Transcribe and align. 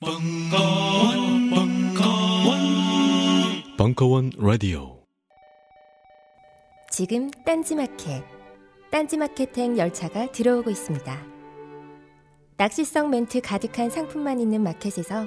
벙커원, 0.00 1.50
벙커원, 1.50 2.60
벙커원 3.76 4.30
라디오. 4.38 5.00
지금 6.88 7.28
딴지마켓, 7.44 8.22
딴지마켓행 8.92 9.76
열차가 9.76 10.30
들어오고 10.30 10.70
있습니다. 10.70 11.26
낚시성 12.58 13.10
멘트 13.10 13.40
가득한 13.40 13.90
상품만 13.90 14.38
있는 14.38 14.62
마켓에서 14.62 15.26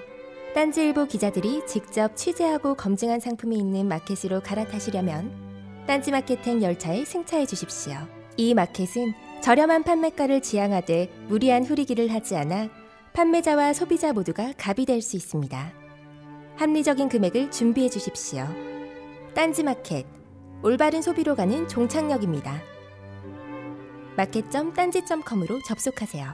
딴지일보 0.55 1.07
기자들이 1.07 1.65
직접 1.67 2.15
취재하고 2.15 2.75
검증한 2.75 3.19
상품이 3.19 3.57
있는 3.57 3.89
마켓으로 3.89 4.39
갈아타시려면 4.39 5.83
딴지마켓행 5.85 6.63
열차에 6.63 7.03
승차해 7.03 7.45
주십시오. 7.45 7.95
이 8.37 8.53
마켓은 8.53 9.13
저렴한 9.41 9.83
판매가를 9.83 10.41
지향하되 10.41 11.09
무리한 11.27 11.65
후리기를 11.65 12.09
하지 12.13 12.37
않아 12.37 12.69
판매자와 13.13 13.73
소비자 13.73 14.13
모두가 14.13 14.53
갑이 14.57 14.85
될 14.85 15.01
수 15.01 15.15
있습니다. 15.17 15.73
합리적인 16.55 17.09
금액을 17.09 17.51
준비해 17.51 17.89
주십시오. 17.89 18.45
딴지마켓 19.33 20.05
올바른 20.63 21.01
소비로 21.01 21.35
가는 21.35 21.67
종착역입니다. 21.67 22.61
마켓점 24.15 24.73
딴지점컴으로 24.73 25.59
접속하세요. 25.67 26.25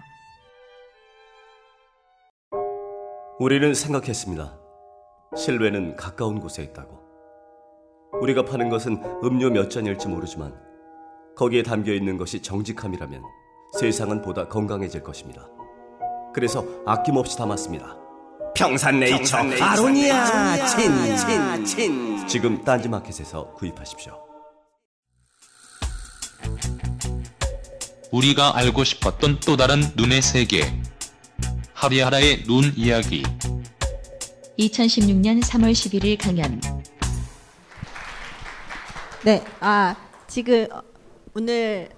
우리는 3.39 3.73
생각했습니다. 3.73 4.59
실외는 5.35 5.95
가까운 5.95 6.39
곳에 6.39 6.63
있다고. 6.63 6.97
우리가 8.21 8.45
파는 8.45 8.69
것은 8.69 9.01
음료 9.23 9.49
몇 9.49 9.69
잔일지 9.69 10.07
모르지만 10.07 10.55
거기에 11.35 11.61
담겨 11.63 11.93
있는 11.93 12.17
것이 12.17 12.41
정직함이라면 12.41 13.21
세상은 13.79 14.21
보다 14.23 14.47
건강해질 14.47 15.03
것입니다. 15.03 15.47
그래서 16.37 16.63
아낌없이 16.85 17.35
담았습니다. 17.35 17.97
평산네이처 18.53 19.37
아로니아 19.59 20.67
친 20.67 21.15
친 21.17 21.65
친 21.65 22.27
지금 22.27 22.63
딴지마켓에서 22.63 23.53
구입하십시오. 23.55 24.13
우리가 28.11 28.55
알고 28.55 28.83
싶었던 28.83 29.39
또 29.47 29.57
다른 29.57 29.81
눈의 29.95 30.21
세계. 30.21 30.61
하리하라의 31.73 32.43
눈 32.43 32.71
이야기. 32.75 33.23
2016년 34.59 35.41
3월 35.41 35.71
11일 35.71 36.21
강연. 36.23 36.61
네, 39.25 39.43
아 39.59 39.95
지금 40.27 40.67
어, 40.71 40.83
오늘 41.33 41.89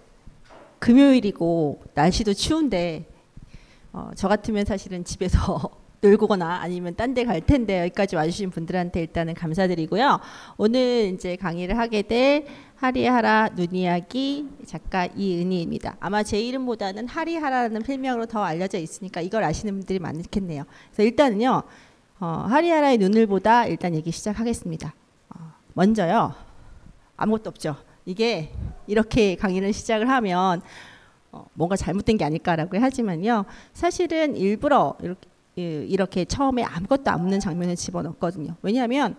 금요일이고 0.80 1.84
날씨도 1.94 2.34
추운데 2.36 3.06
어, 3.92 4.12
저 4.16 4.28
같으면 4.28 4.66
사실은 4.66 5.04
집에서 5.04 5.60
놀고거나 6.02 6.60
아니면 6.62 6.96
딴 6.96 7.14
데 7.14 7.26
갈 7.26 7.42
텐데 7.42 7.82
여기까지 7.82 8.16
와주신 8.16 8.52
분들한테 8.52 9.02
일단은 9.02 9.34
감사드리고요. 9.34 10.20
오늘 10.58 11.12
이제 11.14 11.36
강의를 11.36 11.78
하게 11.78 12.04
될 12.04 12.46
하리하라 12.76 13.50
눈이야기 13.56 14.48
작가 14.66 15.08
이은희입니다. 15.08 15.98
아마 16.00 16.24
제 16.24 16.40
이름보다는 16.40 17.08
하리하라라는 17.10 17.84
필명으로 17.84 18.28
더 18.28 18.42
알려져 18.42 18.78
있으니까 18.78 19.20
이걸 19.20 19.44
아시는 19.44 19.74
분들이 19.74 20.00
많겠네요. 20.00 20.64
그래서 20.94 21.04
일단은요, 21.04 21.64
어, 22.22 22.26
하리하라의 22.48 22.98
눈을 23.00 23.28
보다 23.28 23.66
일단 23.66 23.94
얘기 23.94 24.12
시작하겠습니다. 24.12 24.94
어, 25.36 25.54
먼저요, 25.74 26.34
아무것도 27.18 27.50
없죠. 27.50 27.76
이게 28.06 28.54
이렇게 28.88 29.36
강의를 29.36 29.74
시작을 29.74 30.10
하면 30.10 30.62
어, 31.32 31.46
뭔가 31.54 31.76
잘못된 31.76 32.18
게 32.18 32.26
아닐까라고 32.26 32.78
하지만요. 32.80 33.46
사실은 33.74 34.36
일부러 34.36 34.96
이렇게, 35.02 35.28
이렇게 35.56 36.26
처음에 36.26 36.64
아무것도 36.64 37.12
없는 37.12 37.40
장면을 37.40 37.76
집어넣거든요. 37.76 38.56
왜냐하면 38.62 39.16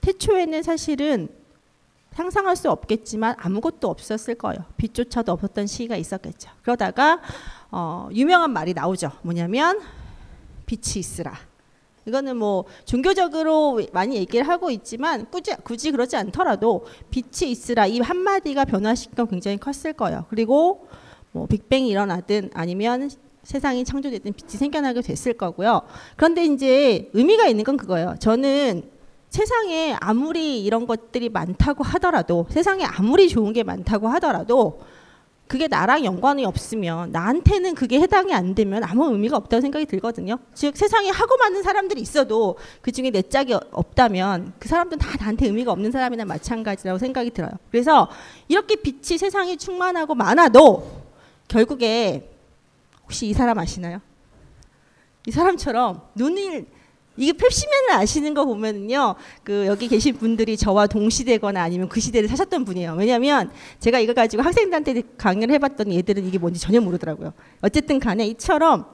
태초에는 0.00 0.62
사실은 0.62 1.28
상상할 2.12 2.56
수 2.56 2.70
없겠지만 2.70 3.36
아무것도 3.38 3.88
없었을 3.88 4.36
거예요. 4.36 4.64
빛조차도 4.78 5.32
없었던 5.32 5.66
시기가 5.66 5.96
있었겠죠. 5.96 6.50
그러다가 6.62 7.20
어, 7.70 8.08
유명한 8.12 8.52
말이 8.52 8.72
나오죠. 8.72 9.12
뭐냐면 9.22 9.80
빛이 10.64 10.98
있으라. 10.98 11.34
이거는 12.06 12.36
뭐 12.36 12.64
종교적으로 12.84 13.80
많이 13.92 14.16
얘기를 14.16 14.48
하고 14.48 14.70
있지만 14.70 15.26
굳이, 15.30 15.52
굳이 15.62 15.90
그러지 15.90 16.16
않더라도 16.16 16.86
빛이 17.10 17.50
있으라 17.50 17.86
이 17.86 17.98
한마디가 18.00 18.64
변화시킨 18.64 19.16
건 19.16 19.28
굉장히 19.28 19.58
컸을 19.58 19.92
거예요. 19.92 20.24
그리고 20.30 20.88
뭐 21.36 21.46
빅뱅이 21.46 21.88
일어나든 21.88 22.50
아니면 22.54 23.10
세상이 23.42 23.84
창조되든 23.84 24.32
빛이 24.32 24.52
생겨나게 24.52 25.02
됐을 25.02 25.34
거고요. 25.34 25.82
그런데 26.16 26.44
이제 26.44 27.10
의미가 27.12 27.46
있는 27.46 27.62
건 27.62 27.76
그거예요. 27.76 28.16
저는 28.18 28.82
세상에 29.28 29.94
아무리 30.00 30.64
이런 30.64 30.86
것들이 30.86 31.28
많다고 31.28 31.84
하더라도 31.84 32.46
세상에 32.50 32.84
아무리 32.84 33.28
좋은 33.28 33.52
게 33.52 33.62
많다고 33.62 34.08
하더라도 34.08 34.80
그게 35.46 35.68
나랑 35.68 36.04
연관이 36.04 36.44
없으면 36.44 37.12
나한테는 37.12 37.74
그게 37.76 38.00
해당이 38.00 38.34
안 38.34 38.54
되면 38.54 38.82
아무 38.82 39.12
의미가 39.12 39.36
없다고 39.36 39.60
생각이 39.60 39.86
들거든요. 39.86 40.38
즉 40.54 40.76
세상에 40.76 41.10
하고 41.10 41.36
많은 41.36 41.62
사람들이 41.62 42.00
있어도 42.00 42.56
그 42.80 42.90
중에 42.90 43.10
내 43.10 43.22
짝이 43.22 43.54
없다면 43.54 44.54
그 44.58 44.68
사람들은 44.68 44.98
다 44.98 45.16
나한테 45.20 45.46
의미가 45.46 45.70
없는 45.70 45.92
사람이나 45.92 46.24
마찬가지라고 46.24 46.98
생각이 46.98 47.30
들어요. 47.30 47.52
그래서 47.70 48.08
이렇게 48.48 48.74
빛이 48.74 49.18
세상에 49.18 49.56
충만하고 49.56 50.16
많아도 50.16 51.05
결국에 51.48 52.30
혹시 53.04 53.26
이 53.26 53.32
사람 53.32 53.58
아시나요? 53.58 54.00
이 55.26 55.30
사람처럼 55.30 56.02
눈을 56.14 56.66
이게 57.16 57.32
펩시맨을 57.32 57.92
아시는 57.92 58.34
거 58.34 58.44
보면은요, 58.44 59.14
그 59.42 59.66
여기 59.66 59.88
계신 59.88 60.16
분들이 60.16 60.56
저와 60.56 60.86
동시대거나 60.86 61.62
아니면 61.62 61.88
그 61.88 61.98
시대를 61.98 62.28
사셨던 62.28 62.64
분이에요. 62.64 62.94
왜냐하면 62.94 63.50
제가 63.80 63.98
이거 64.00 64.12
가지고 64.12 64.42
학생들한테 64.42 65.02
강의를 65.16 65.54
해봤더니 65.54 65.96
얘들은 65.96 66.26
이게 66.26 66.38
뭔지 66.38 66.60
전혀 66.60 66.80
모르더라고요. 66.80 67.32
어쨌든 67.62 67.98
간에 67.98 68.26
이처럼 68.26 68.86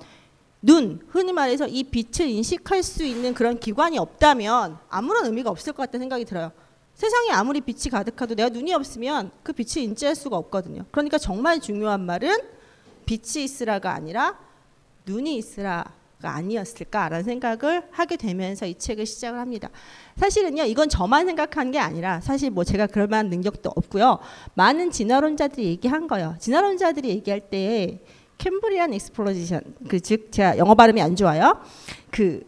눈, 0.61 1.01
흔히 1.09 1.33
말해서 1.33 1.67
이 1.67 1.83
빛을 1.83 2.29
인식할 2.31 2.85
수 2.85 3.05
있는 3.05 3.35
그런 3.35 3.59
기관이 3.59 3.99
없다면 3.99 4.79
아무런 4.89 5.27
의미가 5.27 5.51
없을 5.51 5.73
것 5.73 5.83
같다는 5.83 6.05
생각이 6.05 6.25
들어요. 6.25 6.53
세상에 6.95 7.31
아무리 7.33 7.61
빛이 7.61 7.91
가득해도 7.91 8.35
내가 8.35 8.49
눈이 8.49 8.73
없으면 8.75 9.31
그 9.43 9.53
빛을 9.53 9.83
인지할 9.83 10.15
수가 10.15 10.37
없거든요. 10.37 10.85
그러니까 10.91 11.19
정말 11.19 11.61
중요한 11.61 12.01
말은 12.07 12.37
빛이 13.07 13.45
있으라가 13.45 13.93
아니라 13.95 14.39
눈이 15.07 15.37
있으라. 15.37 15.85
아니었을까라는 16.25 17.25
생각을 17.25 17.83
하게 17.91 18.17
되면서 18.17 18.65
이 18.65 18.77
책을 18.77 19.07
시작을 19.07 19.41
합니다. 19.41 19.69
사실은요, 20.17 20.63
이건 20.63 20.89
저만 20.89 21.27
생각한 21.27 21.73
게 21.73 21.81
아니라 21.81 22.21
사실 22.21 22.51
뭐 22.51 22.63
제가 22.63 22.87
그럴 22.87 23.09
만한 23.09 23.29
능력도 23.29 23.73
없고요. 23.75 24.21
많은 24.55 24.93
진화론자들이 24.93 25.67
얘기한 25.67 26.07
거예요. 26.07 26.37
진화론자들이 26.39 27.09
얘기할 27.09 27.51
때 27.51 28.01
Cambrian 28.39 28.93
explosion, 28.95 29.63
그 29.89 29.99
즉 29.99 30.31
제가 30.31 30.59
영어 30.59 30.77
발음이 30.77 31.03
안 31.03 31.17
좋아요. 31.17 31.61
그 32.13 32.45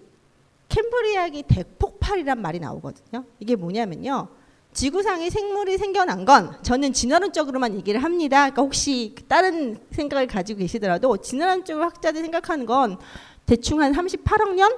캠브리아기 0.74 1.44
대폭발이란 1.44 2.42
말이 2.42 2.58
나오거든요. 2.58 3.24
이게 3.38 3.54
뭐냐면요. 3.54 4.26
지구상에 4.72 5.30
생물이 5.30 5.78
생겨난 5.78 6.24
건 6.24 6.56
저는 6.62 6.92
진화론적으로만 6.92 7.76
얘기를 7.76 8.02
합니다. 8.02 8.50
그러니까 8.50 8.62
혹시 8.62 9.14
다른 9.28 9.78
생각을 9.92 10.26
가지고 10.26 10.58
계시더라도 10.58 11.16
진화론적으로 11.18 11.84
학자들이 11.84 12.22
생각하는 12.22 12.66
건 12.66 12.98
대충 13.46 13.80
한 13.80 13.92
38억 13.92 14.54
년 14.54 14.72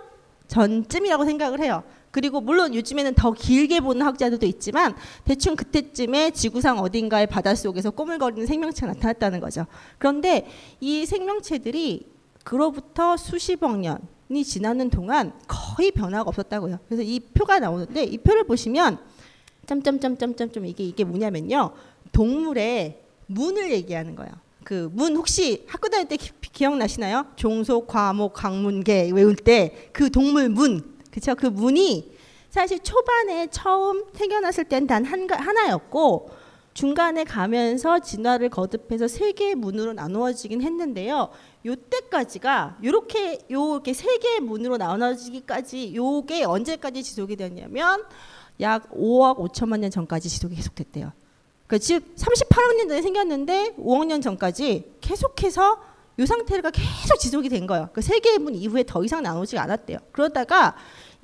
전쯤이라고 0.48 1.24
생각을 1.24 1.60
해요. 1.60 1.82
그리고 2.10 2.42
물론 2.42 2.74
요즘에는 2.74 3.14
더 3.14 3.32
길게 3.32 3.80
보는 3.80 4.04
학자들도 4.04 4.44
있지만 4.44 4.94
대충 5.24 5.56
그때쯤에 5.56 6.32
지구상 6.32 6.78
어딘가의 6.78 7.26
바닷속에서 7.26 7.90
꼬물거리는 7.90 8.46
생명체가 8.46 8.92
나타났다는 8.92 9.40
거죠. 9.40 9.66
그런데 9.96 10.46
이 10.78 11.06
생명체들이 11.06 12.06
그로부터 12.44 13.16
수십억 13.16 13.78
년 13.78 13.98
이 14.28 14.44
지나는 14.44 14.90
동안 14.90 15.32
거의 15.46 15.90
변화가 15.92 16.28
없었다고요. 16.28 16.78
그래서 16.88 17.02
이 17.02 17.20
표가 17.20 17.60
나오는데 17.60 18.04
이 18.04 18.18
표를 18.18 18.44
보시면 18.44 18.98
점점점점점 19.66 20.66
이게 20.66 20.84
이게 20.84 21.04
뭐냐면요. 21.04 21.72
동물의 22.12 23.00
문을 23.26 23.70
얘기하는 23.72 24.14
거예요. 24.16 24.32
그 24.64 24.90
문 24.92 25.14
혹시 25.16 25.64
학교 25.68 25.88
다닐 25.88 26.08
때 26.08 26.16
기, 26.16 26.30
기억나시나요? 26.52 27.26
종속, 27.36 27.86
과목, 27.86 28.32
강문계 28.34 29.10
외울 29.12 29.36
때 29.36 29.90
그 29.92 30.10
동물 30.10 30.48
문, 30.48 30.96
그렇죠? 31.10 31.34
그 31.36 31.46
문이 31.46 32.12
사실 32.50 32.78
초반에 32.80 33.48
처음 33.50 34.04
생겨났을 34.14 34.64
땐 34.64 34.86
단 34.86 35.04
하나였고 35.04 36.30
중간에 36.74 37.24
가면서 37.24 38.00
진화를 38.00 38.48
거듭해서 38.50 39.08
세 39.08 39.32
개의 39.32 39.54
문으로 39.54 39.92
나누어지긴 39.94 40.62
했는데요. 40.62 41.30
요때까지가 41.66 42.78
요렇게 42.82 43.46
요렇게 43.50 43.92
세 43.92 44.18
개의 44.18 44.40
문으로 44.40 44.76
나눠지기까지 44.76 45.94
요게 45.94 46.44
언제까지 46.44 47.02
지속이 47.02 47.36
됐냐면 47.36 48.04
약 48.60 48.90
5억 48.90 49.38
5천만 49.38 49.80
년 49.80 49.90
전까지 49.90 50.28
지속이 50.28 50.54
계속됐대요. 50.54 51.12
그러니까 51.66 51.84
즉 51.84 52.14
38억 52.14 52.76
년 52.76 52.88
전에 52.88 53.02
생겼는데 53.02 53.74
5억 53.78 54.06
년 54.06 54.20
전까지 54.20 54.96
계속해서 55.00 55.82
이 56.18 56.24
상태가 56.24 56.70
계속 56.70 57.18
지속이 57.18 57.48
된 57.50 57.66
거예요. 57.66 57.90
그 57.92 58.00
세계의 58.00 58.38
문 58.38 58.54
이후에 58.54 58.84
더 58.86 59.04
이상 59.04 59.22
나오지 59.22 59.58
않았대요. 59.58 59.98
그러다가 60.12 60.74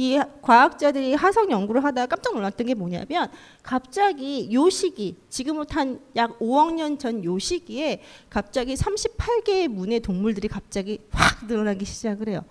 이 0.03 0.21
과학자들이 0.43 1.15
화성 1.15 1.49
연구를 1.53 1.85
하다가 1.85 2.07
깜짝 2.17 2.35
놀랐던 2.35 2.67
게 2.67 2.75
뭐냐면 2.75 3.29
갑자기 3.63 4.49
요 4.53 4.69
시기 4.69 5.15
지금부터 5.31 5.79
한 5.79 6.01
약 6.17 6.41
5억 6.41 6.75
년 6.75 6.99
전 6.99 7.23
요 7.23 7.39
시기에 7.39 8.03
갑자기 8.29 8.75
38개의 8.75 9.69
문의 9.69 10.01
동물들이 10.01 10.49
갑자기 10.49 10.99
확 11.11 11.47
늘어나기 11.47 11.85
시작을 11.85 12.29
해요. 12.31 12.45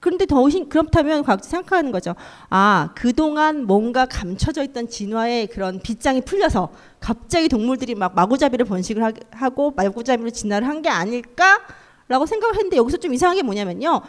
그런데 0.00 0.24
더 0.24 0.48
신, 0.48 0.68
그렇다면 0.70 1.22
과학자 1.22 1.50
생각하는 1.50 1.90
거죠. 1.92 2.14
아, 2.48 2.90
그동안 2.94 3.66
뭔가 3.66 4.06
감춰져 4.06 4.62
있던 4.62 4.88
진화의 4.88 5.48
그런 5.48 5.80
빗장이 5.80 6.22
풀려서 6.22 6.72
갑자기 7.00 7.48
동물들이 7.48 7.94
막 7.94 8.14
마구잡이를 8.14 8.64
번식을 8.64 9.02
하, 9.04 9.12
하고 9.32 9.72
마구잡이로 9.72 10.30
진화를 10.30 10.66
한 10.66 10.80
게 10.82 10.88
아닐까라고 10.88 12.24
생각을 12.26 12.54
했는데 12.54 12.76
여기서 12.78 12.96
좀 12.96 13.12
이상한 13.12 13.36
게 13.36 13.42
뭐냐면요. 13.42 14.00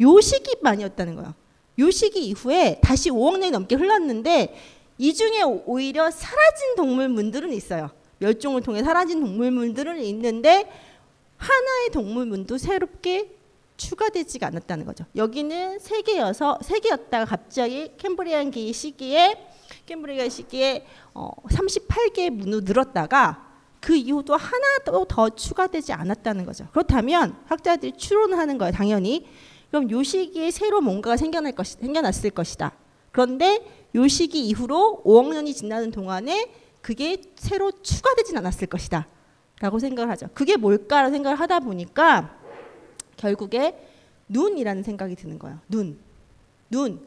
요 0.00 0.20
시기만이었다는 0.20 1.14
거예 1.14 1.26
요. 1.80 1.86
요 1.86 1.90
시기 1.90 2.26
이후에 2.26 2.80
다시 2.82 3.10
5억 3.10 3.38
년이 3.38 3.50
넘게 3.50 3.74
흘렀는데 3.76 4.54
이 4.98 5.12
중에 5.12 5.42
오히려 5.42 6.10
사라진 6.10 6.76
동물문들은 6.76 7.52
있어요. 7.52 7.90
멸종을 8.18 8.62
통해 8.62 8.82
사라진 8.82 9.20
동물문들은 9.20 10.00
있는데 10.04 10.70
하나의 11.36 11.90
동물문도 11.92 12.58
새롭게 12.58 13.36
추가되지가 13.76 14.46
않았다는 14.46 14.86
거죠. 14.86 15.04
여기는 15.16 15.80
세 15.80 16.00
개여서 16.02 16.60
세 16.62 16.78
개였다가 16.78 17.24
갑자기 17.24 17.90
캠브리안기 17.98 18.72
시기에 18.72 19.36
캠브리안 19.86 20.30
시기에 20.30 20.86
어, 21.12 21.30
38개의 21.48 22.30
문으로 22.30 22.60
늘었다가 22.60 23.52
그 23.80 23.94
이후도 23.94 24.36
하나도 24.36 25.04
더 25.06 25.28
추가되지 25.28 25.92
않았다는 25.92 26.46
거죠. 26.46 26.66
그렇다면 26.72 27.36
학자들이 27.46 27.92
추론하는 27.98 28.56
거예요. 28.56 28.72
당연히 28.72 29.26
그럼 29.74 29.90
요 29.90 30.04
시기에 30.04 30.52
새로 30.52 30.80
뭔가가 30.80 31.16
생겨날 31.16 31.50
것이 31.50 31.78
생겨났을 31.80 32.30
것이다. 32.30 32.70
그런데 33.10 33.58
요 33.96 34.06
시기 34.06 34.46
이후로 34.46 35.02
5억 35.04 35.30
년이 35.30 35.52
지나는 35.52 35.90
동안에 35.90 36.48
그게 36.80 37.20
새로 37.34 37.72
추가되진 37.82 38.38
않았을 38.38 38.68
것이다. 38.68 39.08
라고 39.58 39.80
생각을 39.80 40.08
하죠. 40.12 40.28
그게 40.32 40.56
뭘까라는 40.56 41.10
생각을 41.10 41.40
하다 41.40 41.58
보니까 41.58 42.38
결국에 43.16 43.76
눈이라는 44.28 44.84
생각이 44.84 45.16
드는 45.16 45.40
거예요. 45.40 45.58
눈. 45.68 45.98
눈. 46.70 47.00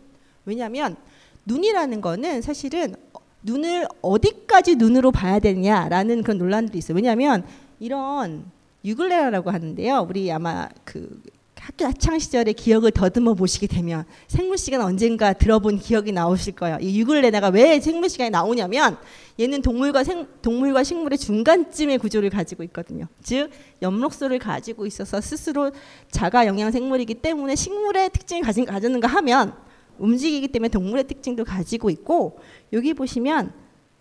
왜냐하면 0.43 0.97
눈이라는 1.45 2.01
거는 2.01 2.41
사실은 2.41 2.95
눈을 3.43 3.87
어디까지 4.01 4.75
눈으로 4.75 5.13
봐야 5.13 5.39
되냐라는 5.39 6.21
그런 6.21 6.37
논란들이 6.37 6.79
있어요. 6.79 6.97
왜냐하면 6.97 7.47
이런 7.79 8.51
유글레라라고 8.83 9.51
하는데요. 9.51 10.05
우리 10.09 10.29
아마 10.29 10.67
그 10.83 11.21
학교 11.67 11.83
학창 11.83 12.17
시절의 12.17 12.53
기억을 12.53 12.91
더듬어 12.91 13.33
보시게 13.33 13.67
되면 13.67 14.05
생물 14.29 14.57
시간 14.57 14.79
언젠가 14.79 15.33
들어본 15.33 15.79
기억이 15.79 16.13
나오실 16.13 16.55
거예요. 16.55 16.77
이 16.79 16.97
유글레나가 16.97 17.49
왜 17.49 17.81
생물 17.81 18.07
시간에 18.07 18.29
나오냐면 18.29 18.97
얘는 19.37 19.61
동물과 19.61 20.05
생, 20.05 20.27
동물과 20.41 20.85
식물의 20.85 21.17
중간쯤의 21.17 21.97
구조를 21.97 22.29
가지고 22.29 22.63
있거든요. 22.63 23.07
즉 23.21 23.49
엽록소를 23.81 24.39
가지고 24.39 24.85
있어서 24.85 25.19
스스로 25.19 25.71
자가 26.09 26.47
영양 26.47 26.71
생물이기 26.71 27.15
때문에 27.15 27.55
식물의 27.55 28.11
특징을 28.11 28.43
가진 28.43 28.63
가졌는가 28.63 29.09
하면 29.09 29.53
움직이기 29.99 30.47
때문에 30.47 30.69
동물의 30.69 31.03
특징도 31.03 31.43
가지고 31.43 31.89
있고 31.89 32.39
여기 32.71 32.93
보시면 32.93 33.51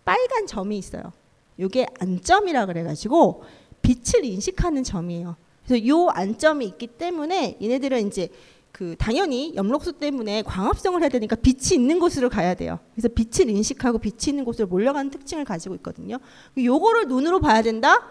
빨간 0.05 0.47
점이 0.47 0.79
있어요. 0.79 1.13
이게 1.59 1.85
안점이라 1.99 2.67
그래가지고 2.67 3.43
빛을 3.83 4.25
인식하는 4.25 4.85
점이에요. 4.85 5.37
그래서 5.67 5.87
요 5.87 6.09
안점이 6.09 6.65
있기 6.67 6.87
때문에 6.87 7.59
얘네들은 7.61 8.07
이제 8.07 8.29
그 8.73 8.95
당연히 8.99 9.55
염록소 9.57 9.93
때문에 9.93 10.43
광합성을 10.43 11.01
해야 11.01 11.09
되니까 11.09 11.35
빛이 11.37 11.75
있는 11.75 11.99
곳으로 11.99 12.29
가야 12.29 12.55
돼요. 12.55 12.79
그래서 12.95 13.09
빛을 13.09 13.49
인식하고 13.49 13.99
빛이 13.99 14.29
있는 14.29 14.45
곳으로 14.45 14.69
몰려가는 14.69 15.11
특징을 15.11 15.45
가지고 15.45 15.75
있거든요. 15.77 16.19
요거를 16.59 17.09
눈으로 17.09 17.41
봐야 17.41 17.63
된다? 17.63 18.07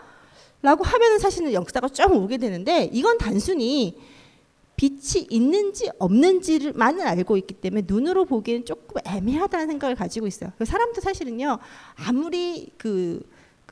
라고 0.61 0.83
하면은 0.83 1.19
사실은 1.19 1.53
역사가 1.53 1.89
좀 1.89 2.17
오게 2.17 2.37
되는데 2.37 2.89
이건 2.91 3.19
단순히 3.19 3.95
빛이 4.75 5.27
있는지 5.29 5.89
없는지만을 5.99 7.05
알고 7.07 7.37
있기 7.37 7.53
때문에 7.53 7.83
눈으로 7.85 8.25
보기에는 8.25 8.65
조금 8.65 8.99
애매하다는 9.05 9.67
생각을 9.67 9.95
가지고 9.95 10.27
있어요. 10.27 10.51
사람도 10.63 10.99
사실은요 10.99 11.59
아무리 11.95 12.71
그, 12.77 13.21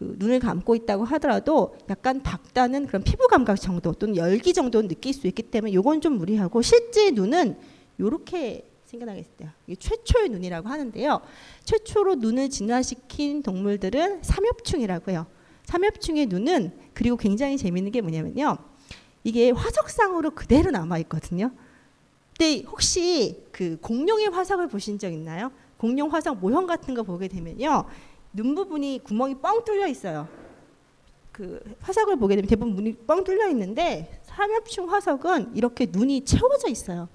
그 0.03 0.15
눈을 0.17 0.39
감고 0.39 0.75
있다고 0.75 1.05
하더라도 1.05 1.75
약간 1.89 2.21
밝다는 2.21 2.87
그런 2.87 3.03
피부 3.03 3.27
감각 3.27 3.55
정도 3.55 3.93
또는 3.93 4.17
열기 4.17 4.53
정도는 4.53 4.89
느낄 4.89 5.13
수 5.13 5.27
있기 5.27 5.43
때문에 5.43 5.73
요건 5.73 6.01
좀 6.01 6.17
무리하고 6.17 6.61
실제 6.61 7.11
눈은 7.11 7.57
요렇게 7.99 8.69
생겨나게 8.85 9.25
돼요. 9.37 9.49
이게 9.65 9.75
최초의 9.79 10.29
눈이라고 10.29 10.67
하는데요. 10.67 11.21
최초로 11.63 12.15
눈을 12.15 12.49
진화시킨 12.49 13.41
동물들은 13.41 14.21
삼엽충이라고 14.21 15.11
해요. 15.11 15.25
삼엽충의 15.63 16.27
눈은 16.27 16.73
그리고 16.93 17.15
굉장히 17.15 17.57
재미있는 17.57 17.91
게 17.91 18.01
뭐냐면요. 18.01 18.57
이게 19.23 19.51
화석상으로 19.51 20.31
그대로 20.31 20.69
남아 20.69 20.99
있거든요. 20.99 21.51
근데 22.37 22.63
혹시 22.67 23.45
그 23.51 23.77
공룡의 23.81 24.27
화석을 24.27 24.67
보신 24.67 24.99
적 24.99 25.11
있나요? 25.11 25.51
공룡 25.77 26.11
화석 26.11 26.39
모형 26.39 26.67
같은 26.67 26.93
거 26.93 27.03
보게 27.03 27.27
되면요. 27.27 27.85
눈 28.33 28.55
부분이 28.55 29.01
구멍이 29.03 29.35
뻥 29.35 29.63
뚫려 29.63 29.87
있어요. 29.87 30.27
그 31.31 31.59
화석을 31.81 32.17
보게 32.17 32.35
되면 32.35 32.47
대부분 32.47 32.75
눈이 32.75 32.93
뻥 33.07 33.23
뚫려 33.23 33.49
있는데 33.49 34.21
삼엽충 34.23 34.91
화석은 34.91 35.55
이렇게 35.55 35.87
눈이 35.89 36.25
채워져 36.25 36.67
있어요. 36.69 37.07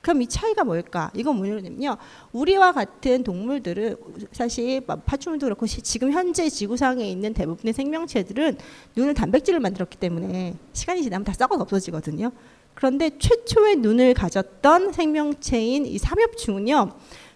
그럼 0.00 0.20
이 0.20 0.26
차이가 0.26 0.64
뭘까? 0.64 1.10
이건 1.14 1.36
뭐냐면요. 1.36 1.96
우리와 2.32 2.72
같은 2.72 3.24
동물들은 3.24 3.96
사실 4.32 4.82
파충류도 4.82 5.46
그렇고 5.46 5.66
지금 5.66 6.12
현재 6.12 6.48
지구상에 6.50 7.08
있는 7.08 7.32
대부분의 7.32 7.72
생명체들은 7.72 8.58
눈을 8.96 9.14
단백질을 9.14 9.60
만들었기 9.60 9.96
때문에 9.96 10.56
시간이 10.74 11.02
지나면 11.02 11.24
다 11.24 11.32
썩어 11.32 11.56
없어지거든요. 11.56 12.32
그런데 12.74 13.16
최초의 13.18 13.76
눈을 13.76 14.12
가졌던 14.12 14.92
생명체인 14.92 15.86
이 15.86 15.96
삼엽충은요. 15.96 16.90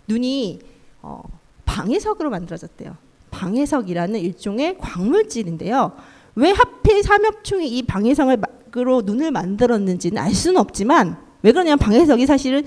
눈이 0.06 0.58
어, 1.00 1.22
방해석으로 1.64 2.28
만들어졌대요. 2.28 3.07
방해석이라는 3.38 4.18
일종의 4.18 4.78
광물질인데요. 4.78 5.92
왜 6.34 6.50
하필 6.50 7.04
삼엽충이 7.04 7.68
이 7.68 7.82
방해석으로 7.82 9.02
눈을 9.02 9.30
만들었는지는 9.30 10.20
알 10.20 10.34
수는 10.34 10.60
없지만 10.60 11.16
왜 11.42 11.52
그러냐면 11.52 11.78
방해석이 11.78 12.26
사실은 12.26 12.64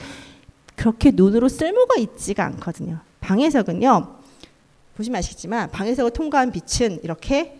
그렇게 0.78 1.12
눈으로 1.14 1.50
쓸모가 1.50 2.00
있지가 2.00 2.46
않거든요. 2.46 3.00
방해석은요. 3.20 4.16
보시면 4.96 5.20
아시겠지만 5.20 5.72
방해석을 5.72 6.12
통과한 6.12 6.52
빛은 6.52 7.00
이렇게 7.04 7.58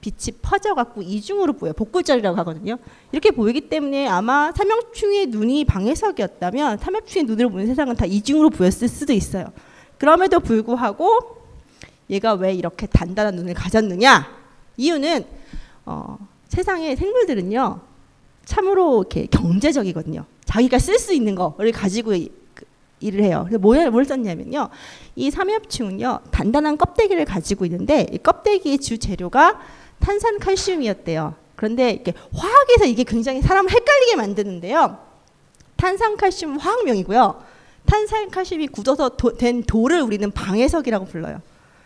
빛이 0.00 0.38
퍼져갖고 0.40 1.02
이중으로 1.02 1.54
보여 1.54 1.72
복골절이라고 1.72 2.38
하거든요. 2.38 2.78
이렇게 3.10 3.32
보이기 3.32 3.62
때문에 3.62 4.06
아마 4.06 4.52
삼엽충의 4.52 5.26
눈이 5.26 5.64
방해석이었다면 5.64 6.78
삼엽충의 6.78 7.24
눈으로 7.24 7.50
보는 7.50 7.66
세상은 7.66 7.96
다 7.96 8.06
이중으로 8.06 8.50
보였을 8.50 8.86
수도 8.86 9.12
있어요. 9.12 9.46
그럼에도 9.98 10.38
불구하고 10.38 11.37
얘가 12.10 12.34
왜 12.34 12.54
이렇게 12.54 12.86
단단한 12.86 13.34
눈을 13.36 13.54
가졌느냐? 13.54 14.28
이유는 14.76 15.24
어, 15.86 16.18
세상의 16.48 16.96
생물들은요 16.96 17.80
참으로 18.44 19.00
이렇게 19.02 19.26
경제적이거든요. 19.26 20.24
자기가 20.46 20.78
쓸 20.78 20.98
수 20.98 21.12
있는 21.12 21.34
거를 21.34 21.72
가지고 21.72 22.12
그 22.54 22.64
일을 23.00 23.22
해요. 23.22 23.44
그래서 23.46 23.58
뭘, 23.58 23.90
뭘 23.90 24.04
썼냐면요. 24.04 24.70
이 25.14 25.30
삼엽충은요, 25.30 26.20
단단한 26.30 26.78
껍데기를 26.78 27.24
가지고 27.26 27.66
있는데, 27.66 28.06
이 28.10 28.18
껍데기의 28.18 28.78
주 28.78 28.98
재료가 28.98 29.60
탄산 30.00 30.38
칼슘이었대요. 30.38 31.34
그런데 31.56 31.90
이렇게 31.90 32.14
화학에서 32.32 32.86
이게 32.86 33.04
굉장히 33.04 33.42
사람을 33.42 33.70
헷갈리게 33.70 34.16
만드는데요. 34.16 34.98
탄산 35.76 36.16
칼슘 36.16 36.56
화학명이고요. 36.56 37.42
탄산 37.84 38.30
칼슘이 38.30 38.68
굳어서 38.68 39.10
도, 39.10 39.36
된 39.36 39.62
돌을 39.62 40.00
우리는 40.00 40.30
방해석이라고 40.30 41.06
불러요. 41.06 41.40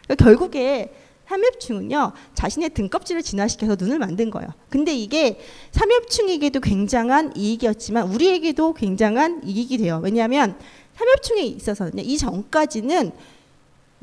그러니까 0.04 0.24
결국에 0.24 0.92
삼엽충은요 1.28 2.12
자신의 2.34 2.70
등껍질을 2.70 3.22
진화시켜서 3.22 3.76
눈을 3.78 3.98
만든 3.98 4.30
거예요. 4.30 4.50
근데 4.68 4.94
이게 4.94 5.38
삼엽충에게도 5.70 6.60
굉장한 6.60 7.36
이익이었지만 7.36 8.08
우리에게도 8.08 8.74
굉장한 8.74 9.42
이익이 9.44 9.78
돼요. 9.78 10.00
왜냐하면 10.02 10.56
삼엽충에 10.96 11.42
있어서는 11.42 12.04
이 12.04 12.18
전까지는 12.18 13.12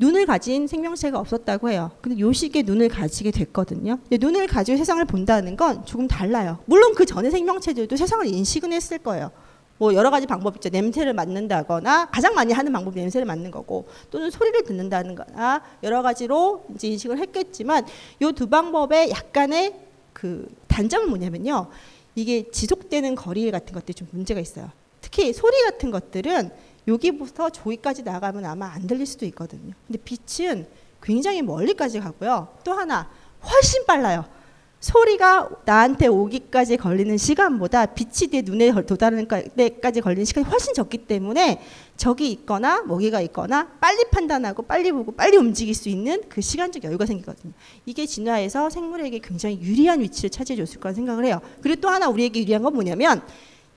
눈을 0.00 0.24
가진 0.24 0.66
생명체가 0.66 1.18
없었다고 1.18 1.70
해요. 1.70 1.90
근데 2.00 2.18
요 2.18 2.32
시기에 2.32 2.62
눈을 2.62 2.88
가지게 2.88 3.30
됐거든요. 3.30 3.98
눈을 4.10 4.46
가지고 4.46 4.78
세상을 4.78 5.04
본다는 5.04 5.56
건 5.56 5.84
조금 5.84 6.08
달라요. 6.08 6.58
물론 6.64 6.94
그 6.94 7.04
전에 7.04 7.30
생명체들도 7.30 7.96
세상을 7.96 8.26
인식은 8.26 8.72
했을 8.72 8.98
거예요. 8.98 9.30
뭐 9.80 9.94
여러 9.94 10.10
가지 10.10 10.26
방법이 10.26 10.58
있죠. 10.58 10.68
냄새를 10.68 11.14
맡는다거나 11.14 12.10
가장 12.10 12.34
많이 12.34 12.52
하는 12.52 12.70
방법이 12.70 13.00
냄새를 13.00 13.24
맡는 13.24 13.50
거고 13.50 13.88
또는 14.10 14.30
소리를 14.30 14.62
듣는다는 14.64 15.14
거나 15.14 15.62
여러 15.82 16.02
가지로 16.02 16.66
이제 16.74 16.88
인식을 16.88 17.18
했겠지만 17.18 17.86
요 18.20 18.30
두 18.32 18.46
방법에 18.46 19.08
약간의 19.10 19.74
그 20.12 20.46
단점은 20.68 21.08
뭐냐면요. 21.08 21.68
이게 22.14 22.50
지속되는 22.50 23.14
거리 23.14 23.50
같은 23.50 23.72
것들이 23.72 23.94
좀 23.94 24.06
문제가 24.10 24.38
있어요. 24.38 24.70
특히 25.00 25.32
소리 25.32 25.62
같은 25.62 25.90
것들은 25.90 26.50
여기부터 26.86 27.48
저기까지 27.48 28.02
나가면 28.02 28.44
아마 28.44 28.66
안 28.66 28.86
들릴 28.86 29.06
수도 29.06 29.24
있거든요. 29.26 29.72
근데 29.86 29.98
빛은 30.04 30.66
굉장히 31.02 31.40
멀리까지 31.40 32.00
가고요. 32.00 32.48
또 32.64 32.72
하나 32.74 33.10
훨씬 33.42 33.86
빨라요. 33.86 34.26
소리가 34.80 35.50
나한테 35.66 36.06
오기까지 36.06 36.78
걸리는 36.78 37.18
시간보다 37.18 37.86
빛이 37.86 38.30
내 38.30 38.40
눈에 38.40 38.72
도달하는 38.86 39.28
데까지 39.54 40.00
걸리는 40.00 40.24
시간이 40.24 40.46
훨씬 40.46 40.72
적기 40.72 40.98
때문에 40.98 41.60
적이 41.98 42.32
있거나 42.32 42.82
먹이가 42.82 43.20
있거나 43.20 43.68
빨리 43.78 44.04
판단하고 44.10 44.62
빨리 44.62 44.90
보고 44.90 45.12
빨리 45.12 45.36
움직일 45.36 45.74
수 45.74 45.90
있는 45.90 46.22
그 46.30 46.40
시간적 46.40 46.82
여유가 46.84 47.04
생기거든요. 47.04 47.52
이게 47.84 48.06
진화에서 48.06 48.70
생물에게 48.70 49.18
굉장히 49.18 49.60
유리한 49.60 50.00
위치를 50.00 50.30
차지해 50.30 50.56
줬을 50.56 50.80
거라 50.80 50.94
생각을 50.94 51.26
해요. 51.26 51.40
그리고 51.60 51.82
또 51.82 51.90
하나 51.90 52.08
우리에게 52.08 52.40
유리한 52.40 52.62
건 52.62 52.72
뭐냐면 52.72 53.20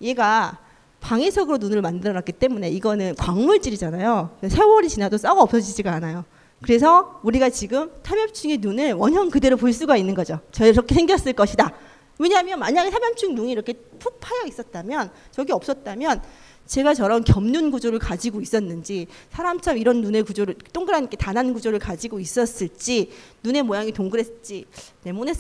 얘가 0.01 0.57
방해석으로 1.01 1.57
눈을 1.57 1.81
만들어 1.81 2.13
놨기 2.13 2.31
때문에 2.31 2.69
이거는 2.69 3.15
광물질이잖아요. 3.15 4.37
세월이 4.47 4.87
지나도 4.87 5.17
썩어 5.17 5.41
없어지지가 5.41 5.91
않아요. 5.95 6.23
그래서 6.63 7.19
우리가 7.23 7.49
지금 7.49 7.91
탐엽충의 8.01 8.57
눈을 8.57 8.93
원형 8.93 9.29
그대로 9.29 9.57
볼 9.57 9.73
수가 9.73 9.97
있는 9.97 10.15
거죠. 10.15 10.39
저렇게 10.51 10.95
생겼을 10.95 11.33
것이다. 11.33 11.73
왜냐하면 12.19 12.59
만약에 12.59 12.89
탐엽충 12.89 13.35
눈이 13.35 13.51
이렇게 13.51 13.73
푹 13.73 14.19
파여 14.19 14.45
있었다면 14.47 15.11
저게 15.31 15.51
없었다면 15.51 16.21
제가 16.65 16.93
저런 16.93 17.23
겹눈 17.25 17.71
구조를 17.71 17.99
가지고 17.99 18.39
있었는지 18.39 19.07
사람처럼 19.31 19.77
이런 19.77 20.01
눈의 20.01 20.23
구조를 20.23 20.55
동그란 20.71 21.09
게 21.09 21.17
단한 21.17 21.53
구조를 21.53 21.79
가지고 21.79 22.19
있었을지 22.21 23.11
눈의 23.43 23.63
모양이 23.63 23.91
동그랬지 23.91 24.65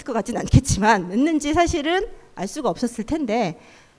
것 0.03 0.13
같지는 0.13 0.41
않겠지만 0.41 1.11
했는지 1.11 1.53
사실은 1.53 2.05
알 2.35 2.47
수가 2.47 2.69
없었을 2.69 3.05
텐데 3.05 3.57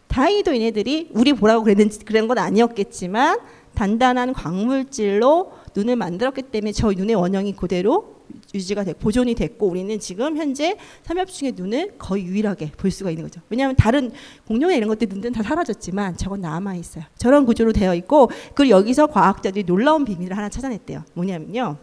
다행히도 0.09 0.54
얘네들이 0.54 1.11
우리 1.14 1.33
보라고 1.33 1.64
그랬는지 1.64 2.04
그런 2.04 2.28
건 2.28 2.37
아니었겠지만 2.37 3.38
단단한 3.75 4.35
광물질로 4.35 5.52
눈을 5.76 5.97
만들었기 5.97 6.43
때문에 6.43 6.73
저 6.73 6.93
눈의 6.93 7.14
원형이 7.16 7.57
그대로 7.57 8.14
유지가 8.54 8.85
됐고 8.85 9.00
보존이 9.00 9.35
됐고 9.35 9.66
우리는 9.66 9.99
지금 9.99 10.37
현재 10.37 10.76
삼엽충의 11.02 11.52
눈을 11.57 11.95
거의 11.99 12.25
유일하게 12.25 12.73
볼 12.76 12.90
수가 12.90 13.11
있는 13.11 13.25
거죠. 13.25 13.40
왜냐하면 13.50 13.76
다른 13.76 14.12
공룡의 14.47 14.76
이런 14.76 14.88
것들 14.88 15.09
눈들은 15.09 15.33
다 15.33 15.43
사라졌지만 15.43 16.16
저건 16.16 16.40
남아 16.40 16.76
있어요. 16.76 17.04
저런 17.19 17.45
구조로 17.45 17.73
되어 17.73 17.95
있고 17.95 18.31
그리고 18.54 18.71
여기서 18.71 19.09
과학자들이 19.09 19.64
놀라운 19.64 20.04
비밀을 20.04 20.37
하나 20.37 20.49
찾아냈대요. 20.49 21.04
뭐냐면요. 21.14 21.76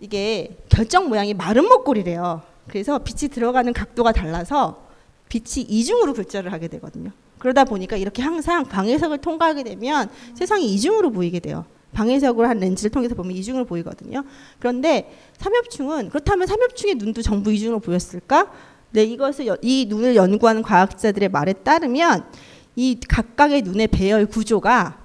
이게 0.00 0.56
결정 0.68 1.08
모양이 1.08 1.32
마른 1.32 1.66
목골이래요. 1.68 2.42
그래서 2.68 2.98
빛이 2.98 3.30
들어가는 3.30 3.72
각도가 3.72 4.12
달라서 4.12 4.84
빛이 5.28 5.64
이중으로 5.68 6.14
글자를 6.14 6.52
하게 6.52 6.68
되거든요. 6.68 7.10
그러다 7.38 7.64
보니까 7.64 7.96
이렇게 7.96 8.22
항상 8.22 8.64
방해석을 8.64 9.18
통과하게 9.18 9.64
되면 9.64 10.10
세상이 10.34 10.66
이중으로 10.74 11.10
보이게 11.10 11.40
돼요. 11.40 11.64
방해석으로 11.94 12.46
한 12.46 12.58
렌즈를 12.58 12.90
통해서 12.90 13.14
보면 13.14 13.32
이중으로 13.32 13.64
보이거든요. 13.64 14.24
그런데 14.58 15.10
삼엽충은 15.38 16.10
그렇다면 16.10 16.46
삼엽충의 16.46 16.96
눈도 16.96 17.22
전부 17.22 17.50
이중으로 17.52 17.80
보였을까? 17.80 18.52
네, 18.90 19.04
이것을 19.04 19.56
이 19.62 19.86
눈을 19.88 20.14
연구하는 20.14 20.62
과학자들의 20.62 21.30
말에 21.30 21.54
따르면 21.54 22.26
이 22.76 23.00
각각의 23.08 23.62
눈의 23.62 23.88
배열 23.88 24.26
구조가 24.26 24.98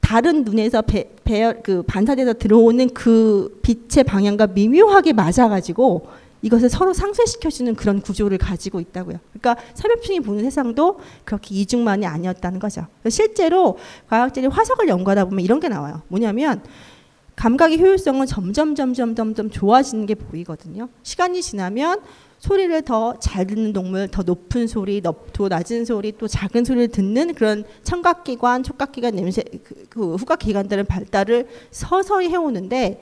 다른 0.00 0.44
눈에서 0.44 0.82
배, 0.82 1.08
배열 1.24 1.62
그 1.62 1.82
반사돼서 1.82 2.34
들어오는 2.34 2.90
그 2.90 3.60
빛의 3.62 4.04
방향과 4.04 4.48
미묘하게 4.48 5.14
맞아가지고 5.14 6.06
이것을 6.42 6.68
서로 6.68 6.92
상쇄시켜주는 6.92 7.74
그런 7.76 8.00
구조를 8.00 8.36
가지고 8.38 8.80
있다고요. 8.80 9.18
그러니까 9.32 9.62
삼엽충이 9.74 10.20
보는 10.20 10.42
세상도 10.44 11.00
그렇게 11.24 11.54
이중만이 11.54 12.04
아니었다는 12.04 12.58
거죠. 12.58 12.86
실제로 13.08 13.78
과학자들이 14.08 14.48
화석을 14.48 14.88
연구하다 14.88 15.26
보면 15.26 15.44
이런 15.44 15.60
게 15.60 15.68
나와요. 15.68 16.02
뭐냐면 16.08 16.62
감각의 17.36 17.80
효율성은 17.80 18.26
점점 18.26 18.74
점점 18.74 19.14
점점 19.14 19.50
좋아지는 19.50 20.06
게 20.06 20.14
보이거든요. 20.14 20.88
시간이 21.02 21.42
지나면 21.42 22.00
소리를 22.38 22.82
더 22.82 23.14
잘 23.20 23.46
듣는 23.46 23.72
동물, 23.72 24.08
더 24.08 24.22
높은 24.22 24.66
소리, 24.66 25.00
더 25.00 25.14
낮은 25.48 25.84
소리, 25.84 26.12
또 26.18 26.26
작은 26.26 26.64
소리를 26.64 26.88
듣는 26.88 27.34
그런 27.34 27.62
청각기관, 27.84 28.64
촉각기관, 28.64 29.14
냄새, 29.14 29.44
그, 29.62 29.86
그 29.88 30.14
후각기관들은 30.16 30.86
발달을 30.86 31.46
서서히 31.70 32.28
해오는데 32.30 33.00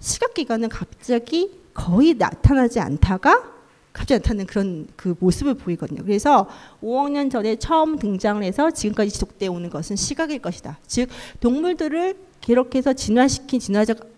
시각기관은 0.00 0.68
갑자기 0.68 1.63
거의 1.74 2.14
나타나지 2.14 2.80
않다가 2.80 3.52
갑자기 3.92 4.20
나타나는 4.20 4.46
그런 4.46 4.88
그 4.96 5.14
모습을 5.20 5.54
보이거든요. 5.54 6.02
그래서 6.02 6.48
5억 6.82 7.10
년 7.12 7.30
전에 7.30 7.56
처음 7.56 7.98
등장을 7.98 8.42
해서 8.42 8.70
지금까지 8.70 9.10
지속되어 9.10 9.52
오는 9.52 9.70
것은 9.70 9.94
시각일 9.96 10.40
것이다. 10.40 10.78
즉 10.86 11.08
동물들을 11.40 12.16
기록해서 12.40 12.92
진화시킨 12.92 13.60
진화적 13.60 14.14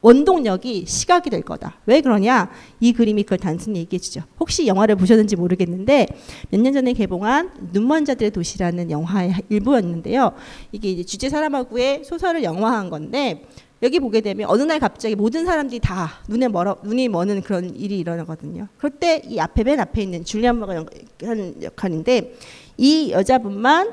원동력이 0.00 0.84
시각이 0.86 1.30
될 1.30 1.42
거다. 1.42 1.76
왜 1.86 2.00
그러냐? 2.00 2.50
이 2.80 2.92
그림이 2.92 3.22
그걸 3.22 3.38
단순히 3.38 3.78
얘기해 3.80 4.00
주죠. 4.00 4.22
혹시 4.40 4.66
영화를 4.66 4.96
보셨는지 4.96 5.36
모르겠는데 5.36 6.08
몇 6.50 6.60
년 6.60 6.72
전에 6.72 6.92
개봉한 6.92 7.68
눈먼 7.72 8.04
자들의 8.04 8.32
도시라는 8.32 8.90
영화의 8.90 9.34
일부였는데요. 9.48 10.32
이게 10.72 10.90
이제 10.90 11.04
주제 11.04 11.28
사람하고의 11.28 12.04
소설을 12.04 12.42
영화한 12.42 12.90
건데 12.90 13.46
여기 13.82 13.98
보게 13.98 14.20
되면 14.20 14.48
어느 14.48 14.62
날 14.62 14.78
갑자기 14.78 15.16
모든 15.16 15.44
사람들이 15.44 15.80
다 15.80 16.20
눈에 16.28 16.48
멀어 16.48 16.76
눈이 16.84 17.08
머는 17.08 17.42
그런 17.42 17.74
일이 17.74 17.98
일어나거든요. 17.98 18.68
그럴 18.78 18.90
때 18.90 19.22
이 19.26 19.40
앞에 19.40 19.64
맨 19.64 19.80
앞에 19.80 20.02
있는 20.02 20.24
줄리안 20.24 20.58
머가 20.58 20.84
하는 21.22 21.62
역할인데 21.62 22.34
이 22.76 23.10
여자분만 23.12 23.92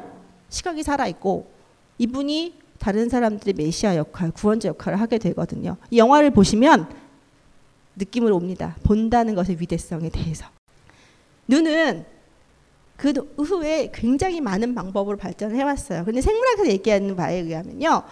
시각이 0.50 0.84
살아 0.84 1.08
있고 1.08 1.52
이분이 1.98 2.60
다른 2.78 3.10
사람들의 3.10 3.56
메시아 3.58 3.98
역할, 3.98 4.32
구원자 4.32 4.70
역할을 4.70 5.00
하게 5.00 5.18
되거든요. 5.18 5.76
이 5.92 5.98
영화를 5.98 6.32
보시면 6.32 6.88
느낌을 7.98 8.32
옵니다. 8.32 8.78
본다는 8.84 9.36
것의 9.36 9.58
위대성에 9.60 10.10
대해서. 10.10 10.46
눈은 11.48 12.06
그 12.96 13.12
후에 13.38 13.92
굉장히 13.94 14.40
많은 14.40 14.76
방법으로 14.76 15.18
발전해 15.18 15.64
왔어요. 15.64 16.04
그런데 16.04 16.22
생물학에서 16.22 16.70
얘기하는 16.70 17.16
바에 17.16 17.40
의하면요. 17.40 18.04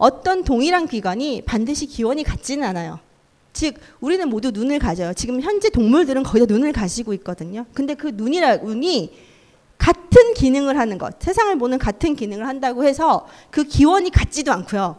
어떤 0.00 0.44
동일한 0.44 0.86
기관이 0.86 1.42
반드시 1.42 1.84
기원이 1.84 2.24
같지는 2.24 2.66
않아요. 2.66 2.98
즉 3.52 3.74
우리는 4.00 4.26
모두 4.30 4.50
눈을 4.50 4.78
가져요. 4.78 5.12
지금 5.12 5.42
현재 5.42 5.68
동물들은 5.68 6.22
거의 6.22 6.46
다 6.46 6.52
눈을 6.54 6.72
가지고 6.72 7.12
있거든요. 7.14 7.66
근데 7.74 7.92
그 7.92 8.10
눈이라 8.14 8.56
눈이 8.56 9.12
같은 9.76 10.32
기능을 10.34 10.78
하는 10.78 10.96
것, 10.96 11.20
세상을 11.20 11.56
보는 11.58 11.78
같은 11.78 12.16
기능을 12.16 12.46
한다고 12.46 12.84
해서 12.84 13.28
그 13.50 13.62
기원이 13.64 14.10
같지도 14.10 14.50
않고요. 14.52 14.96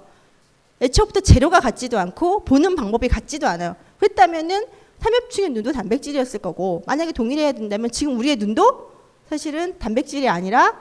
애초부터 0.82 1.22
재료가 1.22 1.62
같지도 1.62 1.98
않고 1.98 2.46
보는 2.46 2.76
방법이 2.76 3.08
같지도 3.08 3.48
않아요. 3.48 3.76
그랬다면은 4.00 4.66
삼엽충의 5.00 5.50
눈도 5.50 5.72
단백질이었을 5.72 6.42
거고 6.42 6.84
만약에 6.86 7.12
동일해야 7.12 7.54
된다면 7.54 7.90
지금 7.90 8.20
우리의 8.20 8.36
눈도 8.36 8.92
사실은 9.28 9.80
단백질이 9.80 10.30
아니라 10.30 10.80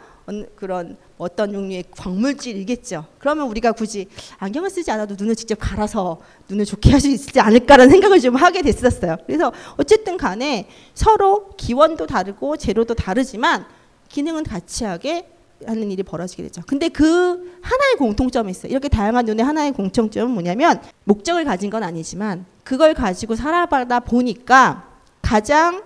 그런 0.56 0.96
어떤 1.18 1.52
종류의 1.52 1.84
광물질이겠죠. 1.90 3.04
그러면 3.18 3.48
우리가 3.48 3.72
굳이 3.72 4.06
안경을 4.38 4.70
쓰지 4.70 4.90
않아도 4.90 5.14
눈을 5.18 5.36
직접 5.36 5.56
갈아서 5.56 6.20
눈을 6.48 6.64
좋게 6.64 6.90
할 6.90 7.00
수 7.00 7.08
있지 7.08 7.40
않을까라는 7.40 7.90
생각을 7.90 8.20
좀 8.20 8.36
하게 8.36 8.62
됐었어요. 8.62 9.16
그래서 9.26 9.52
어쨌든 9.76 10.16
간에 10.16 10.68
서로 10.94 11.50
기원도 11.56 12.06
다르고 12.06 12.56
재료도 12.56 12.94
다르지만 12.94 13.64
기능은 14.08 14.44
같이 14.44 14.84
하게 14.84 15.28
하는 15.66 15.90
일이 15.90 16.02
벌어지게 16.02 16.42
되죠. 16.44 16.62
근데 16.66 16.88
그 16.88 17.58
하나의 17.62 17.96
공통점이 17.98 18.50
있어요. 18.50 18.70
이렇게 18.70 18.88
다양한 18.88 19.24
눈의 19.26 19.44
하나의 19.44 19.72
공통점은 19.72 20.30
뭐냐면 20.32 20.80
목적을 21.04 21.44
가진 21.44 21.70
건 21.70 21.82
아니지만 21.82 22.46
그걸 22.64 22.94
가지고 22.94 23.34
살아가다 23.36 24.00
보니까 24.00 24.88
가장 25.22 25.82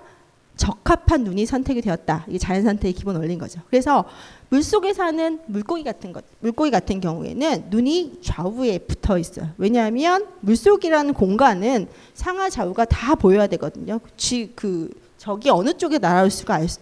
적합한 0.56 1.24
눈이 1.24 1.46
선택이 1.46 1.80
되었다. 1.80 2.24
이게 2.28 2.38
자연 2.38 2.62
선택의 2.62 2.92
기본 2.92 3.16
원리인 3.16 3.38
거죠. 3.38 3.60
그래서 3.68 4.04
물 4.50 4.62
속에 4.62 4.92
사는 4.94 5.40
물고기 5.46 5.82
같은 5.82 6.12
것, 6.12 6.24
물고기 6.40 6.70
같은 6.70 7.00
경우에는 7.00 7.66
눈이 7.70 8.20
좌우에 8.22 8.78
붙어 8.78 9.18
있어요. 9.18 9.48
왜냐하면 9.58 10.26
물 10.40 10.54
속이라는 10.56 11.14
공간은 11.14 11.88
상하 12.14 12.48
좌우가 12.48 12.84
다 12.84 13.14
보여야 13.16 13.46
되거든요. 13.48 13.98
그 14.54 14.90
저기 15.18 15.50
어느 15.50 15.72
쪽에 15.72 15.98
날아올 15.98 16.30
수가 16.30 16.54
알 16.54 16.68
수, 16.68 16.80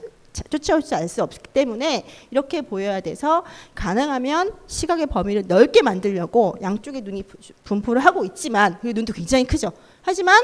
쫓아올 0.51 0.83
수 0.83 0.95
알 0.95 1.09
수 1.09 1.23
없기 1.23 1.39
때문에 1.53 2.05
이렇게 2.31 2.63
보여야 2.63 3.01
돼서 3.01 3.45
가능하면 3.75 4.53
시각의 4.67 5.07
범위를 5.07 5.45
넓게 5.47 5.83
만들려고 5.83 6.57
양쪽에 6.63 7.01
눈이 7.01 7.25
분포를 7.65 8.05
하고 8.05 8.25
있지만 8.25 8.79
그 8.81 8.89
눈도 8.89 9.13
굉장히 9.13 9.45
크죠. 9.45 9.73
하지만 10.03 10.43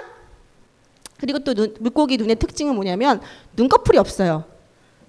그리고 1.18 1.38
또 1.40 1.54
눈, 1.54 1.74
물고기 1.80 2.16
눈의 2.16 2.36
특징은 2.36 2.74
뭐냐면 2.74 3.20
눈꺼풀이 3.56 3.98
없어요. 3.98 4.44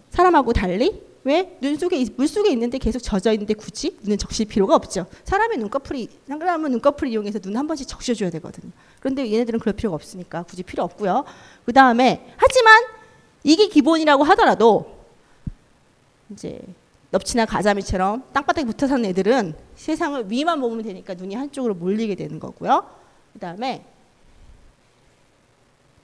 사람하고 0.09 0.53
달리 0.53 1.01
왜? 1.23 1.57
눈 1.61 1.75
속에 1.77 2.03
물 2.15 2.27
속에 2.27 2.49
있는데 2.51 2.77
계속 2.77 2.99
젖어 2.99 3.31
있는데 3.33 3.53
굳이 3.53 3.97
눈을 4.01 4.17
적실 4.17 4.47
필요가 4.47 4.75
없죠. 4.75 5.05
사람의 5.25 5.57
눈꺼풀이 5.57 6.07
사람은 6.27 6.71
눈꺼풀을 6.71 7.11
이용해서 7.11 7.39
눈 7.39 7.57
한 7.57 7.67
번씩 7.67 7.87
적셔줘야 7.87 8.29
되거든요. 8.31 8.71
그런데 8.99 9.31
얘네들은 9.31 9.59
그럴 9.59 9.73
필요가 9.73 9.95
없으니까 9.95 10.43
굳이 10.43 10.63
필요 10.63 10.83
없고요. 10.83 11.25
그 11.65 11.73
다음에 11.73 12.33
하지만 12.37 12.83
이게 13.43 13.67
기본이라고 13.67 14.23
하더라도 14.23 14.97
이제 16.31 16.59
넙치나 17.11 17.45
가자미처럼 17.45 18.23
땅바닥에 18.33 18.65
붙어 18.65 18.87
사는 18.87 19.03
애들은 19.03 19.55
세상을 19.75 20.31
위만 20.31 20.61
보면 20.61 20.83
되니까 20.83 21.15
눈이 21.15 21.35
한쪽으로 21.35 21.73
몰리게 21.73 22.15
되는 22.15 22.39
거고요. 22.39 22.87
그 23.33 23.39
다음에 23.39 23.83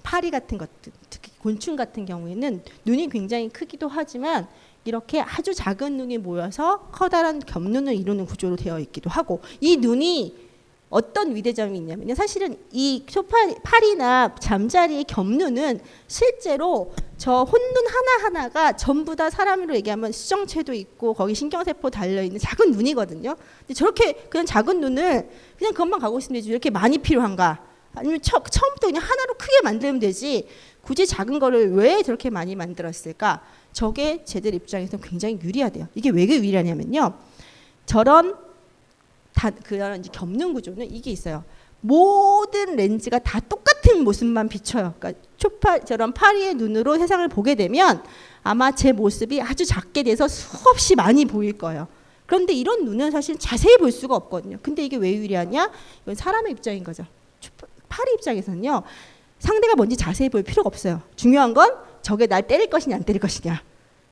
파리 0.06 0.30
같은 0.30 0.60
것들, 0.60 0.94
특히 1.10 1.32
곤충 1.40 1.76
같은 1.76 2.06
경우에는 2.06 2.62
눈이 2.86 3.10
굉장히 3.10 3.50
크기도 3.50 3.88
하지만 3.88 4.48
이렇게 4.86 5.20
아주 5.20 5.54
작은 5.54 5.98
눈이 5.98 6.20
모여서 6.20 6.90
커다란 6.92 7.40
겹눈을 7.40 7.96
이루는 7.96 8.28
구조로 8.28 8.56
되어 8.56 8.80
있기도 8.80 9.10
하고 9.10 9.42
이 9.60 9.78
눈이 9.78 10.46
어떤 10.92 11.36
위대점이 11.36 11.80
있냐면요. 11.80 12.14
사실은 12.14 12.56
이 12.72 13.04
소파 13.10 13.36
파리나 13.64 14.36
잠자리의 14.40 15.06
겹눈은 15.06 15.80
실제로 16.08 16.94
저 17.18 17.42
혼눈 17.42 17.88
하나하나가 17.88 18.74
전부 18.74 19.16
다 19.16 19.32
사람으로 19.32 19.76
얘기하면 19.76 20.12
수정체도 20.12 20.74
있고 20.74 21.16
거기 21.16 21.34
신경세포 21.34 21.90
달려 21.90 22.22
있는 22.22 22.40
작은 22.40 22.72
눈이거든요. 22.72 23.36
근데 23.60 23.74
저렇게 23.74 24.14
그냥 24.30 24.46
작은 24.46 24.80
눈을 24.80 25.30
그냥 25.58 25.74
그것만 25.74 26.00
가고 26.00 26.20
있으면 26.20 26.36
되지 26.36 26.50
이렇게 26.50 26.70
많이 26.70 27.00
필요한가? 27.00 27.65
아니면 27.96 28.22
처, 28.22 28.44
처음부터 28.44 28.88
그냥 28.88 29.02
하나로 29.04 29.36
크게 29.36 29.62
만들면 29.64 30.00
되지 30.00 30.48
굳이 30.82 31.08
작은 31.08 31.40
거를 31.40 31.74
왜 31.74 32.04
저렇게 32.04 32.30
많이 32.30 32.56
만들었을까? 32.56 33.42
저게 33.74 34.24
쟤들 34.24 34.54
입장에서 34.54 34.98
굉장히 34.98 35.40
유리하대요. 35.42 35.88
이게 35.96 36.10
왜 36.10 36.24
유리하냐면요. 36.28 37.14
저런 37.86 38.36
다 39.34 39.50
그런 39.50 40.00
이제 40.00 40.10
겹는 40.14 40.54
구조는 40.54 40.92
이게 40.92 41.12
있어요. 41.12 41.44
모든 41.82 42.76
렌즈가 42.76 43.20
다 43.20 43.40
똑같은 43.40 44.04
모습만 44.04 44.50
비춰요. 44.50 44.94
그러니까 44.98 45.22
초파 45.38 45.80
저런 45.80 46.14
파리의 46.14 46.56
눈으로 46.56 46.98
세상을 46.98 47.28
보게 47.28 47.56
되면 47.56 48.04
아마 48.44 48.72
제 48.72 48.92
모습이 48.92 49.42
아주 49.42 49.66
작게 49.66 50.04
돼서 50.04 50.28
수없이 50.28 50.96
많이 50.96 51.26
보일 51.26 51.58
거예요. 51.58 51.88
그런데 52.26 52.54
이런 52.54 52.86
눈은 52.86 53.12
사실 53.12 53.38
자세히 53.38 53.78
볼 53.78 53.92
수가 53.92 54.16
없거든요. 54.16 54.58
근데 54.62 54.84
이게 54.84 54.98
왜 54.98 55.14
유리하냐? 55.14 55.72
이건 56.04 56.16
사람의 56.16 56.54
입장인 56.54 56.84
거죠. 56.84 57.06
파리 57.96 58.14
입장에서는요. 58.16 58.84
상대가 59.40 59.76
뭔지 59.76 59.96
자세히 59.96 60.28
볼 60.28 60.44
필요가 60.44 60.68
없어요. 60.68 61.02
중요한 61.16 61.54
건 61.54 61.74
저게 62.02 62.28
날 62.28 62.46
때릴 62.46 62.70
것이냐 62.70 62.98
안 62.98 63.04
때릴 63.04 63.22
것이냐. 63.22 63.64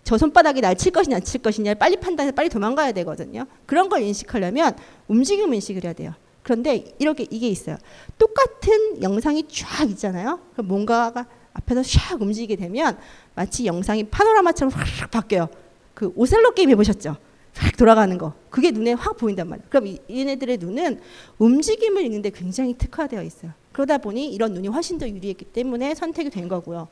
저 0.06 0.18
손바닥이 0.18 0.62
날 0.62 0.76
칠 0.76 0.92
것이냐 0.94 1.18
안 1.18 1.24
칠 1.24 1.42
것이냐 1.42 1.74
빨리 1.74 1.98
판단해서 1.98 2.34
빨리 2.34 2.48
도망가야 2.48 2.94
되거든요. 2.94 3.46
그런 3.66 3.90
걸 3.90 4.02
인식하려면 4.04 4.78
움직임 5.10 5.54
인식을 5.54 5.84
해야 5.84 5.94
돼요. 5.94 6.14
그런데 6.44 6.94
이렇게 7.00 7.26
이게 7.30 7.50
있어요. 7.50 7.78
똑같은 8.18 9.02
영상이 9.02 9.48
쫙 9.50 9.90
있잖아요. 9.90 10.40
그럼 10.54 10.68
뭔가가 10.68 11.26
앞에서 11.54 11.82
샥 11.82 12.22
움직이게 12.22 12.56
되면 12.56 12.98
마치 13.36 13.66
영상이 13.66 14.06
파노라마처럼 14.06 14.72
확 14.74 15.12
바뀌어요. 15.12 15.50
그 15.94 16.12
오셀로 16.16 16.52
게임 16.52 16.70
해보셨죠? 16.70 17.18
확 17.56 17.78
돌아가는 17.78 18.18
거. 18.18 18.34
그게 18.50 18.72
눈에 18.72 18.94
확 18.94 19.18
보인단 19.18 19.48
말이에요. 19.50 19.68
그럼 19.70 19.88
이, 19.88 20.00
얘네들의 20.10 20.58
눈은 20.58 21.00
움직임을 21.38 22.04
읽는데 22.06 22.32
굉장히 22.32 22.74
특화되어 22.74 23.22
있어요. 23.24 23.52
그러다 23.74 23.98
보니 23.98 24.34
이런 24.34 24.54
눈이 24.54 24.70
훨씬 24.70 24.98
더 24.98 25.08
유리했기 25.08 25.46
때문에 25.46 25.96
선택이 25.96 26.30
된 26.30 26.48
거고요. 26.48 26.88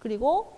그리고 0.00 0.56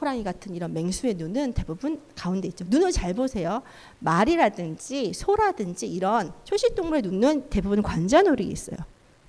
호랑이 0.00 0.24
같은 0.24 0.54
이런 0.54 0.72
맹수의 0.72 1.14
눈은 1.14 1.52
대부분 1.52 2.00
가운데 2.16 2.48
있죠. 2.48 2.64
눈을 2.68 2.90
잘 2.90 3.14
보세요. 3.14 3.62
말이라든지 4.00 5.12
소라든지 5.12 5.86
이런 5.86 6.32
초식동물의 6.44 7.02
눈은 7.02 7.50
대부분 7.50 7.82
관자놀이 7.82 8.44
있어요. 8.44 8.76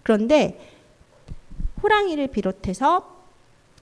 그런데 0.02 0.60
호랑이를 1.84 2.28
비롯해서 2.28 3.14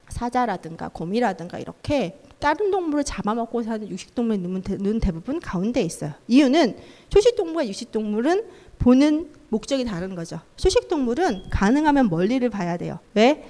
사자라든가 0.10 0.90
곰이라든가 0.90 1.58
이렇게 1.58 2.20
다른 2.40 2.72
동물을 2.72 3.06
잡아먹고 3.06 3.64
사는 3.64 3.88
육식동물의 3.88 4.40
눈은 4.40 5.00
대부분 5.00 5.40
가운데 5.40 5.82
있어요. 5.82 6.12
이유는 6.28 6.78
초식동물과 7.08 7.68
육식동물은 7.68 8.46
보는 8.80 9.30
목적이 9.50 9.86
다른 9.86 10.16
거죠. 10.16 10.40
초식 10.58 10.88
동물은 10.88 11.50
가능하면 11.50 12.10
멀리를 12.10 12.48
봐야 12.50 12.78
돼요. 12.78 13.00
왜? 13.14 13.44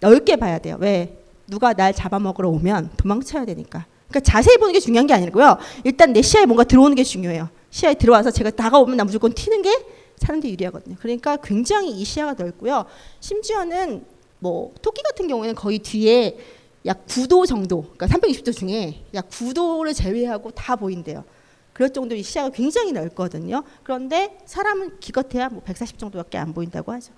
넓게 0.00 0.36
봐야 0.36 0.58
돼요. 0.58 0.76
왜? 0.80 1.18
누가 1.46 1.72
날 1.72 1.94
잡아먹으러 1.94 2.48
오면 2.50 2.90
도망쳐야 2.96 3.44
되니까. 3.44 3.86
그러니까 4.08 4.20
자세히 4.20 4.58
보는 4.58 4.72
게 4.72 4.80
중요한 4.80 5.06
게 5.06 5.14
아니고요. 5.14 5.58
일단 5.84 6.12
내 6.12 6.22
시야에 6.22 6.44
뭔가 6.44 6.64
들어오는 6.64 6.94
게 6.94 7.02
중요해요. 7.02 7.48
시야에 7.70 7.94
들어와서 7.94 8.30
제가 8.30 8.50
다가오면 8.50 8.96
나 8.96 9.04
무조건 9.04 9.32
튀는 9.32 9.62
게 9.62 9.70
사는데 10.18 10.50
유리하거든요. 10.50 10.96
그러니까 11.00 11.36
굉장히 11.36 11.90
이 11.90 12.04
시야가 12.04 12.34
넓고요. 12.34 12.84
심지어는 13.20 14.04
뭐 14.38 14.72
토끼 14.82 15.02
같은 15.02 15.28
경우에는 15.28 15.54
거의 15.54 15.78
뒤에 15.78 16.36
약 16.84 17.06
9도 17.06 17.46
정도, 17.46 17.82
그러니까 17.96 18.06
360도 18.06 18.54
중에 18.54 19.04
약 19.14 19.28
9도를 19.30 19.94
제외하고 19.94 20.50
다 20.50 20.76
보인대요. 20.76 21.24
그럴 21.72 21.90
정도로 21.90 22.18
이 22.18 22.22
시야가 22.22 22.50
굉장히 22.50 22.92
넓거든요. 22.92 23.62
그런데 23.82 24.38
사람은 24.44 25.00
기껏해야 25.00 25.48
뭐 25.48 25.62
140 25.62 25.98
정도밖에 25.98 26.38
안 26.38 26.52
보인다고 26.52 26.92
하죠. 26.92 27.12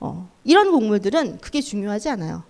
어, 0.00 0.28
이런 0.44 0.72
곡물들은 0.72 1.38
그게 1.38 1.60
중요하지 1.60 2.08
않아요. 2.10 2.42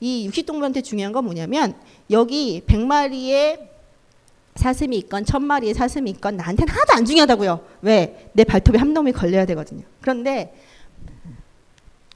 이 0.00 0.26
육식동물한테 0.26 0.82
중요한 0.82 1.12
건 1.12 1.24
뭐냐면 1.24 1.74
여기 2.10 2.62
100마리의 2.66 3.68
사슴이 4.54 4.96
있건 4.98 5.24
1000마리의 5.24 5.74
사슴이 5.74 6.10
있건 6.10 6.36
나한테는 6.36 6.72
하나도 6.72 6.92
안 6.94 7.04
중요하다고요. 7.04 7.64
왜? 7.82 8.30
내 8.32 8.44
발톱에 8.44 8.78
한 8.78 8.92
놈이 8.92 9.12
걸려야 9.12 9.46
되거든요. 9.46 9.82
그런데 10.00 10.54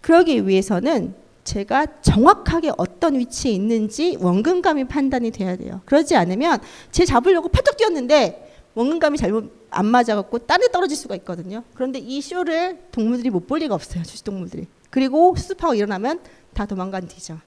그러기 0.00 0.46
위해서는 0.46 1.14
제가 1.44 1.86
정확하게 2.00 2.72
어떤 2.76 3.18
위치에 3.18 3.52
있는지 3.52 4.16
원근감이 4.20 4.84
판단이 4.84 5.30
돼야 5.30 5.56
돼요. 5.56 5.82
그러지 5.84 6.16
않으면 6.16 6.58
제 6.90 7.04
잡으려고 7.04 7.48
팔뚝 7.48 7.76
뛰었는데 7.76 8.43
원근감이 8.74 9.18
잘못 9.18 9.52
안 9.70 9.86
맞아갖고 9.86 10.38
딴데 10.38 10.68
떨어질 10.68 10.96
수가 10.96 11.14
있거든요. 11.16 11.62
그런데 11.74 11.98
이 11.98 12.20
쇼를 12.20 12.78
동물들이 12.90 13.30
못 13.30 13.46
볼 13.46 13.60
리가 13.60 13.74
없어요. 13.74 14.02
주식동물들이. 14.02 14.66
그리고 14.90 15.34
수습하고 15.36 15.74
일어나면 15.74 16.20
다 16.54 16.66
도망간 16.66 17.06
뒤죠. 17.08 17.38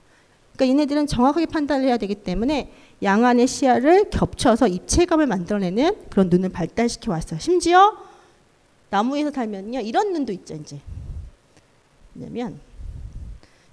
그러니까 0.55 0.73
얘네들은 0.73 1.07
정확하게 1.07 1.45
판단을 1.47 1.87
해야 1.87 1.97
되기 1.97 2.15
때문에 2.15 2.71
양안의 3.03 3.47
시야를 3.47 4.09
겹쳐서 4.09 4.67
입체감을 4.67 5.27
만들어내는 5.27 6.09
그런 6.09 6.29
눈을 6.29 6.49
발달시켜 6.49 7.11
왔어요. 7.11 7.39
심지어 7.39 7.95
나무에서 8.89 9.31
살면요 9.31 9.81
이런 9.81 10.13
눈도 10.13 10.31
있죠 10.33 10.55
이제. 10.55 10.79
왜냐면 12.15 12.59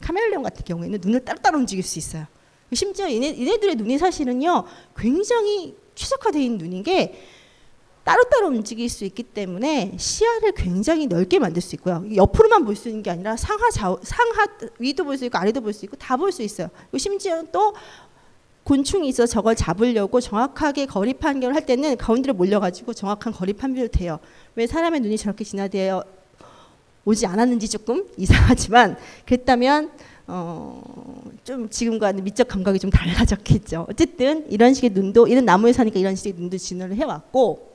카멜레온 0.00 0.42
같은 0.42 0.64
경우에는 0.64 0.98
눈을 1.02 1.24
따로따로 1.24 1.58
움직일 1.58 1.82
수 1.84 1.98
있어요. 1.98 2.26
심지어 2.72 3.10
얘네, 3.10 3.38
얘네들의 3.38 3.76
눈이 3.76 3.98
사실은요 3.98 4.64
굉장히 4.96 5.76
있는 6.34 6.58
눈인 6.58 6.82
게 6.82 7.18
따로따로 8.04 8.48
움직일 8.48 8.88
수 8.90 9.04
있기 9.06 9.22
때문에 9.22 9.94
시야를 9.96 10.52
굉장히 10.52 11.06
넓게 11.06 11.38
만들 11.38 11.62
수 11.62 11.74
있고요. 11.76 12.04
옆으로만 12.14 12.64
볼 12.64 12.76
수 12.76 12.88
있는 12.88 13.02
게 13.02 13.10
아니라 13.10 13.36
상하 13.36 13.70
좌우, 13.70 13.98
상하 14.02 14.46
위도 14.78 15.04
볼 15.04 15.16
수 15.16 15.24
있고 15.24 15.38
아래도 15.38 15.60
볼 15.60 15.72
수 15.72 15.84
있고 15.86 15.96
다 15.96 16.16
볼 16.16 16.30
수 16.30 16.42
있어요. 16.42 16.68
심지어 16.98 17.42
또 17.50 17.74
곤충이 18.64 19.08
있어 19.08 19.26
저걸 19.26 19.56
잡으려고 19.56 20.20
정확하게 20.20 20.86
거리 20.86 21.14
판결을 21.14 21.54
할 21.54 21.66
때는 21.66 21.96
가운데로 21.96 22.34
몰려가지고 22.34 22.94
정확한 22.94 23.32
거리 23.32 23.52
판별도 23.52 23.90
돼요. 23.98 24.18
왜 24.54 24.66
사람의 24.66 25.00
눈이 25.00 25.16
저렇게 25.18 25.44
진화되어 25.44 26.04
오지 27.06 27.26
않았는지 27.26 27.68
조금 27.68 28.06
이상하지만 28.16 28.96
그랬다면 29.26 29.90
어, 30.26 30.82
좀 31.44 31.68
지금과는 31.68 32.24
미적 32.24 32.48
감각이 32.48 32.78
좀 32.78 32.90
달라졌겠죠. 32.90 33.86
어쨌든 33.90 34.50
이런 34.50 34.72
식의 34.72 34.90
눈도 34.90 35.26
이런 35.26 35.44
나무에 35.44 35.72
사니까 35.72 35.98
이런 36.00 36.16
식의 36.16 36.34
눈도 36.36 36.56
진화를 36.56 36.96
해왔고 36.96 37.73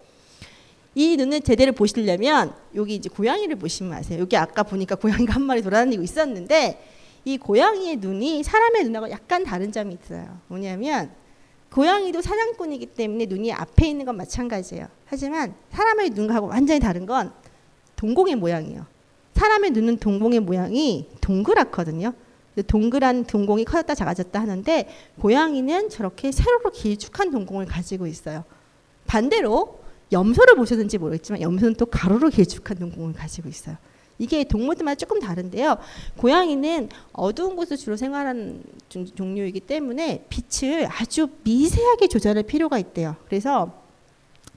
이 0.95 1.17
눈을 1.17 1.41
제대로 1.41 1.71
보시려면 1.71 2.53
여기 2.75 2.95
이제 2.95 3.09
고양이를 3.09 3.55
보시면 3.55 3.93
아세요. 3.93 4.19
여기 4.19 4.35
아까 4.35 4.63
보니까 4.63 4.95
고양이가 4.95 5.33
한 5.33 5.43
마리 5.43 5.61
돌아다니고 5.61 6.01
있었는데 6.01 6.83
이 7.25 7.37
고양이의 7.37 7.97
눈이 7.97 8.43
사람의 8.43 8.85
눈하고 8.85 9.09
약간 9.11 9.43
다른 9.43 9.71
점이 9.71 9.97
있어요. 10.01 10.39
뭐냐면 10.47 11.11
고양이도 11.71 12.21
사냥꾼이기 12.21 12.87
때문에 12.87 13.25
눈이 13.27 13.53
앞에 13.53 13.87
있는 13.87 14.05
건 14.05 14.17
마찬가지예요. 14.17 14.87
하지만 15.05 15.53
사람의 15.71 16.11
눈하고 16.11 16.47
완전히 16.47 16.79
다른 16.79 17.05
건 17.05 17.31
동공의 17.95 18.35
모양이에요. 18.35 18.85
사람의 19.33 19.71
눈은 19.71 19.97
동공의 19.97 20.39
모양이 20.39 21.07
동그랗거든요. 21.21 22.13
동그란 22.67 23.25
동공이 23.25 23.63
커졌다 23.63 23.93
작아졌다 23.93 24.37
하는데 24.39 24.89
고양이는 25.21 25.89
저렇게 25.89 26.31
세로로 26.31 26.71
길쭉한 26.71 27.31
동공을 27.31 27.65
가지고 27.65 28.07
있어요. 28.07 28.43
반대로 29.05 29.78
염소를 30.11 30.55
보셨는지 30.55 30.97
모르겠지만 30.97 31.41
염소는 31.41 31.75
또 31.75 31.85
가로로 31.85 32.29
길쭉한 32.29 32.77
눈공을 32.79 33.13
가지고 33.13 33.49
있어요. 33.49 33.77
이게 34.17 34.43
동물들마다 34.43 34.95
조금 34.95 35.19
다른데요. 35.19 35.77
고양이는 36.17 36.89
어두운 37.13 37.55
곳에 37.55 37.77
주로 37.77 37.95
생활하는 37.95 38.61
종류이기 39.15 39.61
때문에 39.61 40.25
빛을 40.29 40.87
아주 40.91 41.29
미세하게 41.43 42.07
조절할 42.07 42.43
필요가 42.43 42.77
있대요. 42.79 43.15
그래서 43.27 43.71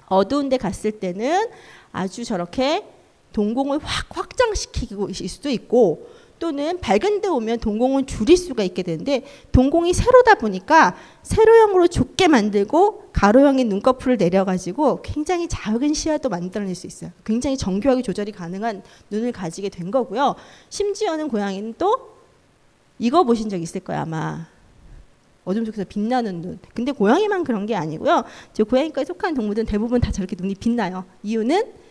어두운 0.06 0.48
데 0.48 0.56
갔을 0.56 0.90
때는 0.90 1.48
아주 1.92 2.24
저렇게 2.24 2.84
동공을 3.32 3.78
확 3.82 4.06
확장시키고 4.10 5.08
있을 5.10 5.28
수도 5.28 5.48
있고 5.48 6.08
또는 6.42 6.80
밝은 6.80 7.20
데 7.20 7.28
오면 7.28 7.60
동공은 7.60 8.06
줄일 8.06 8.36
수가 8.36 8.64
있게 8.64 8.82
되는데 8.82 9.22
동공이 9.52 9.92
세로다 9.92 10.34
보니까 10.34 10.96
세로형으로 11.22 11.86
좁게 11.86 12.26
만들고 12.26 13.10
가로형의 13.12 13.66
눈꺼풀을 13.66 14.16
내려가지고 14.16 15.02
굉장히 15.02 15.46
작은 15.46 15.94
시야도 15.94 16.30
만들어낼 16.30 16.74
수 16.74 16.88
있어요. 16.88 17.12
굉장히 17.24 17.56
정교하게 17.56 18.02
조절이 18.02 18.32
가능한 18.32 18.82
눈을 19.10 19.30
가지게 19.30 19.68
된 19.68 19.92
거고요. 19.92 20.34
심지어는 20.68 21.28
고양이는 21.28 21.74
또 21.78 22.10
이거 22.98 23.22
보신 23.22 23.48
적 23.48 23.62
있을 23.62 23.80
거예요 23.82 24.02
아마 24.02 24.48
어둠 25.44 25.64
속에서 25.64 25.84
빛나는 25.88 26.42
눈. 26.42 26.58
근데 26.74 26.90
고양이만 26.90 27.44
그런 27.44 27.66
게 27.66 27.76
아니고요. 27.76 28.24
저 28.52 28.64
고양이과에 28.64 29.04
속한 29.04 29.34
동물들은 29.34 29.66
대부분 29.66 30.00
다 30.00 30.10
저렇게 30.10 30.34
눈이 30.36 30.56
빛나요. 30.56 31.04
이유는 31.22 31.81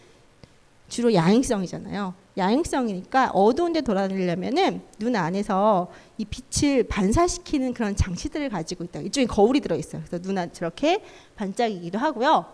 주로 0.91 1.13
야행성이잖아요. 1.13 2.13
야행성이니까 2.35 3.31
어두운 3.33 3.71
데 3.71 3.79
돌아다니려면은 3.79 4.81
눈 4.99 5.15
안에서 5.15 5.89
이 6.17 6.25
빛을 6.25 6.83
반사시키는 6.83 7.73
그런 7.73 7.95
장치들을 7.95 8.49
가지고 8.49 8.83
있다. 8.83 8.99
이쪽에 8.99 9.25
거울이 9.25 9.61
들어 9.61 9.77
있어요. 9.77 10.03
그래서 10.05 10.21
눈안 10.21 10.51
저렇게 10.51 11.01
반짝이기도 11.37 11.97
하고요. 11.97 12.45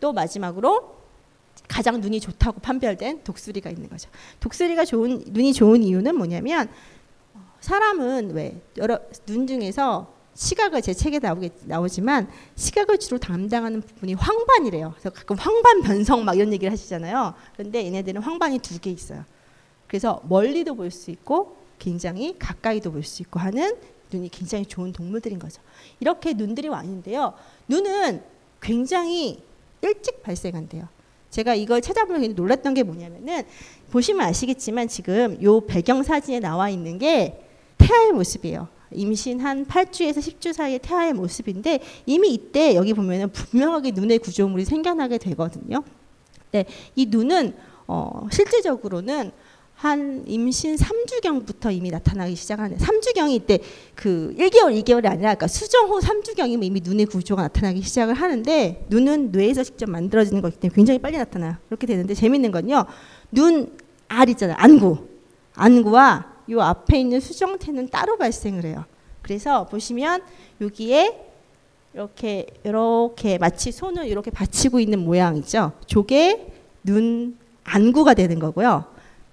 또 0.00 0.14
마지막으로 0.14 0.96
가장 1.68 2.00
눈이 2.00 2.20
좋다고 2.20 2.60
판별된 2.60 3.22
독수리가 3.22 3.68
있는 3.68 3.90
거죠. 3.90 4.08
독수리가 4.40 4.86
좋은 4.86 5.22
눈이 5.26 5.52
좋은 5.52 5.82
이유는 5.82 6.16
뭐냐면 6.16 6.70
사람은 7.60 8.30
왜 8.30 8.62
여러 8.78 8.98
눈 9.26 9.46
중에서 9.46 10.17
시각을 10.38 10.82
제 10.82 10.94
책에 10.94 11.18
나오게 11.18 11.50
나오지만 11.64 12.28
시각을 12.54 12.98
주로 12.98 13.18
담당하는 13.18 13.80
부분이 13.82 14.14
황반이래요. 14.14 14.92
그래서 14.92 15.10
가끔 15.10 15.34
황반 15.34 15.82
변성 15.82 16.24
막 16.24 16.36
이런 16.36 16.52
얘기를 16.52 16.70
하시잖아요. 16.70 17.34
그런데 17.56 17.84
얘네들은 17.84 18.22
황반이 18.22 18.60
두 18.60 18.78
개 18.78 18.88
있어요. 18.90 19.24
그래서 19.88 20.22
멀리도 20.28 20.76
볼 20.76 20.92
수 20.92 21.10
있고 21.10 21.56
굉장히 21.80 22.38
가까이도 22.38 22.92
볼 22.92 23.02
수 23.02 23.22
있고 23.22 23.40
하는 23.40 23.76
눈이 24.12 24.28
굉장히 24.28 24.64
좋은 24.64 24.92
동물들인 24.92 25.40
거죠. 25.40 25.60
이렇게 25.98 26.32
눈들이 26.34 26.68
왔는데요. 26.68 27.34
눈은 27.66 28.22
굉장히 28.60 29.42
일찍 29.82 30.22
발생한대요. 30.22 30.86
제가 31.30 31.56
이걸 31.56 31.80
찾아보면 31.82 32.34
놀랐던 32.36 32.74
게 32.74 32.84
뭐냐면은 32.84 33.42
보시면 33.90 34.24
아시겠지만 34.28 34.86
지금 34.86 35.42
요 35.42 35.60
배경 35.66 36.04
사진에 36.04 36.38
나와 36.38 36.70
있는 36.70 36.96
게 36.98 37.44
태아의 37.78 38.12
모습이에요. 38.12 38.68
임신 38.92 39.40
한 39.40 39.64
8주에서 39.66 40.18
10주 40.18 40.52
사이의 40.52 40.80
태아의 40.80 41.12
모습인데 41.12 41.80
이미 42.06 42.34
이때 42.34 42.74
여기 42.74 42.94
보면은 42.94 43.30
분명하게 43.30 43.92
눈의 43.92 44.18
구조물이 44.18 44.64
생겨나게 44.64 45.18
되거든요. 45.18 45.82
네, 46.52 46.64
이 46.96 47.06
눈은 47.06 47.54
어, 47.86 48.26
실제적으로는 48.30 49.32
한 49.74 50.24
임신 50.26 50.74
3주경부터 50.74 51.72
이미 51.72 51.90
나타나기 51.90 52.34
시작하는 52.34 52.76
3주경이 52.78 53.34
이때 53.34 53.60
그 53.94 54.34
1개월, 54.36 54.76
2개월이 54.82 55.06
아니라 55.06 55.34
그러니까 55.34 55.46
수정 55.46 55.88
후 55.88 56.00
3주경이면 56.00 56.64
이미 56.64 56.80
눈의 56.80 57.06
구조가 57.06 57.42
나타나기 57.42 57.82
시작을 57.82 58.14
하는데 58.14 58.86
눈은 58.88 59.30
뇌에서 59.30 59.62
직접 59.62 59.88
만들어지는 59.88 60.42
거기 60.42 60.56
때문에 60.56 60.74
굉장히 60.74 60.98
빨리 60.98 61.16
나타나요. 61.16 61.54
그렇게 61.68 61.86
되는데 61.86 62.14
재밌는 62.14 62.50
건요. 62.50 62.86
눈 63.30 63.88
알 64.08 64.28
있잖아요. 64.30 64.56
안구. 64.58 65.06
안구와 65.54 66.37
요 66.50 66.60
앞에 66.60 67.00
있는 67.00 67.20
수정태는 67.20 67.88
따로 67.88 68.16
발생을 68.16 68.64
해요. 68.64 68.84
그래서 69.22 69.66
보시면 69.66 70.22
여기에 70.60 71.26
이렇게 71.94 72.46
이렇게 72.64 73.38
마치 73.38 73.72
손을 73.72 74.06
이렇게 74.06 74.30
받치고 74.30 74.80
있는 74.80 75.00
모양이죠. 75.00 75.72
저게 75.86 76.52
눈 76.82 77.36
안구가 77.64 78.14
되는 78.14 78.38
거고요. 78.38 78.84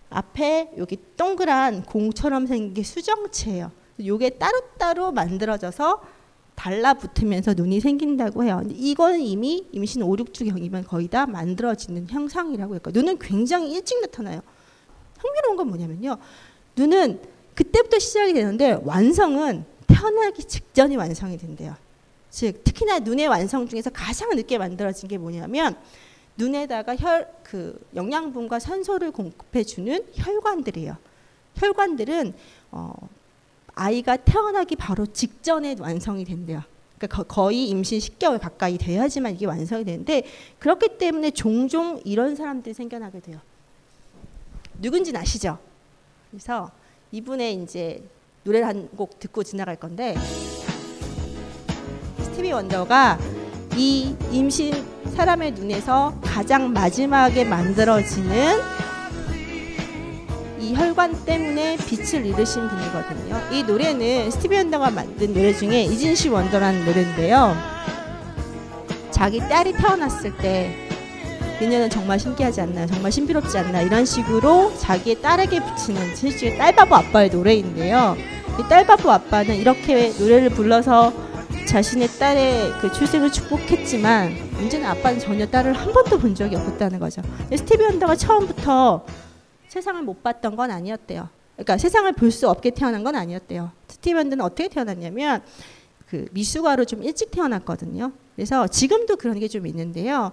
앞에 0.10 0.72
여기 0.78 0.98
동그란 1.18 1.84
공처럼 1.84 2.48
생긴 2.48 2.74
게 2.74 2.84
수정체예요. 2.84 3.72
요게 4.04 4.32
따로따로 4.32 5.12
만들어져서 5.12 6.02
달라붙으면서 6.56 7.54
눈이 7.54 7.82
생긴다고 7.82 8.44
해요. 8.44 8.62
이거는 8.70 9.20
이미 9.20 9.68
임신 9.72 10.02
5, 10.02 10.16
6주경이면 10.16 10.88
거의 10.88 11.08
다 11.08 11.26
만들어지는 11.26 12.08
형상이라고 12.10 12.76
했고 12.76 12.92
눈은 12.92 13.20
굉장히 13.20 13.72
일찍 13.74 14.00
나타나요. 14.02 14.42
흥미로운 15.20 15.58
건 15.58 15.68
뭐냐면요. 15.68 16.18
눈은 16.76 17.20
그때부터 17.54 18.00
시작이 18.00 18.34
되는데 18.34 18.80
완성은 18.84 19.66
태어나기 19.88 20.44
직전이 20.44 20.96
완성이 20.96 21.38
된대요. 21.38 21.76
즉 22.30 22.64
특히나 22.64 23.00
눈의 23.00 23.28
완성 23.28 23.68
중에서 23.68 23.90
가장 23.90 24.30
늦게 24.32 24.58
만들어진 24.58 25.08
게 25.08 25.18
뭐냐면 25.18 25.76
눈에다가 26.38 26.96
혈 26.96 27.36
그 27.46 27.80
영양분과 27.96 28.60
산소를 28.60 29.12
공급해 29.12 29.64
주는 29.64 30.04
혈관들이에요. 30.14 30.98
혈관들은 31.56 32.34
어, 32.72 32.94
아이가 33.76 34.18
태어나기 34.18 34.76
바로 34.76 35.06
직전에 35.06 35.78
완성이 35.80 36.26
된대요. 36.26 36.62
그러니까 36.98 37.24
거의 37.24 37.70
임신 37.70 38.00
10개월 38.00 38.42
가까이 38.42 38.78
돼야지만 38.78 39.36
이게 39.36 39.46
완성이 39.46 39.86
되는데 39.86 40.24
그렇기 40.60 40.98
때문에 40.98 41.32
종종 41.32 42.02
이런 42.04 42.36
사람들이 42.36 42.74
생겨나게 42.74 43.20
돼요. 43.22 43.40
누군지 44.82 45.16
아시죠? 45.16 45.60
그래서 46.36 46.70
이분의 47.14 47.54
이제 47.64 48.04
노래를 48.44 48.68
한 48.68 48.90
곡 48.98 49.20
듣고 49.20 49.42
지나갈 49.44 49.78
건데 49.78 50.16
스티비 52.20 52.52
원더가 52.52 53.18
이 53.78 54.14
임신 54.34 54.74
사람의 55.16 55.54
눈에서 55.54 56.14
가장 56.22 56.74
마지막에 56.74 57.46
만들어지는 57.46 58.60
이 60.60 60.76
혈관 60.76 61.24
때문에 61.24 61.78
빛을 61.78 62.26
잃으신 62.26 62.68
분이거든요. 62.68 63.40
이 63.54 63.64
노래는 63.64 64.30
스티비 64.32 64.58
원더가 64.58 64.90
만든 64.92 65.34
노래 65.34 65.54
중에 65.54 65.84
이진시 65.84 66.28
원더라는 66.28 66.84
노래인데요. 66.86 67.56
자기 69.12 69.40
딸이 69.40 69.72
태어났을 69.74 70.36
때 70.36 70.85
그녀는 71.60 71.90
정말 71.90 72.20
신기하지 72.20 72.62
않나 72.62 72.86
정말 72.86 73.12
신비롭지 73.12 73.58
않나 73.58 73.82
이런 73.82 74.06
식으로 74.06 74.76
자기의 74.78 75.22
딸에게 75.22 75.62
붙이는 75.62 76.16
실제 76.16 76.58
딸바보 76.58 76.96
아빠의 76.96 77.30
노래인데요. 77.30 78.16
이 78.60 78.70
딸바보 78.70 79.10
아빠는 79.10 79.56
이렇게 79.56 80.10
노래를 80.20 80.50
불러서 80.50 81.14
자신의 81.68 82.08
딸의 82.20 82.74
그 82.82 82.92
출생을 82.92 83.32
축복했지만 83.32 84.34
문제는 84.60 84.86
아빠는 84.86 85.20
전혀 85.20 85.46
딸을 85.48 85.74
한 85.74 85.92
번도 85.94 86.20
본 86.20 86.36
적이 86.36 86.58
없었다는 86.58 87.00
거죠. 87.00 87.22
스티비 87.56 87.84
원더가 87.84 88.16
처음부터 88.16 89.06
세상을 89.70 90.02
못 90.04 90.22
봤던 90.24 90.56
건 90.56 90.72
아니었대요. 90.72 91.28
그러니까 91.56 91.78
세상을 91.78 92.12
볼 92.14 92.32
수 92.32 92.50
없게 92.50 92.70
태어난 92.70 93.04
건 93.04 93.16
아니었대요. 93.16 93.72
스티비 93.88 94.14
원더는 94.14 94.44
어떻게 94.44 94.68
태어났냐면 94.68 95.42
그 96.10 96.28
미숙아로 96.32 96.86
좀 96.86 97.02
일찍 97.04 97.32
태어났거든요. 97.32 98.12
그래서 98.36 98.68
지금도 98.68 99.16
그런 99.16 99.40
게 99.40 99.48
좀 99.48 99.66
있는데요. 99.66 100.32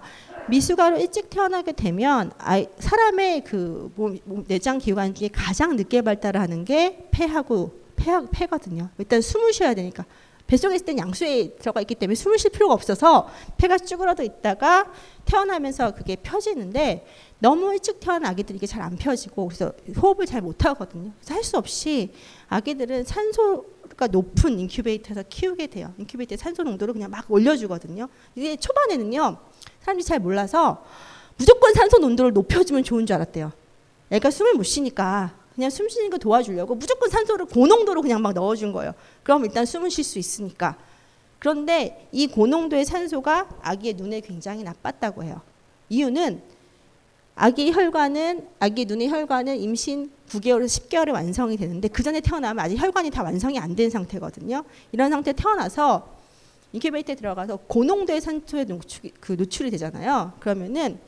미숙아로 0.49 0.97
일찍 0.97 1.29
태어나게 1.29 1.71
되면 1.71 2.31
사람의 2.79 3.43
그 3.43 3.91
몸, 3.95 4.17
몸, 4.25 4.43
내장 4.45 4.77
기관 4.77 5.13
중에 5.13 5.29
가장 5.31 5.75
늦게 5.75 6.01
발달하는 6.01 6.65
게 6.65 7.07
폐하고 7.11 7.81
폐하, 7.95 8.25
폐거든요. 8.31 8.89
일단 8.97 9.21
숨을 9.21 9.53
쉬어야 9.53 9.73
되니까. 9.73 10.05
뱃속에 10.45 10.75
있을 10.75 10.85
땐 10.85 10.97
양수에 10.97 11.55
들어가 11.55 11.79
있기 11.81 11.95
때문에 11.95 12.15
숨을 12.15 12.37
쉴 12.37 12.51
필요가 12.51 12.73
없어서 12.73 13.29
폐가 13.57 13.77
쭈그러져 13.77 14.23
있다가 14.23 14.91
태어나면서 15.23 15.93
그게 15.93 16.17
펴지는데 16.17 17.05
너무 17.39 17.71
일찍 17.73 18.01
태어난 18.01 18.25
아기들이 18.25 18.57
이게 18.57 18.67
잘 18.67 18.81
안 18.81 18.97
펴지고 18.97 19.47
그래서 19.47 19.71
호흡을 20.01 20.25
잘 20.25 20.41
못하거든요. 20.41 21.11
그래서 21.17 21.33
할 21.33 21.43
수 21.43 21.57
없이 21.57 22.11
아기들은 22.49 23.05
산소가 23.05 24.07
높은 24.07 24.59
인큐베이터에서 24.59 25.23
키우게 25.29 25.67
돼요. 25.67 25.93
인큐베이터에 25.97 26.35
산소 26.35 26.63
농도를 26.63 26.93
그냥 26.93 27.09
막 27.09 27.25
올려주거든요. 27.31 28.09
이게 28.35 28.57
초반에는요. 28.57 29.37
사람들이 29.83 30.05
잘 30.05 30.19
몰라서 30.19 30.83
무조건 31.37 31.73
산소 31.73 31.97
농도를 31.99 32.33
높여주면 32.33 32.83
좋은 32.83 33.05
줄 33.05 33.15
알았대요. 33.15 33.51
애가 34.11 34.31
숨을 34.31 34.53
못 34.53 34.63
쉬니까 34.63 35.33
그냥 35.55 35.69
숨 35.69 35.87
쉬는 35.89 36.09
거 36.09 36.17
도와주려고 36.17 36.75
무조건 36.75 37.09
산소를 37.09 37.45
고농도로 37.45 38.01
그냥 38.01 38.21
막 38.21 38.33
넣어준 38.33 38.71
거예요. 38.71 38.93
그럼 39.23 39.45
일단 39.45 39.65
숨을 39.65 39.89
쉴수 39.91 40.17
있으니까. 40.19 40.77
그런데 41.39 42.07
이 42.11 42.27
고농도의 42.27 42.85
산소가 42.85 43.49
아기의 43.61 43.95
눈에 43.95 44.21
굉장히 44.21 44.63
나빴다고 44.63 45.23
해요. 45.23 45.41
이유는 45.89 46.41
아기 47.35 47.71
혈관은 47.71 48.47
아기 48.59 48.85
눈의 48.85 49.09
혈관은 49.09 49.59
임신 49.59 50.11
9개월에서 50.29 50.87
10개월에 50.87 51.11
완성이 51.11 51.57
되는데 51.57 51.87
그 51.87 52.01
전에 52.03 52.21
태어나면 52.21 52.63
아직 52.63 52.77
혈관이 52.77 53.09
다 53.09 53.23
완성이 53.23 53.59
안 53.59 53.75
된 53.75 53.89
상태거든요. 53.89 54.63
이런 54.91 55.09
상태 55.09 55.33
태어나서 55.33 56.12
인큐베이터에 56.73 57.15
들어가서 57.15 57.57
고농도의 57.67 58.19
산소에 58.19 58.65
노출이, 58.65 59.13
그 59.19 59.33
노출이 59.33 59.69
되잖아요. 59.71 60.33
그러면은 60.39 60.99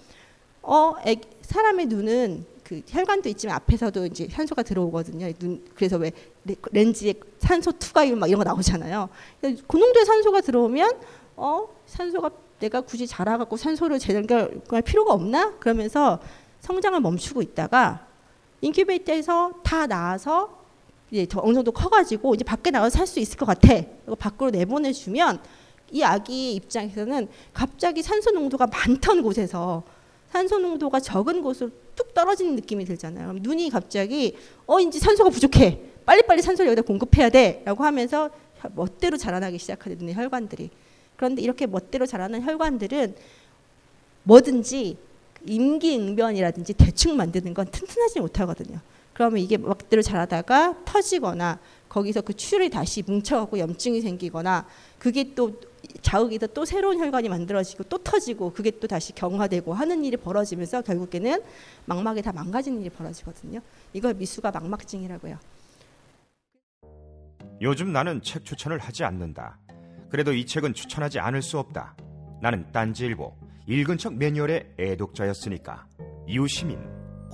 어 0.62 0.96
애기, 1.04 1.28
사람의 1.42 1.88
눈은 1.88 2.46
그 2.64 2.82
혈관도 2.88 3.30
있지만 3.30 3.56
앞에서도 3.58 4.06
이제 4.08 4.28
산소가 4.30 4.64
들어오거든요. 4.64 5.32
눈 5.34 5.64
그래서 5.76 5.98
왜 5.98 6.12
렌즈에 6.72 7.14
산소 7.40 7.72
투과율 7.72 8.16
막 8.16 8.28
이런 8.28 8.40
거 8.40 8.44
나오잖아요. 8.44 9.10
고농도의 9.68 10.06
산소가 10.06 10.42
들어오면 10.42 11.00
어 11.36 11.68
산소가 11.86 12.32
내가 12.60 12.82
굳이 12.82 13.06
자라갖고 13.06 13.58
산소를 13.58 14.00
제대로 14.00 14.50
할 14.70 14.82
필요가 14.82 15.14
없나? 15.14 15.54
그러면서 15.60 16.20
성장을 16.62 17.00
멈추고 17.00 17.42
있다가 17.42 18.08
인큐베이터에서 18.62 19.54
다 19.64 19.86
나와서 19.86 20.55
이제 21.12 21.26
더 21.28 21.42
어느 21.44 21.54
정도 21.54 21.72
커가지고 21.72 22.36
이제 22.36 22.44
밖에 22.44 22.72
나가서 22.72 22.98
살 22.98 23.08
수 23.08 23.20
있을 23.20 23.38
것 23.38 23.46
같아. 23.46 23.74
이거 23.74 24.16
밖으로 24.16 24.50
내보내주면 24.50 25.40
이 25.92 26.04
아기 26.04 26.54
입장에서는 26.56 27.28
갑자기 27.54 28.02
산소 28.02 28.32
농도가 28.32 28.68
많던 28.68 29.22
곳에서 29.22 29.84
산소 30.32 30.58
농도가 30.60 31.00
적은 31.00 31.42
곳으로 31.42 31.70
뚝 31.96 32.14
떨어지는 32.14 32.56
느낌이 32.56 32.86
들잖아요. 32.86 33.28
그럼 33.28 33.42
눈이 33.42 33.70
갑자기 33.70 34.36
어 34.66 34.80
이제 34.80 35.00
산소가 35.00 35.30
부족해. 35.30 35.80
빨리빨리 36.06 36.42
산소를 36.42 36.70
여기다 36.72 36.82
공급해야 36.86 37.30
돼라고 37.30 37.84
하면서 37.84 38.30
멋대로 38.76 39.16
자라나기 39.18 39.58
시작하는 39.60 39.98
눈의 39.98 40.16
혈관들이. 40.16 40.70
그런데 41.16 41.42
이렇게 41.42 41.66
멋대로 41.68 42.06
자라는 42.06 42.44
혈관들은 42.44 43.16
뭐든지 44.24 44.98
임기응변이라든지 45.46 46.74
대충 46.74 47.16
만드는 47.16 47.54
건 47.54 47.68
튼튼하지 47.72 48.20
못하거든요. 48.20 48.80
그러면 49.16 49.40
이게 49.40 49.56
멋대로 49.56 50.02
자라다가 50.02 50.76
터지거나 50.84 51.58
거기서 51.88 52.20
그 52.20 52.34
출이 52.34 52.70
다시 52.70 53.02
뭉쳐갖고 53.02 53.58
염증이 53.58 54.02
생기거나 54.02 54.68
그게 55.00 55.34
또 55.34 55.54
자극에서 56.02 56.48
또 56.48 56.66
새로운 56.66 57.00
혈관이 57.00 57.30
만들어지고 57.30 57.86
또 57.86 57.98
터지고 57.98 58.52
그게 58.52 58.72
또 58.72 58.88
다시 58.88 59.16
경화되고 59.16 59.74
하는 59.74 60.04
일이 60.04 60.18
벌어지면서 60.18 60.82
결국에는 60.82 61.42
망막에 61.86 62.22
다 62.22 62.34
망가지는 62.34 62.82
일이 62.82 62.90
벌어지거든요. 62.90 63.62
이걸 63.94 64.16
미수가 64.16 64.52
망막증이라고 64.52 65.30
해요. 65.30 65.38
요즘 67.62 67.94
나는 67.94 68.22
책 68.22 68.44
추천을 68.44 68.80
하지 68.80 69.06
않는다. 69.06 69.58
그래도 70.10 70.34
이 70.34 70.46
책은 70.46 70.74
추천하지 70.74 71.20
않을 71.20 71.42
수 71.42 71.58
없다. 71.58 71.96
나는 72.42 72.70
딴지일보 72.74 73.34
읽은 73.68 73.98
척 73.98 74.14
매뉴얼의 74.16 74.74
애독자였으니까. 74.78 75.88
이웃 76.28 76.50
시민 76.50 77.05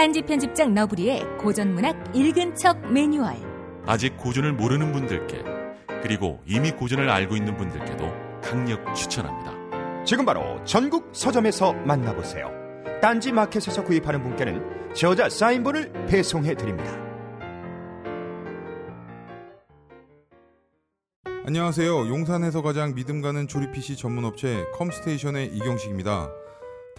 딴지 0.00 0.22
편집장 0.22 0.72
너브리의 0.72 1.36
고전문학 1.36 2.16
읽은 2.16 2.54
척 2.54 2.90
매뉴얼. 2.90 3.36
아직 3.84 4.16
고전을 4.16 4.54
모르는 4.54 4.92
분들께 4.92 5.44
그리고 6.02 6.40
이미 6.46 6.70
고전을 6.70 7.10
알고 7.10 7.36
있는 7.36 7.54
분들께도 7.58 8.10
강력 8.42 8.94
추천합니다. 8.94 10.04
지금 10.06 10.24
바로 10.24 10.58
전국 10.64 11.10
서점에서 11.12 11.74
만나보세요. 11.74 12.50
딴지 13.02 13.30
마켓에서 13.30 13.84
구입하는 13.84 14.22
분께는 14.22 14.94
저자 14.94 15.28
사인본을 15.28 16.06
배송해 16.06 16.54
드립니다. 16.54 16.90
안녕하세요. 21.44 22.08
용산에서 22.08 22.62
가장 22.62 22.94
믿음 22.94 23.20
가는 23.20 23.46
조립 23.46 23.72
PC 23.72 23.98
전문 23.98 24.24
업체 24.24 24.64
컴스테이션의 24.78 25.48
이경식입니다. 25.48 26.39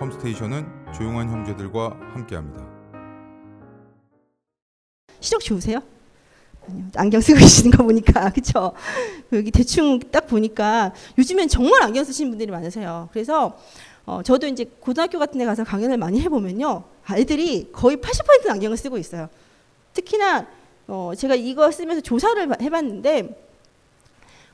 컴스테이션은 0.00 0.66
조용한 0.94 1.28
형제들과 1.28 1.90
함께합니다. 2.14 2.66
시력 5.20 5.42
좋으세요? 5.42 5.82
안경 6.96 7.20
쓰고 7.20 7.36
계시는 7.38 7.70
거 7.70 7.84
보니까 7.84 8.30
그렇죠. 8.30 8.72
여기 9.32 9.50
대충 9.50 10.00
딱 10.10 10.26
보니까 10.26 10.94
요즘엔 11.18 11.48
정말 11.48 11.82
안경 11.82 12.02
쓰시는 12.02 12.30
분들이 12.30 12.50
많으세요. 12.50 13.10
그래서 13.12 13.58
어, 14.06 14.22
저도 14.22 14.46
이제 14.46 14.64
고등학교 14.80 15.18
같은 15.18 15.38
데 15.38 15.44
가서 15.44 15.64
강연을 15.64 15.98
많이 15.98 16.18
해보면요. 16.22 16.84
아이들이 17.04 17.70
거의 17.70 17.98
80% 17.98 18.48
안경을 18.48 18.78
쓰고 18.78 18.96
있어요. 18.96 19.28
특히나 19.92 20.46
어, 20.88 21.12
제가 21.14 21.34
이거 21.34 21.70
쓰면서 21.70 22.00
조사를 22.00 22.62
해봤는데 22.62 23.49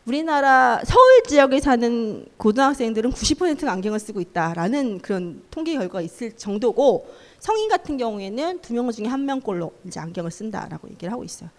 우리나라 0.06 0.80
서울 0.84 1.22
지역에 1.24 1.58
사는 1.58 2.24
고등학생들은 2.36 3.10
90%가 3.10 3.72
안경을 3.72 3.98
쓰고 3.98 4.20
있다라는 4.20 5.00
그런 5.00 5.42
통계 5.50 5.74
결과가 5.74 6.00
있을 6.00 6.30
정도고 6.36 7.08
성인 7.40 7.68
같은 7.68 7.96
경우에는 7.96 8.60
두 8.60 8.72
명 8.72 8.90
중에 8.92 9.06
한 9.06 9.24
명꼴로 9.26 9.72
이제 9.84 9.98
안경을 9.98 10.30
쓴다라고 10.30 10.88
얘기를 10.90 11.12
하고 11.12 11.24
있어요. 11.24 11.50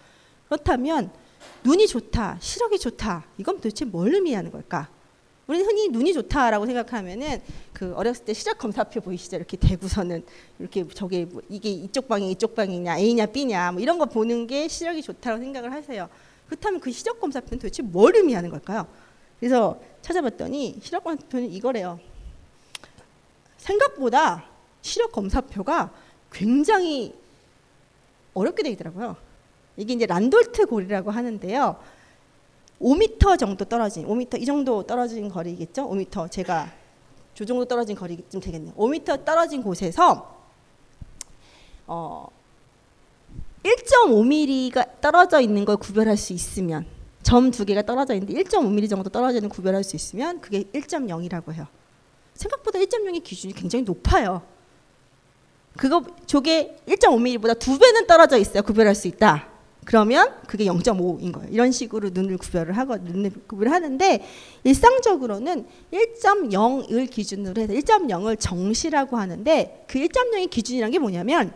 그렇다면 0.46 1.10
눈이 1.62 1.86
좋다, 1.88 2.38
시력이 2.40 2.78
좋다, 2.78 3.26
이건 3.36 3.56
도대체 3.56 3.84
뭘 3.84 4.14
의미하는 4.14 4.50
걸까? 4.50 4.88
우리는 5.46 5.66
흔히 5.66 5.88
눈이 5.88 6.14
좋다라고 6.14 6.64
생각하면은 6.64 7.42
그 7.74 7.92
어렸을 7.94 8.24
때 8.24 8.32
시력 8.32 8.56
검사표 8.56 9.02
보이시죠? 9.02 9.36
이렇게 9.36 9.58
대구서는 9.58 10.24
이렇게 10.58 10.86
저게 10.88 11.26
뭐 11.26 11.42
이게 11.50 11.70
이쪽 11.70 12.08
방이 12.08 12.30
이쪽 12.30 12.54
방이냐 12.54 12.96
A냐 12.98 13.26
B냐 13.26 13.72
뭐 13.72 13.80
이런 13.82 13.98
거 13.98 14.06
보는 14.06 14.46
게 14.46 14.68
시력이 14.68 15.02
좋다고 15.02 15.38
생각을 15.38 15.72
하세요. 15.72 16.08
그렇다면 16.48 16.80
그 16.80 16.90
시력 16.90 17.20
검사표는 17.20 17.58
도대체 17.58 17.82
뭘 17.82 18.16
의미하는 18.16 18.50
걸까요? 18.50 18.86
그래서 19.38 19.78
찾아봤더니 20.02 20.80
시력 20.82 21.04
검사표는 21.04 21.50
이거래요. 21.52 22.00
생각보다 23.58 24.44
시력 24.80 25.12
검사표가 25.12 25.92
굉장히 26.32 27.14
어렵게 28.34 28.62
되어 28.62 28.72
있더라고요. 28.72 29.16
이게 29.76 29.94
이제 29.94 30.06
란돌트 30.06 30.66
고리라고 30.66 31.10
하는데요. 31.10 31.76
5m 32.80 33.38
정도 33.38 33.64
떨어진 33.64 34.06
5m 34.06 34.40
이 34.40 34.44
정도 34.44 34.82
떨어진 34.84 35.28
거리겠죠? 35.28 35.88
5m 35.88 36.30
제가 36.30 36.72
저 37.34 37.44
정도 37.44 37.64
떨어진 37.64 37.94
거리쯤 37.96 38.40
되겠네요. 38.40 38.74
5m 38.74 39.24
떨어진 39.24 39.62
곳에서 39.62 40.36
어 41.86 42.28
1.5mm가 43.62 45.00
떨어져 45.00 45.40
있는 45.40 45.64
걸 45.64 45.76
구별할 45.76 46.16
수 46.16 46.32
있으면 46.32 46.86
점 47.22 47.50
두 47.50 47.64
개가 47.64 47.82
떨어져 47.82 48.14
있는데 48.14 48.42
1.5mm 48.42 48.88
정도 48.88 49.10
떨어지는 49.10 49.48
구별할 49.48 49.84
수 49.84 49.96
있으면 49.96 50.40
그게 50.40 50.62
1.0이라고 50.72 51.52
해요. 51.52 51.66
생각보다 52.34 52.78
1.0의 52.78 53.22
기준이 53.22 53.52
굉장히 53.52 53.84
높아요. 53.84 54.42
그거 55.76 56.02
저게 56.26 56.76
1.5mm보다 56.88 57.58
두 57.58 57.78
배는 57.78 58.06
떨어져 58.06 58.38
있어야 58.38 58.62
구별할 58.62 58.94
수 58.94 59.08
있다. 59.08 59.48
그러면 59.84 60.34
그게 60.46 60.64
0.5인 60.64 61.32
거예요. 61.32 61.48
이런 61.50 61.72
식으로 61.72 62.10
눈을 62.10 62.36
구별을 62.38 62.76
하고 62.76 62.96
눈을 62.96 63.32
구별을 63.46 63.72
하는데 63.72 64.24
일상적으로는 64.64 65.66
1.0을 65.92 67.10
기준으로 67.10 67.62
해서 67.62 67.72
1.0을 67.72 68.38
정시라고 68.38 69.16
하는데 69.16 69.84
그 69.88 69.98
1.0의 69.98 70.50
기준이란 70.50 70.90
게 70.90 70.98
뭐냐면 70.98 71.52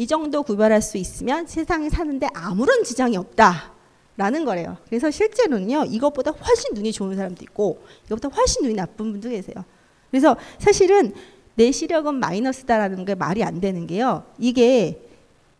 이 0.00 0.06
정도 0.06 0.42
구별할 0.42 0.80
수 0.80 0.96
있으면 0.96 1.46
세상에 1.46 1.90
사는데 1.90 2.26
아무런 2.32 2.84
지장이 2.84 3.18
없다 3.18 3.74
라는 4.16 4.46
거래요. 4.46 4.78
그래서 4.86 5.10
실제로는요 5.10 5.84
이것보다 5.90 6.30
훨씬 6.30 6.72
눈이 6.72 6.90
좋은 6.92 7.14
사람도 7.16 7.42
있고 7.42 7.82
이것보다 8.06 8.34
훨씬 8.34 8.62
눈이 8.62 8.76
나쁜 8.76 9.12
분도 9.12 9.28
계세요. 9.28 9.62
그래서 10.10 10.38
사실은 10.58 11.12
내 11.54 11.70
시력은 11.70 12.14
마이너스다라는 12.14 13.04
게 13.04 13.14
말이 13.14 13.44
안 13.44 13.60
되는 13.60 13.86
게요. 13.86 14.24
이게 14.38 15.06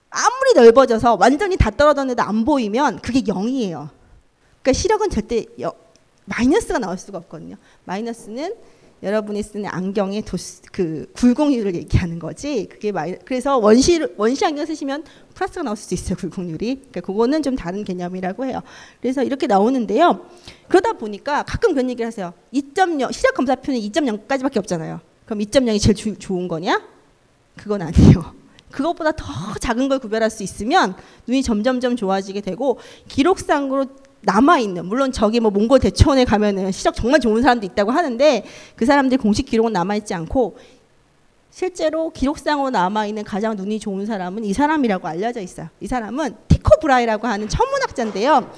아무리 0.09 0.55
넓어져서 0.55 1.16
완전히 1.20 1.59
다 1.59 1.70
떨어졌는데 1.70 2.22
안 2.22 2.46
보이면 2.46 3.00
그게 3.03 3.20
0이에요. 3.20 3.90
그러니까 4.62 4.72
시력은 4.72 5.11
절대 5.11 5.44
여, 5.61 5.74
마이너스가 6.24 6.79
나올 6.79 6.96
수가 6.96 7.18
없거든요. 7.18 7.57
마이너스는 7.85 8.55
여러분이 9.02 9.42
쓰는 9.42 9.66
안경의 9.66 10.22
도수, 10.22 10.60
그 10.72 11.10
굴곡률을 11.14 11.74
얘기하는 11.74 12.18
거지. 12.18 12.66
그게 12.70 12.92
마이, 12.92 13.16
그래서 13.24 13.56
원시 13.56 14.00
원시 14.16 14.44
안경 14.44 14.66
쓰시면 14.66 15.04
플러스가 15.34 15.62
나올 15.62 15.76
수도 15.76 15.94
있어요. 15.94 16.16
굴곡률이. 16.16 16.74
그러니까 16.76 17.00
그거는 17.00 17.42
좀 17.42 17.56
다른 17.56 17.82
개념이라고 17.82 18.44
해요. 18.44 18.60
그래서 19.00 19.22
이렇게 19.22 19.46
나오는데요. 19.46 20.26
그러다 20.68 20.92
보니까 20.94 21.42
가끔 21.44 21.72
그런 21.72 21.88
얘기를 21.88 22.06
하세요. 22.06 22.34
2.0 22.52 23.12
시력 23.12 23.34
검사표는 23.34 23.80
2.0까지밖에 23.80 24.58
없잖아요. 24.58 25.00
그럼 25.24 25.38
2.0이 25.40 25.80
제일 25.80 25.94
주, 25.94 26.18
좋은 26.18 26.46
거냐? 26.46 26.82
그건 27.56 27.82
아니에요. 27.82 28.34
그것보다 28.70 29.12
더 29.12 29.24
작은 29.60 29.88
걸 29.88 29.98
구별할 29.98 30.30
수 30.30 30.42
있으면 30.42 30.94
눈이 31.26 31.42
점점점 31.42 31.96
좋아지게 31.96 32.40
되고 32.40 32.78
기록상으로 33.08 33.86
남아 34.22 34.59
있는 34.59 34.87
물론 34.87 35.12
저기 35.12 35.40
뭐 35.40 35.50
몽골 35.50 35.80
대초원에 35.80 36.24
가면은 36.24 36.72
시력 36.72 36.94
정말 36.94 37.20
좋은 37.20 37.42
사람도 37.42 37.64
있다고 37.66 37.90
하는데 37.90 38.44
그 38.76 38.85
사람들 38.85 39.18
공식 39.18 39.46
기록은 39.46 39.72
남아 39.72 39.96
있지 39.96 40.14
않고 40.14 40.59
실제로 41.50 42.11
기록상으로 42.11 42.70
남아 42.70 43.06
있는 43.06 43.24
가장 43.24 43.56
눈이 43.56 43.80
좋은 43.80 44.06
사람은 44.06 44.44
이 44.44 44.52
사람이라고 44.52 45.09
알려져 45.09 45.40
있어요. 45.40 45.68
이 45.80 45.87
사람은 45.87 46.37
티코 46.48 46.80
브라이라고 46.80 47.26
하는 47.26 47.48
천문학자인데요. 47.48 48.50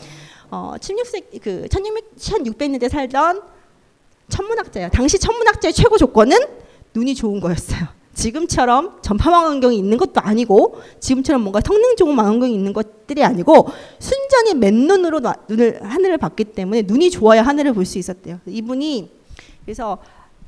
어, 0.51 0.75
16세 0.79 1.43
그 1.43 1.69
1600, 1.69 2.17
1600년대 2.17 2.89
살던 2.89 3.43
천문학자예요. 4.29 4.91
당시 4.91 5.19
천문학자의 5.19 5.73
최고 5.73 5.97
조건은 5.97 6.37
눈이 6.95 7.15
좋은 7.15 7.41
거였어요. 7.41 8.02
지금처럼 8.15 9.01
전파망원경이 9.03 9.77
있는 9.77 9.97
것도 9.97 10.21
아니고 10.21 10.81
지금처럼 11.01 11.43
뭔가 11.43 11.61
성능 11.65 11.97
좋은 11.97 12.15
망원경이 12.15 12.53
있는 12.55 12.73
것들이 12.73 13.25
아니고 13.25 13.69
순전히 13.99 14.55
맨눈으로 14.55 15.21
눈을 15.49 15.83
하늘을 15.83 16.19
봤기 16.19 16.45
때문에 16.45 16.83
눈이 16.83 17.11
좋아야 17.11 17.43
하늘을 17.43 17.73
볼 17.73 17.85
수 17.85 17.99
있었대요. 17.99 18.39
이분이 18.47 19.11
그래서 19.65 19.99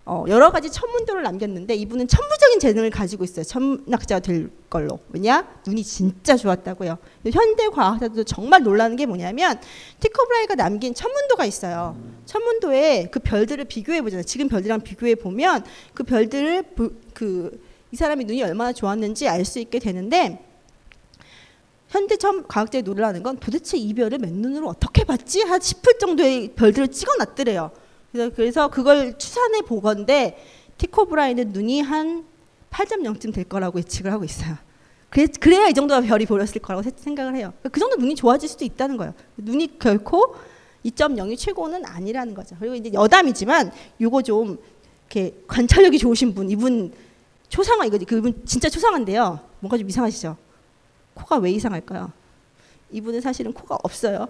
어, 0.07 0.25
여러 0.29 0.51
가지 0.51 0.71
천문도를 0.71 1.23
남겼는데 1.23 1.75
이분은 1.75 2.09
천부적인 2.09 2.61
재능을 2.61 2.91
가지고 2.91 3.25
있어요. 3.25 3.45
천문학자가 3.45 4.21
될 4.21 4.51
걸로. 4.69 4.99
왜냐? 5.11 5.47
눈이 5.67 5.83
진짜 5.83 6.37
좋았다고요. 6.37 6.99
현대 7.33 7.69
과학자들도 7.69 8.25
정말 8.25 8.63
놀라는 8.63 8.97
게 8.97 9.07
뭐냐면 9.07 9.59
티코브라이가 10.01 10.57
남긴 10.57 10.95
천문도가 10.95 11.47
있어요. 11.47 11.97
천문도에 12.27 13.09
그 13.11 13.19
별들을 13.21 13.65
비교해 13.65 14.03
보잖아요. 14.03 14.25
지금 14.25 14.49
별들이랑 14.49 14.83
비교해 14.83 15.15
보면 15.15 15.65
그 15.95 16.05
별들을 16.05 16.65
그 17.15 17.75
이 17.95 17.97
사람이 17.97 18.25
눈이 18.25 18.43
얼마나 18.43 18.73
좋았는지 18.73 19.29
알 19.29 19.45
수 19.45 19.61
있게 19.61 19.79
되는데 19.79 20.45
현대 21.89 22.17
천 22.17 22.45
과학자들이 22.49 22.83
놀라는 22.83 23.23
건 23.23 23.37
도대체 23.37 23.77
이 23.77 23.95
별을 23.95 24.19
맨눈으로 24.19 24.67
어떻게 24.69 25.05
봤지? 25.05 25.45
싶을 25.61 25.97
정도의 26.01 26.55
별들을 26.57 26.89
찍어놨더래요. 26.89 27.71
그래서, 28.35 28.69
그걸 28.69 29.19
추산해 29.19 29.63
보건데 29.63 30.39
티코 30.79 31.07
브라이는 31.07 31.49
눈이 31.49 31.81
한 31.81 32.25
8.0쯤 32.71 33.35
될 33.35 33.45
거라고 33.45 33.79
예측을 33.81 34.13
하고 34.13 34.25
있어요. 34.25 34.57
그래, 35.11 35.27
그래야 35.41 35.69
이 35.69 35.75
정도 35.75 36.01
별이 36.01 36.25
보였을 36.27 36.61
거라고 36.61 36.89
생각을 36.97 37.37
해요. 37.37 37.53
그 37.71 37.81
정도 37.81 37.97
눈이 37.97 38.15
좋아질 38.15 38.49
수도 38.49 38.65
있다는 38.65 38.97
거예요. 38.97 39.15
눈이 39.37 39.79
결코 39.79 40.37
2.0이 40.85 41.37
최고는 41.39 41.85
아니라는 41.85 42.35
거죠. 42.35 42.57
그리고 42.59 42.75
이제 42.75 42.93
여담이지만 42.93 43.73
요거 44.01 44.23
좀 44.23 44.59
이렇게 45.11 45.35
관찰력이 45.47 45.99
좋으신 45.99 46.35
분, 46.35 46.51
이분 46.51 46.93
초상화 47.49 47.85
이거 47.87 47.99
그분 48.07 48.43
진짜 48.45 48.69
초상화인데요. 48.69 49.41
뭔가 49.61 49.77
좀 49.77 49.89
이상하시죠? 49.89 50.37
코가 51.15 51.37
왜 51.39 51.51
이상할까요? 51.53 52.13
이분은 52.91 53.21
사실은 53.21 53.53
코가 53.53 53.79
없어요. 53.83 54.29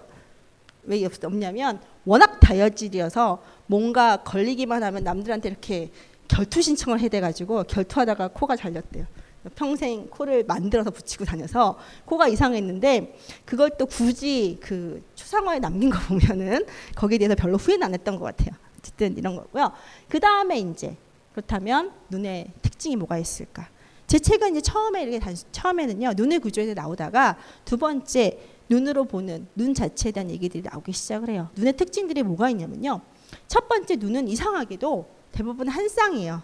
왜 0.85 1.05
없냐면 1.23 1.79
워낙 2.05 2.39
다혈질이어서 2.39 3.41
뭔가 3.67 4.17
걸리기만 4.17 4.83
하면 4.83 5.03
남들한테 5.03 5.49
이렇게 5.49 5.91
결투 6.27 6.61
신청을 6.61 6.99
해대가지고 6.99 7.63
결투하다가 7.63 8.29
코가 8.29 8.55
잘렸대요. 8.55 9.05
평생 9.53 10.07
코를 10.07 10.43
만들어서 10.43 10.89
붙이고 10.89 11.23
다녀서 11.23 11.77
코가 12.05 12.27
이상했는데 12.27 13.15
그걸 13.45 13.71
또 13.77 13.85
굳이 13.85 14.57
그 14.61 15.03
추상화에 15.13 15.59
남긴 15.59 15.91
거 15.91 15.99
보면은 16.07 16.65
거기에 16.95 17.19
대해서 17.19 17.35
별로 17.35 17.57
후회는 17.57 17.85
안 17.85 17.93
했던 17.93 18.17
것 18.17 18.25
같아요. 18.25 18.55
어쨌든 18.79 19.17
이런 19.17 19.35
거고요. 19.35 19.71
그 20.09 20.19
다음에 20.19 20.57
이제 20.57 20.95
그렇다면 21.33 21.91
눈의 22.09 22.51
특징이 22.61 22.95
뭐가 22.95 23.17
있을까? 23.17 23.69
제 24.07 24.19
책은 24.19 24.51
이제 24.51 24.61
처음에 24.61 25.03
이렇게 25.03 25.19
단, 25.19 25.35
처음에는요 25.51 26.13
눈의 26.15 26.39
구조에서 26.39 26.73
나오다가 26.73 27.37
두 27.65 27.77
번째 27.77 28.39
눈으로 28.69 29.05
보는 29.05 29.47
눈 29.55 29.73
자체에 29.73 30.11
대한 30.11 30.29
얘기들이 30.29 30.63
나오기 30.63 30.91
시작을 30.91 31.29
해요. 31.29 31.49
눈의 31.55 31.73
특징들이 31.77 32.23
뭐가 32.23 32.49
있냐면요. 32.49 33.01
첫 33.47 33.67
번째 33.67 33.95
눈은 33.97 34.27
이상하게도 34.27 35.07
대부분 35.31 35.67
한 35.67 35.87
쌍이에요. 35.87 36.41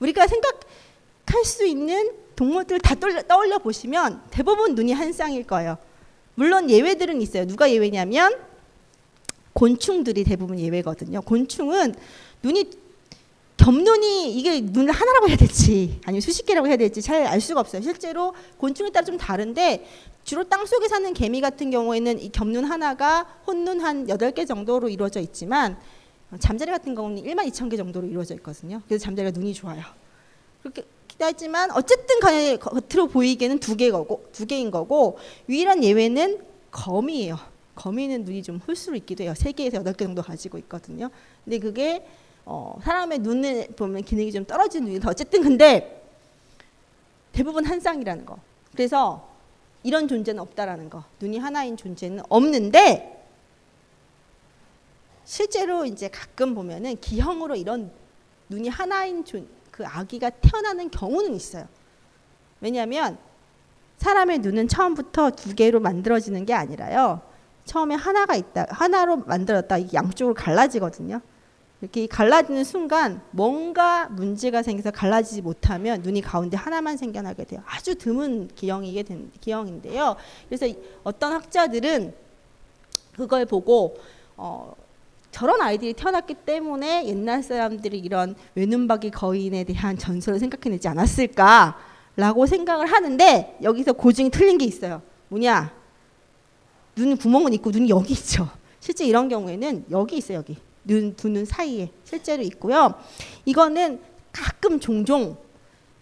우리가 0.00 0.26
생각할 0.26 1.44
수 1.44 1.64
있는 1.66 2.12
동물들 2.36 2.80
다 2.80 2.94
떠올려 2.94 3.58
보시면 3.58 4.22
대부분 4.30 4.74
눈이 4.74 4.92
한 4.92 5.12
쌍일 5.12 5.46
거예요. 5.46 5.78
물론 6.34 6.70
예외들은 6.70 7.20
있어요. 7.22 7.46
누가 7.46 7.70
예외냐면 7.70 8.34
곤충들이 9.52 10.24
대부분 10.24 10.58
예외거든요. 10.58 11.20
곤충은 11.22 11.94
눈이 12.42 12.70
겹눈이 13.58 14.34
이게 14.34 14.60
눈을 14.60 14.92
하나라고 14.92 15.28
해야 15.28 15.36
될지 15.36 16.00
아니면 16.04 16.20
수십 16.20 16.44
개라고 16.46 16.66
해야 16.66 16.76
될지 16.76 17.00
잘 17.00 17.26
알 17.26 17.40
수가 17.40 17.60
없어요. 17.60 17.80
실제로 17.82 18.34
곤충에 18.58 18.90
따라 18.90 19.04
좀 19.04 19.16
다른데 19.16 19.86
주로 20.24 20.44
땅 20.44 20.66
속에 20.66 20.88
사는 20.88 21.12
개미 21.14 21.40
같은 21.40 21.70
경우에는 21.70 22.20
이 22.20 22.30
겹눈 22.30 22.64
하나가 22.64 23.22
혼눈 23.46 23.80
한 23.80 24.08
여덟 24.08 24.30
개 24.32 24.44
정도로 24.44 24.88
이루어져 24.88 25.20
있지만 25.20 25.76
잠자리 26.38 26.70
같은 26.70 26.94
경우는 26.94 27.22
1만 27.22 27.46
2천 27.48 27.70
개 27.70 27.76
정도로 27.76 28.06
이루어져 28.06 28.34
있거든요. 28.36 28.80
그래서 28.86 29.04
잠자리가 29.04 29.38
눈이 29.38 29.52
좋아요. 29.54 29.82
그렇게 30.62 30.84
하지만 31.18 31.70
어쨌든 31.72 32.18
겉으로 32.58 33.08
보이기에는 33.08 33.58
두 33.58 33.76
개고 33.76 34.24
두 34.32 34.46
개인 34.46 34.70
거고 34.70 35.18
유일한 35.48 35.84
예외는 35.84 36.40
거미예요. 36.70 37.38
거미는 37.74 38.24
눈이 38.24 38.42
좀 38.42 38.58
홀수로 38.66 38.96
있기도 38.96 39.24
해요. 39.24 39.34
세 39.36 39.52
개에서 39.52 39.78
여덟 39.78 39.92
개 39.92 40.04
정도 40.04 40.22
가지고 40.22 40.58
있거든요. 40.58 41.10
근데 41.44 41.58
그게 41.58 42.06
어, 42.44 42.78
사람의 42.82 43.20
눈을 43.20 43.68
보면 43.76 44.02
기능이 44.02 44.32
좀 44.32 44.44
떨어지는 44.44 44.88
눈이 44.88 45.00
어쨌든 45.06 45.42
근데 45.42 46.02
대부분 47.32 47.64
한 47.64 47.80
쌍이라는 47.80 48.26
거. 48.26 48.38
그래서 48.72 49.31
이런 49.82 50.08
존재는 50.08 50.40
없다라는 50.40 50.90
거. 50.90 51.04
눈이 51.20 51.38
하나인 51.38 51.76
존재는 51.76 52.22
없는데 52.28 53.26
실제로 55.24 55.84
이제 55.84 56.08
가끔 56.08 56.54
보면은 56.54 56.96
기형으로 57.00 57.56
이런 57.56 57.90
눈이 58.48 58.68
하나인 58.68 59.24
존, 59.24 59.48
그 59.70 59.86
아기가 59.86 60.30
태어나는 60.30 60.90
경우는 60.90 61.34
있어요. 61.34 61.66
왜냐하면 62.60 63.18
사람의 63.98 64.38
눈은 64.40 64.68
처음부터 64.68 65.30
두 65.30 65.54
개로 65.54 65.80
만들어지는 65.80 66.44
게 66.44 66.54
아니라요. 66.54 67.22
처음에 67.64 67.94
하나가 67.94 68.34
있다, 68.34 68.66
하나로 68.70 69.18
만들었다 69.18 69.92
양쪽으로 69.92 70.34
갈라지거든요. 70.34 71.20
이렇게 71.82 72.06
갈라지는 72.06 72.62
순간 72.62 73.20
뭔가 73.32 74.06
문제가 74.08 74.62
생겨서 74.62 74.92
갈라지지 74.92 75.42
못하면 75.42 76.00
눈이 76.00 76.22
가운데 76.22 76.56
하나만 76.56 76.96
생겨나게 76.96 77.42
돼요. 77.44 77.60
아주 77.66 77.96
드문 77.96 78.48
기형이게 78.54 79.02
된 79.02 79.32
기형인데요. 79.40 80.14
그래서 80.48 80.66
어떤 81.02 81.32
학자들은 81.32 82.14
그걸 83.16 83.46
보고 83.46 83.96
어, 84.36 84.76
저런 85.32 85.60
아이들이 85.60 85.92
태어났기 85.92 86.34
때문에 86.34 87.08
옛날 87.08 87.42
사람들이 87.42 87.98
이런 87.98 88.36
외눈박이 88.54 89.10
거인에 89.10 89.64
대한 89.64 89.98
전설을 89.98 90.38
생각해내지 90.38 90.86
않았을까라고 90.86 92.46
생각을 92.46 92.86
하는데 92.86 93.58
여기서 93.60 93.94
고증이 93.94 94.30
틀린 94.30 94.56
게 94.56 94.66
있어요. 94.66 95.02
뭐냐? 95.26 95.74
눈 96.94 97.16
구멍은 97.16 97.54
있고 97.54 97.70
눈이 97.70 97.88
여기 97.88 98.12
있죠. 98.12 98.48
실제 98.78 99.04
이런 99.04 99.28
경우에는 99.28 99.86
여기 99.90 100.16
있어요. 100.18 100.38
여기. 100.38 100.56
눈, 100.84 101.14
두 101.16 101.28
눈 101.28 101.44
사이에 101.44 101.90
실제로 102.04 102.42
있고요. 102.42 102.94
이거는 103.44 104.00
가끔 104.32 104.80
종종 104.80 105.36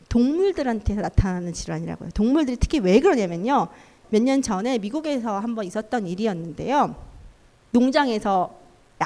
동물들한테 0.08 0.94
나타나는 0.94 1.52
질환이라고요. 1.52 2.10
동물들이 2.10 2.56
특히 2.56 2.78
왜 2.80 3.00
그러냐면요. 3.00 3.68
몇 4.10 4.22
년 4.22 4.42
전에 4.42 4.78
미국에서 4.78 5.38
한번 5.38 5.64
있었던 5.64 6.06
일이었는데요. 6.06 6.96
농장에서 7.70 8.58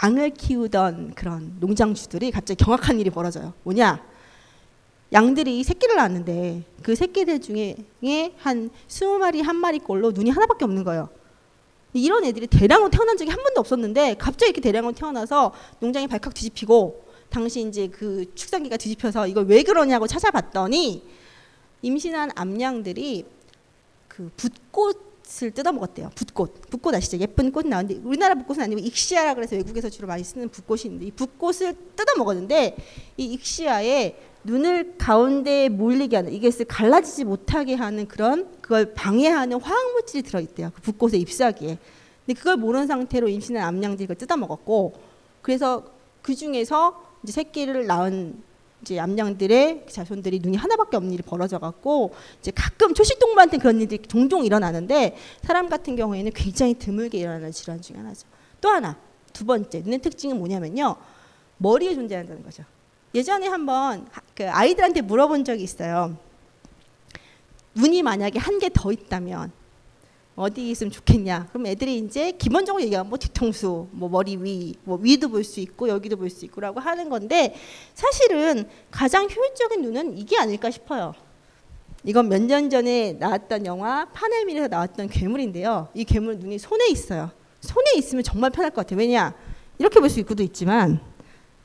양을 0.03 0.31
키우던 0.31 1.13
그런 1.15 1.57
농장주들이 1.61 2.31
갑자기 2.31 2.65
경악한 2.65 2.99
일이 3.01 3.11
벌어져요. 3.11 3.53
뭐냐? 3.65 4.03
양들이 5.13 5.63
새끼를 5.63 5.97
낳았는데 5.97 6.63
그 6.83 6.95
새끼들 6.97 7.41
중에 7.41 7.77
한 8.39 8.71
20마리 8.89 9.43
한 9.43 9.57
마리꼴로 9.57 10.13
눈이 10.13 10.31
하나밖에 10.31 10.65
없는 10.65 10.83
거예요. 10.85 11.11
이런 11.95 12.25
애들이 12.25 12.47
대량으로 12.47 12.91
태어난 12.91 13.17
적이 13.17 13.31
한 13.31 13.43
번도 13.43 13.61
없었는데 13.61 14.17
갑자기 14.19 14.51
이렇게 14.51 14.61
대량으로 14.61 14.95
태어나서 14.95 15.53
농장이 15.81 16.09
발칵 16.09 16.35
뒤집히고 16.35 17.05
당시 17.31 17.63
이제 17.67 17.89
그 17.89 18.27
축산기가 18.35 18.77
뒤집혀서 18.77 19.27
이걸 19.29 19.47
왜 19.47 19.63
그러냐고 19.63 20.07
찾아봤더니 20.07 21.03
임신한 21.83 22.31
암양들이 22.35 23.25
그 24.09 24.31
붓꽃을 24.37 25.51
뜯어 25.53 25.73
먹었대요. 25.73 26.11
붓꽃. 26.15 26.71
붓꽃 26.71 26.95
아시죠? 26.95 27.19
예쁜 27.19 27.51
꽃 27.51 27.67
나오는데 27.67 28.01
우리나라 28.05 28.35
붓꽃은 28.37 28.63
아니고 28.63 28.81
익시아라 28.81 29.35
그래서 29.35 29.57
외국에서 29.57 29.91
주로 29.91 30.07
많이 30.09 30.23
쓰는 30.23 30.49
붓꽃이 30.49 30.83
있는데 30.85 31.07
이 31.07 31.11
붓꽃을 31.11 31.75
뜯어 31.97 32.17
먹었는데 32.17 32.77
이 33.17 33.25
익시아에 33.25 34.17
눈을 34.45 34.97
가운데에 34.99 35.69
몰리게 35.71 36.17
하는 36.17 36.33
이게 36.33 36.51
갈라지지 36.51 37.25
못하게 37.25 37.75
하는 37.75 38.07
그런 38.07 38.49
그걸 38.61 38.95
방해하는 38.95 39.61
화학 39.61 39.93
물질이 39.93 40.23
들어 40.23 40.41
있대요. 40.41 40.71
그 40.75 40.83
붓꽃의 40.83 41.21
잎사귀에. 41.21 41.79
근데 42.27 42.39
그걸 42.39 42.57
모르는 42.57 42.87
상태로 42.87 43.29
임신한 43.29 43.63
암양들이 43.65 44.15
뜯어 44.15 44.37
먹었고 44.37 44.95
그래서 45.43 45.85
그 46.23 46.35
중에서 46.35 47.03
이제 47.23 47.33
새끼를 47.33 47.87
낳은 47.87 48.43
이제 48.83 48.99
암양들의 48.99 49.87
자손들이 49.89 50.41
눈이 50.41 50.59
하나밖에 50.59 50.99
없는 50.99 51.13
일이 51.13 51.23
벌어져 51.23 51.59
갖고 51.59 52.15
이제 52.41 52.51
가끔 52.51 52.93
초식 52.93 53.19
동물한테 53.19 53.57
그런 53.59 53.81
일들이 53.81 54.03
종종 54.03 54.45
일어나는데 54.45 55.17
사람 55.43 55.71
같은 55.71 55.97
경우에는 55.97 56.33
굉장히 56.35 56.75
드물게 56.75 57.19
일어나는 57.19 57.51
질환 57.51 57.81
중에 57.81 57.97
하나죠. 57.97 58.27
또 58.61 58.69
하나 58.69 58.97
두 59.33 59.47
번째 59.47 59.81
눈의 59.81 60.01
특징은 60.01 60.39
뭐냐면요 60.39 60.97
머리에 61.59 61.95
존재한다는 61.95 62.43
거죠. 62.43 62.65
예전에 63.15 63.47
한번 63.47 64.07
하- 64.11 64.21
그 64.35 64.49
아이들한테 64.51 65.01
물어본 65.03 65.45
적이 65.45 65.63
있어요. 65.63 66.17
눈이 67.75 68.03
만약에 68.03 68.39
한 68.39 68.59
개 68.59 68.69
더 68.73 68.93
있다면 68.93 69.53
어디 70.37 70.71
있으면 70.71 70.91
좋겠냐? 70.91 71.49
그럼 71.53 71.67
애들이 71.69 71.99
이제 71.99 72.33
기본적으로 72.33 72.83
얘기하면 72.83 73.09
뭐 73.09 73.19
뒤통수, 73.19 73.87
뭐 73.93 74.09
머리 74.09 74.37
위, 74.37 74.75
뭐 74.83 74.99
위도 75.01 75.29
볼 75.29 75.45
수 75.45 75.61
있고 75.61 75.89
여기도 75.89 76.17
볼 76.17 76.29
수 76.29 76.45
있고라고 76.45 76.81
하는 76.81 77.09
건데 77.09 77.55
사실은 77.95 78.69
가장 78.91 79.29
효율적인 79.31 79.83
눈은 79.83 80.19
이게 80.19 80.37
아닐까 80.37 80.71
싶어요. 80.73 81.15
이건 82.03 82.29
몇 82.29 82.43
년 82.43 82.69
전에 82.69 83.13
나왔던 83.15 83.65
영화 83.65 84.07
파넬밀에서 84.13 84.67
나왔던 84.69 85.09
괴물인데요. 85.09 85.89
이 85.95 86.05
괴물 86.05 86.39
눈이 86.39 86.59
손에 86.59 86.89
있어요. 86.91 87.31
손에 87.61 87.93
있으면 87.97 88.25
정말 88.25 88.51
편할 88.51 88.71
것 88.73 88.83
같아요. 88.85 88.99
왜냐? 88.99 89.33
이렇게 89.79 90.01
볼 90.01 90.11
수 90.11 90.19
있고도 90.21 90.43
있지만 90.43 91.01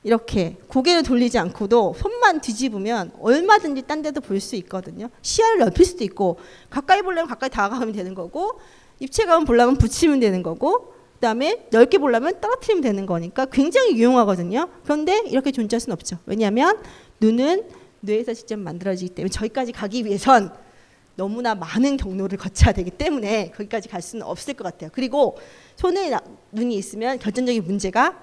이렇게 0.04 0.58
고개를 0.68 1.04
돌리지 1.04 1.38
않고도 1.40 1.96
손만 1.98 2.40
뒤집으면 2.40 3.12
얼마든지 3.20 3.82
딴 3.84 4.02
데도 4.02 4.22
볼 4.22 4.40
수 4.40 4.56
있거든요. 4.58 5.10
시야를 5.22 5.60
넓힐 5.60 5.86
수도 5.86 6.04
있고 6.06 6.38
가까이 6.70 7.02
보려면 7.02 7.28
가까이 7.28 7.50
다가가면 7.50 7.94
되는 7.94 8.14
거고 8.16 8.60
입체감을 9.00 9.46
보려면 9.46 9.78
붙이면 9.78 10.20
되는 10.22 10.42
거고 10.42 10.94
그다음에 11.16 11.68
넓게 11.72 11.98
보려면 11.98 12.40
떨어뜨리면 12.40 12.82
되는 12.82 13.06
거니까 13.06 13.46
굉장히 13.46 13.98
유용하거든요. 13.98 14.70
그런데 14.84 15.22
이렇게 15.28 15.52
존재할 15.52 15.82
수는 15.82 15.94
없죠. 15.94 16.18
왜냐하면 16.26 16.78
눈은 17.20 17.64
뇌에서 18.00 18.34
직접 18.34 18.58
만들어지기 18.58 19.14
때문에 19.14 19.30
저기까지 19.30 19.74
가기 19.74 20.06
위해선 20.06 20.54
너무나 21.16 21.54
많은 21.56 21.98
경로를 21.98 22.38
거쳐야 22.38 22.72
되기 22.72 22.90
때문에 22.92 23.52
거기까지 23.52 23.90
갈 23.90 24.02
수는 24.02 24.26
없을 24.26 24.54
것 24.54 24.64
같아요. 24.64 24.90
그리고 24.94 25.38
손에 25.76 26.10
나- 26.10 26.22
눈이 26.54 26.76
있으면 26.76 27.20
결정적인 27.20 27.66
문제가 27.66 28.18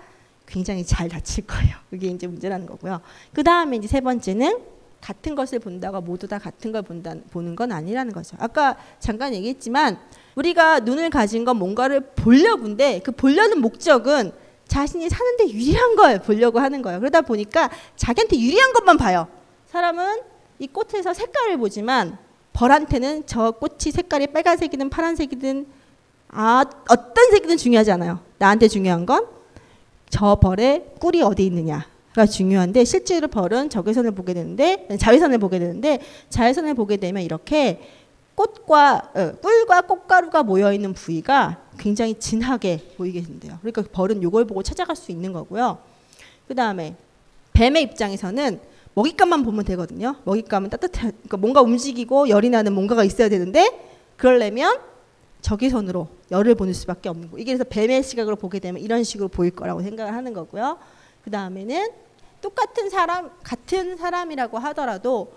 굉장히 0.46 0.84
잘 0.84 1.08
다칠 1.08 1.46
거예요. 1.46 1.76
그게 1.90 2.08
이제 2.08 2.26
문제라는 2.26 2.66
거고요. 2.66 3.00
그 3.32 3.42
다음에 3.42 3.76
이제 3.76 3.88
세 3.88 4.00
번째는 4.00 4.58
같은 5.00 5.34
것을 5.34 5.58
본다가 5.58 6.00
모두 6.00 6.26
다 6.26 6.38
같은 6.38 6.72
걸 6.72 6.82
본다, 6.82 7.14
보는 7.30 7.54
건 7.54 7.70
아니라는 7.72 8.12
거죠. 8.12 8.36
아까 8.40 8.76
잠깐 8.98 9.34
얘기했지만 9.34 9.98
우리가 10.34 10.80
눈을 10.80 11.10
가진 11.10 11.44
건 11.44 11.56
뭔가를 11.58 12.00
보려고인데 12.16 13.00
그 13.04 13.12
보려는 13.12 13.60
목적은 13.60 14.32
자신이 14.66 15.08
사는데 15.08 15.48
유리한 15.50 15.94
걸 15.96 16.20
보려고 16.20 16.58
하는 16.58 16.82
거예요. 16.82 16.98
그러다 16.98 17.20
보니까 17.20 17.70
자기한테 17.94 18.38
유리한 18.38 18.72
것만 18.72 18.96
봐요. 18.96 19.28
사람은 19.66 20.22
이 20.58 20.66
꽃에서 20.66 21.12
색깔을 21.12 21.58
보지만 21.58 22.18
벌한테는 22.52 23.24
저 23.26 23.52
꽃이 23.52 23.92
색깔이 23.92 24.28
빨간색이든 24.28 24.90
파란색이든 24.90 25.66
아 26.28 26.64
어떤 26.88 27.30
색이든 27.30 27.58
중요하지 27.58 27.92
않아요. 27.92 28.20
나한테 28.38 28.66
중요한 28.68 29.06
건 29.06 29.35
저 30.10 30.36
벌의 30.36 30.84
꿀이 31.00 31.22
어디 31.22 31.46
있느냐가 31.46 32.26
중요한데 32.30 32.84
실제로 32.84 33.28
벌은 33.28 33.70
적외선을 33.70 34.12
보게 34.12 34.34
되는데 34.34 34.88
자외선을 34.98 35.38
보게 35.38 35.58
되는데 35.58 36.00
자외선을 36.30 36.74
보게 36.74 36.96
되면 36.96 37.22
이렇게 37.22 37.80
꽃과 38.34 39.12
어, 39.14 39.32
꿀과 39.40 39.82
꽃가루가 39.82 40.42
모여 40.42 40.72
있는 40.72 40.92
부위가 40.92 41.62
굉장히 41.78 42.14
진하게 42.14 42.80
보이게 42.96 43.22
된대요. 43.22 43.58
그러니까 43.60 43.82
벌은 43.90 44.22
이걸 44.22 44.44
보고 44.44 44.62
찾아갈 44.62 44.94
수 44.94 45.10
있는 45.10 45.32
거고요. 45.32 45.78
그 46.46 46.54
다음에 46.54 46.94
뱀의 47.54 47.82
입장에서는 47.82 48.60
먹잇감만 48.94 49.42
보면 49.42 49.64
되거든요. 49.64 50.16
먹잇감은 50.24 50.70
따뜻해, 50.70 51.12
그러니까 51.12 51.36
뭔가 51.38 51.60
움직이고 51.62 52.28
열이 52.28 52.50
나는 52.50 52.72
뭔가가 52.72 53.04
있어야 53.04 53.28
되는데 53.28 53.68
그러려면 54.16 54.78
적외선으로 55.46 56.08
열을 56.32 56.56
보낼 56.56 56.74
수밖에 56.74 57.08
없는 57.08 57.30
거. 57.30 57.38
이게 57.38 57.52
그래서 57.52 57.62
뱀의 57.62 58.02
시각으로 58.02 58.34
보게 58.34 58.58
되면 58.58 58.82
이런 58.82 59.04
식으로 59.04 59.28
보일 59.28 59.52
거라고 59.52 59.80
생각을 59.80 60.12
하는 60.12 60.32
거고요. 60.32 60.76
그 61.22 61.30
다음에는 61.30 61.88
똑같은 62.40 62.90
사람 62.90 63.30
같은 63.44 63.96
사람이라고 63.96 64.58
하더라도 64.58 65.32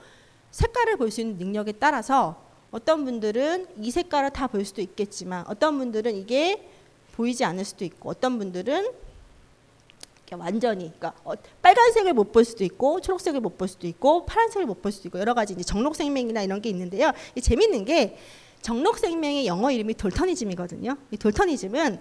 색깔을 0.49 0.97
볼 0.97 1.11
수 1.11 1.21
있는 1.21 1.37
능력에 1.37 1.73
따라서 1.73 2.41
어떤 2.71 3.05
분들은 3.05 3.67
이 3.77 3.91
색깔을 3.91 4.31
다 4.31 4.47
볼 4.47 4.65
수도 4.65 4.81
있겠지만 4.81 5.45
어떤 5.47 5.77
분들은 5.77 6.15
이게 6.15 6.67
보이지 7.15 7.45
않을 7.45 7.63
수도 7.63 7.85
있고 7.85 8.09
어떤 8.09 8.39
분들은 8.39 8.91
완전히 10.31 10.91
그러니까 10.97 11.13
어, 11.23 11.33
빨간색을 11.61 12.13
못 12.13 12.31
볼 12.31 12.45
수도 12.45 12.63
있고 12.63 12.99
초록색을 13.01 13.41
못 13.41 13.57
볼 13.59 13.67
수도 13.67 13.85
있고 13.85 14.25
파란색을 14.25 14.65
못 14.65 14.81
볼 14.81 14.91
수도 14.91 15.07
있고 15.07 15.19
여러 15.19 15.35
가지 15.35 15.53
이제 15.53 15.63
정록생명이나 15.63 16.41
이런 16.41 16.61
게 16.61 16.69
있는데요. 16.69 17.11
이 17.35 17.41
재밌는 17.41 17.85
게 17.85 18.17
정록생명의 18.61 19.47
영어 19.47 19.71
이름이 19.71 19.93
돌터니즘이거든요. 19.95 20.97
이 21.11 21.17
돌터니즘은 21.17 21.99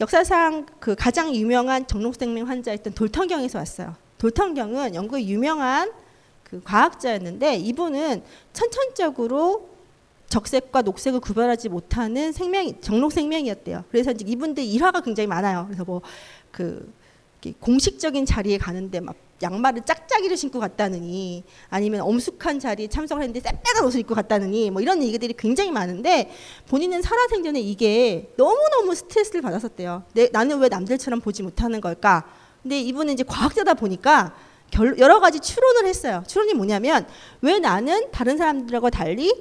역사상 0.00 0.66
그 0.78 0.94
가장 0.94 1.34
유명한 1.34 1.86
정록생명 1.86 2.48
환자였던 2.48 2.94
돌턴경에서 2.94 3.58
왔어요. 3.58 3.94
돌턴경은 4.18 4.94
영국의 4.94 5.28
유명한 5.28 5.92
그 6.44 6.60
과학자였는데 6.62 7.56
이분은 7.56 8.22
천천적으로 8.52 9.68
적색과 10.28 10.82
녹색을 10.82 11.20
구별하지 11.20 11.68
못하는 11.68 12.32
생명 12.32 12.80
정록 12.80 13.12
생명이었대요. 13.12 13.84
그래서 13.90 14.12
이제 14.12 14.24
이분들 14.26 14.62
일화가 14.64 15.00
굉장히 15.00 15.26
많아요. 15.26 15.64
그래서 15.66 15.84
뭐 15.84 16.02
그 16.50 16.92
공식적인 17.60 18.26
자리에 18.26 18.58
가는데 18.58 19.00
막 19.00 19.16
양말을 19.40 19.82
짝짝이를 19.84 20.36
신고 20.36 20.58
갔다느니 20.58 21.44
아니면 21.70 22.00
엄숙한 22.00 22.58
자리에 22.58 22.88
참석을 22.88 23.22
했는데 23.22 23.40
쎄빼간 23.40 23.84
옷을 23.84 24.00
입고 24.00 24.14
갔다느니 24.14 24.70
뭐 24.70 24.82
이런 24.82 25.02
얘기들이 25.02 25.34
굉장히 25.38 25.70
많은데 25.70 26.30
본인은 26.68 27.02
살아생전에 27.02 27.60
이게 27.60 28.32
너무너무 28.36 28.94
스트레스를 28.96 29.40
받았었대요. 29.42 30.02
내, 30.14 30.28
나는 30.32 30.58
왜 30.58 30.68
남들처럼 30.68 31.20
보지 31.20 31.44
못하는 31.44 31.80
걸까? 31.80 32.24
근데 32.62 32.80
이분은 32.80 33.14
이제 33.14 33.22
과학자다 33.22 33.74
보니까 33.74 34.34
결, 34.72 34.98
여러 34.98 35.20
가지 35.20 35.38
추론을 35.38 35.86
했어요. 35.86 36.24
추론이 36.26 36.54
뭐냐면 36.54 37.06
왜 37.40 37.60
나는 37.60 38.10
다른 38.10 38.36
사람들하고 38.36 38.90
달리 38.90 39.32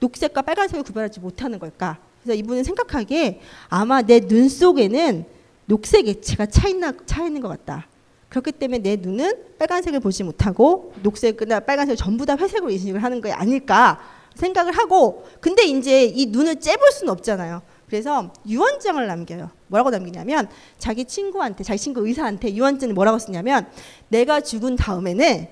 녹색과 0.00 0.42
빨간색을 0.42 0.84
구별하지 0.84 1.20
못하는 1.20 1.58
걸까? 1.58 1.98
그래서 2.22 2.38
이분은 2.38 2.64
생각하기에 2.64 3.40
아마 3.68 4.02
내 4.02 4.20
눈 4.20 4.50
속에는 4.50 5.37
녹색 5.68 6.08
액체가 6.08 6.46
차, 6.46 6.68
있나, 6.68 6.92
차 7.04 7.24
있는 7.26 7.40
것 7.42 7.48
같다. 7.48 7.86
그렇기 8.30 8.52
때문에 8.52 8.78
내 8.78 8.96
눈은 8.96 9.32
빨간색을 9.58 10.00
보지 10.00 10.22
못하고 10.24 10.92
녹색이나 11.02 11.60
빨간색을 11.60 11.96
전부 11.96 12.26
다 12.26 12.36
회색으로 12.36 12.70
인식을 12.70 13.02
하는 13.02 13.20
게 13.20 13.32
아닐까 13.32 14.00
생각을 14.34 14.72
하고 14.72 15.24
근데 15.40 15.64
이제 15.64 16.04
이 16.04 16.26
눈을 16.26 16.56
째볼 16.56 16.90
수는 16.92 17.12
없잖아요. 17.12 17.62
그래서 17.86 18.32
유언장을 18.46 19.06
남겨요. 19.06 19.50
뭐라고 19.68 19.90
남기냐면 19.90 20.48
자기 20.78 21.04
친구한테 21.04 21.64
자기 21.64 21.78
친구 21.78 22.06
의사한테 22.06 22.54
유언장을 22.54 22.94
뭐라고 22.94 23.18
쓰냐면 23.18 23.66
내가 24.08 24.40
죽은 24.40 24.76
다음에는 24.76 25.48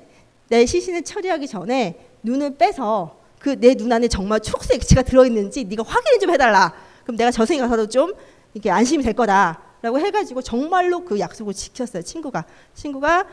내 0.48 0.66
시신을 0.66 1.02
처리하기 1.02 1.46
전에 1.48 1.98
눈을 2.22 2.56
빼서 2.56 3.16
그 3.38 3.56
내 3.56 3.74
눈 3.74 3.92
안에 3.92 4.08
정말 4.08 4.40
초록색 4.40 4.76
액체가 4.76 5.02
들어있는지 5.02 5.64
네가 5.64 5.82
확인을 5.82 6.18
좀 6.20 6.30
해달라. 6.30 6.72
그럼 7.04 7.16
내가 7.16 7.30
저승에 7.30 7.58
가서도 7.58 7.88
좀 7.88 8.12
이렇게 8.54 8.70
안심이 8.70 9.02
될 9.02 9.12
거다. 9.12 9.62
라고 9.82 9.98
해가지고 10.00 10.42
정말로 10.42 11.04
그 11.04 11.18
약속을 11.18 11.54
지켰어요. 11.54 12.02
친구가. 12.02 12.44
친구가 12.74 13.26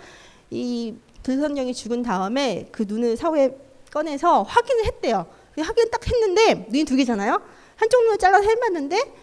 이 0.50 0.96
들선영이 1.24 1.74
죽은 1.74 2.04
다음에 2.04 2.68
그 2.72 2.86
눈을 2.88 3.18
사후에 3.18 3.58
꺼내서 3.92 4.44
확인을 4.44 4.86
했대요. 4.86 5.26
확인 5.58 5.90
딱 5.90 6.06
했는데 6.08 6.68
눈이 6.70 6.84
두 6.84 6.96
개잖아요. 6.96 7.42
한쪽 7.76 8.04
눈을 8.04 8.18
잘라서 8.18 8.48
해봤는데 8.48 9.14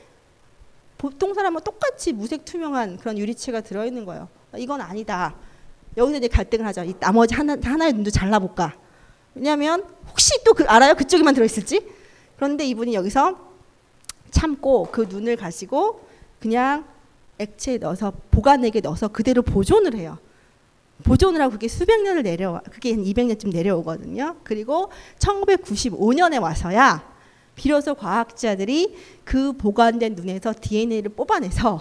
보통 0.98 1.34
사람은 1.34 1.62
똑같이 1.62 2.12
무색 2.12 2.44
투명한 2.44 2.98
그런 2.98 3.18
유리체가 3.18 3.62
들어있는 3.62 4.04
거예요. 4.04 4.28
이건 4.56 4.80
아니다. 4.80 5.34
여기서 5.96 6.18
이제 6.18 6.28
갈등을 6.28 6.66
하죠. 6.66 6.84
이 6.84 6.94
나머지 6.98 7.34
하나, 7.34 7.56
하나의 7.62 7.92
눈도 7.92 8.10
잘라볼까. 8.10 8.74
왜냐하면 9.34 9.84
혹시 10.08 10.42
또 10.44 10.54
그, 10.54 10.64
알아요? 10.64 10.94
그쪽에만 10.94 11.34
들어있을지? 11.34 11.86
그런데 12.36 12.64
이분이 12.64 12.94
여기서 12.94 13.38
참고 14.30 14.88
그 14.90 15.06
눈을 15.08 15.36
가지고 15.36 16.06
그냥 16.38 16.84
액체에 17.40 17.78
넣어서 17.78 18.12
보관액에 18.30 18.80
넣어서 18.80 19.08
그대로 19.08 19.42
보존을 19.42 19.94
해요. 19.94 20.18
보존을 21.04 21.40
하고 21.40 21.52
그게 21.52 21.66
수백 21.68 22.02
년을 22.02 22.22
내려와 22.22 22.60
그게 22.70 22.92
한 22.92 23.02
200년쯤 23.02 23.52
내려오거든요. 23.52 24.36
그리고 24.44 24.90
1995년에 25.18 26.40
와서야 26.40 27.10
비로소 27.54 27.94
과학자들이 27.94 28.96
그 29.24 29.52
보관된 29.54 30.14
눈에서 30.14 30.54
DNA를 30.58 31.10
뽑아내서 31.12 31.80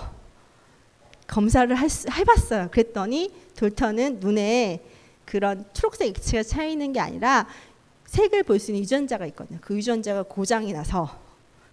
검사를 1.28 1.74
할 1.76 1.90
수, 1.90 2.08
해봤어요. 2.10 2.70
그랬더니 2.72 3.32
돌턴은 3.58 4.20
눈에 4.20 4.84
그런 5.26 5.66
초록색 5.74 6.08
액체가 6.08 6.44
차 6.44 6.64
있는 6.64 6.92
게 6.92 7.00
아니라 7.00 7.48
색을 8.08 8.44
볼 8.44 8.58
수 8.60 8.72
있는 8.72 8.82
유전자가 8.82 9.26
있거든요. 9.28 9.60
그 9.62 9.76
유전자가 9.76 10.24
고장이 10.24 10.74
나서 10.74 11.10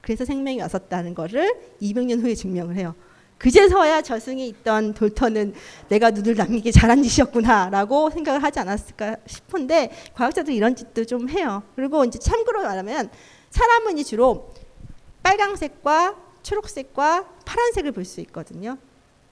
그래서 0.03 0.24
생명이 0.24 0.61
왔었다는 0.61 1.14
거를 1.14 1.53
200년 1.80 2.20
후에 2.20 2.34
증명을 2.34 2.76
해요. 2.76 2.95
그제서야 3.39 4.01
저승에 4.03 4.47
있던 4.47 4.95
돌터는 4.95 5.55
내가 5.89 6.11
눈을 6.11 6.34
남기게 6.37 6.70
잘한 6.72 7.03
짓이었구나라고 7.03 8.11
생각을 8.11 8.43
하지 8.43 8.59
않았을까 8.61 9.16
싶은데 9.26 9.91
과학자들이 10.14 10.57
이런 10.57 10.74
짓도 10.74 11.05
좀 11.05 11.28
해요. 11.28 11.62
그리고 11.74 12.05
이제 12.05 12.18
참고로 12.18 12.62
말하면 12.62 13.11
사람은 13.51 14.03
주로 14.05 14.53
빨강색과 15.22 16.16
초록색과 16.43 17.24
파란색을 17.45 17.93
볼 17.93 18.05
수 18.05 18.20
있거든요. 18.20 18.78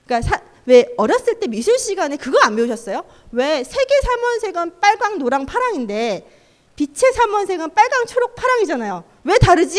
그러니까 0.04 0.28
사, 0.28 0.42
왜 0.66 0.86
어렸을 0.98 1.38
때 1.40 1.46
미술 1.46 1.78
시간에 1.78 2.16
그거 2.16 2.38
안 2.42 2.56
배우셨어요? 2.56 3.04
왜 3.32 3.64
세계 3.64 3.94
삼원색은 4.02 4.80
빨강, 4.80 5.18
노랑, 5.18 5.46
파랑인데 5.46 6.28
빛의 6.76 7.12
삼원색은 7.14 7.72
빨강, 7.74 8.06
초록, 8.06 8.34
파랑이잖아요. 8.34 9.04
왜 9.24 9.38
다르지? 9.38 9.78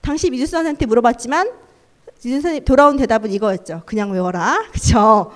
당시 0.00 0.30
미술 0.30 0.46
선생한테 0.46 0.86
물어봤지만 0.86 1.50
선생님 2.30 2.64
돌아온 2.64 2.96
대답은 2.96 3.32
이거였죠. 3.32 3.82
그냥 3.86 4.10
외워라. 4.12 4.64
그렇죠? 4.70 5.32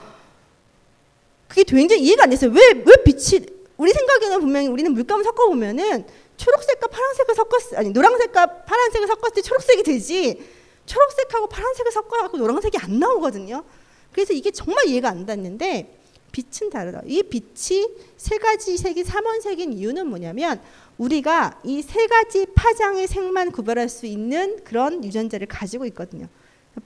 그게 1.49 1.63
굉장히 1.65 2.03
이해가 2.03 2.25
안 2.25 2.31
됐어요. 2.31 2.51
왜 2.53 2.61
왜 2.85 2.95
빛이 3.05 3.45
우리 3.77 3.93
생각에는 3.93 4.41
분명히 4.41 4.69
우리는 4.69 4.93
물감을 4.93 5.25
섞어 5.25 5.47
보면은 5.47 6.07
초록색과 6.37 6.87
파란색을 6.89 7.35
섞었 7.35 7.75
아니 7.79 7.91
노란색과 7.91 8.47
파란색을 8.65 9.07
섞었을 9.09 9.35
때 9.35 9.43
초록색이 9.43 9.83
되지 9.83 10.47
초록색하고 10.87 11.49
파란색을 11.49 11.93
섞어갖고 11.93 12.37
노란색이 12.39 12.79
안 12.79 12.99
나오거든요. 12.99 13.65
그래서 14.13 14.33
이게 14.33 14.51
정말 14.51 14.87
이해가 14.87 15.09
안 15.11 15.27
됐는데 15.27 15.99
빛은 16.33 16.71
다르다. 16.71 17.03
이 17.07 17.23
빛이 17.23 17.87
세 18.17 18.39
가지 18.39 18.77
색이 18.77 19.05
삼원색인 19.05 19.73
이유는 19.73 20.07
뭐냐면 20.07 20.61
우리가 20.99 21.61
이 21.65 21.83
세 21.83 22.07
가지 22.07 22.47
파장의 22.55 23.07
색만 23.09 23.53
구별할 23.53 23.89
수 23.89 24.07
있는 24.07 24.63
그런 24.65 25.03
유전자를 25.05 25.47
가지고 25.47 25.87
있거든요. 25.87 26.27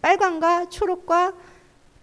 빨강과 0.00 0.68
초록과 0.68 1.34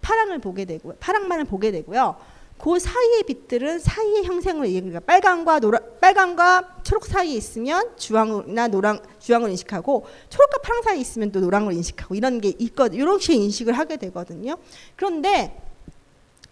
파랑을 0.00 0.38
보게 0.38 0.64
되고 0.64 0.94
파랑만을 0.98 1.44
보게 1.44 1.70
되고요. 1.70 2.16
그 2.58 2.78
사이의 2.78 3.22
빛들은 3.24 3.78
사이의 3.78 4.24
형상을 4.24 4.68
얘기해요. 4.68 5.00
빨강과 5.00 5.60
노라, 5.60 5.78
빨강과 6.00 6.80
초록 6.82 7.06
사이에 7.06 7.34
있으면 7.34 7.96
주황이나 7.96 8.66
노랑 8.68 9.00
주황을 9.20 9.50
인식하고 9.50 10.06
초록과 10.28 10.58
파랑 10.58 10.82
사이에 10.82 11.00
있으면 11.00 11.30
또 11.30 11.40
노랑을 11.40 11.72
인식하고 11.74 12.14
이런 12.16 12.40
게 12.40 12.54
있거든. 12.58 12.98
이렇게 12.98 13.34
인식을 13.34 13.74
하게 13.74 13.96
되거든요. 13.96 14.56
그런데 14.96 15.62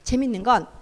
재밌는 0.04 0.42
건 0.42 0.76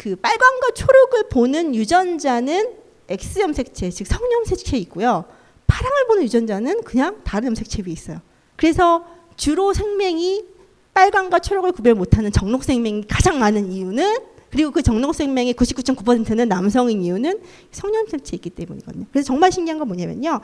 그 0.00 0.16
빨강과 0.16 0.70
초록을 0.74 1.28
보는 1.28 1.74
유전자는 1.74 2.74
X 3.10 3.40
염색체, 3.40 3.90
즉 3.90 4.06
성염색체에 4.06 4.80
있고요. 4.80 5.26
파랑을 5.66 6.06
보는 6.06 6.22
유전자는 6.22 6.84
그냥 6.84 7.20
다른 7.22 7.48
염색체 7.48 7.82
에 7.86 7.92
있어요. 7.92 8.22
그래서 8.56 9.04
주로 9.40 9.72
생명이 9.72 10.44
빨강과 10.92 11.38
초록을 11.38 11.72
구별 11.72 11.94
못하는 11.94 12.30
정록 12.30 12.62
생명이 12.62 13.04
가장 13.08 13.38
많은 13.38 13.72
이유는 13.72 14.18
그리고 14.50 14.70
그 14.70 14.82
정록 14.82 15.14
생명의 15.14 15.54
99.9%는 15.54 16.46
남성인 16.46 17.00
이유는 17.00 17.40
성년색체에 17.70 18.36
있기 18.36 18.50
때문이거든요. 18.50 19.06
그래서 19.10 19.28
정말 19.28 19.50
신기한 19.50 19.78
건 19.78 19.88
뭐냐면요. 19.88 20.40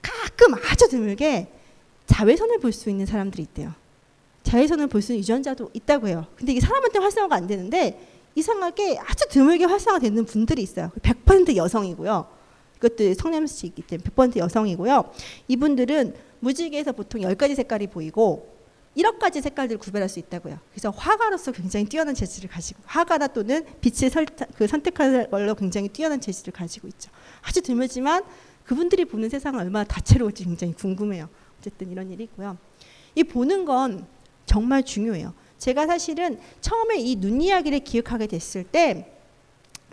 가끔 0.00 0.54
아주 0.54 0.88
드물게 0.88 1.48
자외선을 2.06 2.60
볼 2.60 2.72
수 2.72 2.88
있는 2.88 3.04
사람들이 3.04 3.42
있대요. 3.42 3.74
자외선을 4.44 4.86
볼 4.86 5.02
수 5.02 5.12
있는 5.12 5.20
유전자도 5.20 5.68
있다고 5.74 6.08
해요. 6.08 6.24
근데 6.36 6.52
이게 6.52 6.60
사람한테 6.62 7.00
활성화가 7.00 7.34
안 7.36 7.46
되는데 7.46 8.00
이상하게 8.34 8.98
아주 8.98 9.28
드물게 9.28 9.66
활성화되는 9.66 10.24
분들이 10.24 10.62
있어요. 10.62 10.90
100% 11.02 11.54
여성이고요. 11.54 12.26
이것도 12.78 13.12
성냄새 13.12 13.66
있기 13.66 13.82
때문에 13.82 14.08
100% 14.08 14.38
여성이고요. 14.38 15.12
이분들은 15.48 16.29
무지개에서 16.40 16.92
보통 16.92 17.20
10가지 17.22 17.54
색깔이 17.54 17.86
보이고 17.88 18.58
1억 18.96 19.18
가지 19.18 19.40
색깔들을 19.40 19.78
구별할 19.78 20.08
수 20.08 20.18
있다고요. 20.18 20.58
그래서 20.72 20.90
화가로서 20.90 21.52
굉장히 21.52 21.86
뛰어난 21.86 22.14
재질을 22.14 22.50
가지고 22.50 22.80
화가나 22.86 23.28
또는 23.28 23.64
빛을 23.80 24.10
설타, 24.10 24.46
그 24.56 24.66
선택하는 24.66 25.30
걸로 25.30 25.54
굉장히 25.54 25.88
뛰어난 25.88 26.20
재질을 26.20 26.52
가지고 26.52 26.88
있죠. 26.88 27.10
아주 27.42 27.62
드물지만 27.62 28.24
그분들이 28.64 29.04
보는 29.04 29.28
세상은 29.28 29.60
얼마나 29.60 29.84
다채로울지 29.84 30.44
굉장히 30.44 30.72
궁금해요. 30.74 31.28
어쨌든 31.60 31.90
이런 31.90 32.10
일이 32.10 32.24
있고요. 32.24 32.58
이 33.14 33.22
보는 33.22 33.64
건 33.64 34.06
정말 34.44 34.82
중요해요. 34.82 35.34
제가 35.58 35.86
사실은 35.86 36.40
처음에 36.60 36.98
이 36.98 37.14
눈 37.20 37.40
이야기를 37.40 37.80
기억하게 37.80 38.26
됐을 38.26 38.64
때 38.64 39.12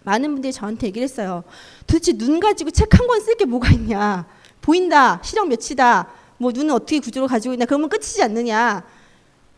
많은 0.04 0.32
분들이 0.34 0.52
저한테 0.54 0.88
얘기를 0.88 1.04
했어요. 1.04 1.44
도대체 1.86 2.14
눈 2.14 2.40
가지고 2.40 2.72
책 2.72 2.88
한 2.96 3.06
권 3.06 3.20
쓸 3.22 3.36
게 3.38 3.46
뭐가 3.46 3.70
있냐. 3.72 4.28
보인다. 4.62 5.22
시력 5.24 5.48
몇이다. 5.50 6.08
뭐 6.38 6.52
눈은 6.52 6.74
어떻게 6.74 7.00
구조를 7.00 7.28
가지고 7.28 7.54
있냐. 7.54 7.66
그러면 7.66 7.90
끝이지 7.90 8.22
않느냐. 8.24 8.84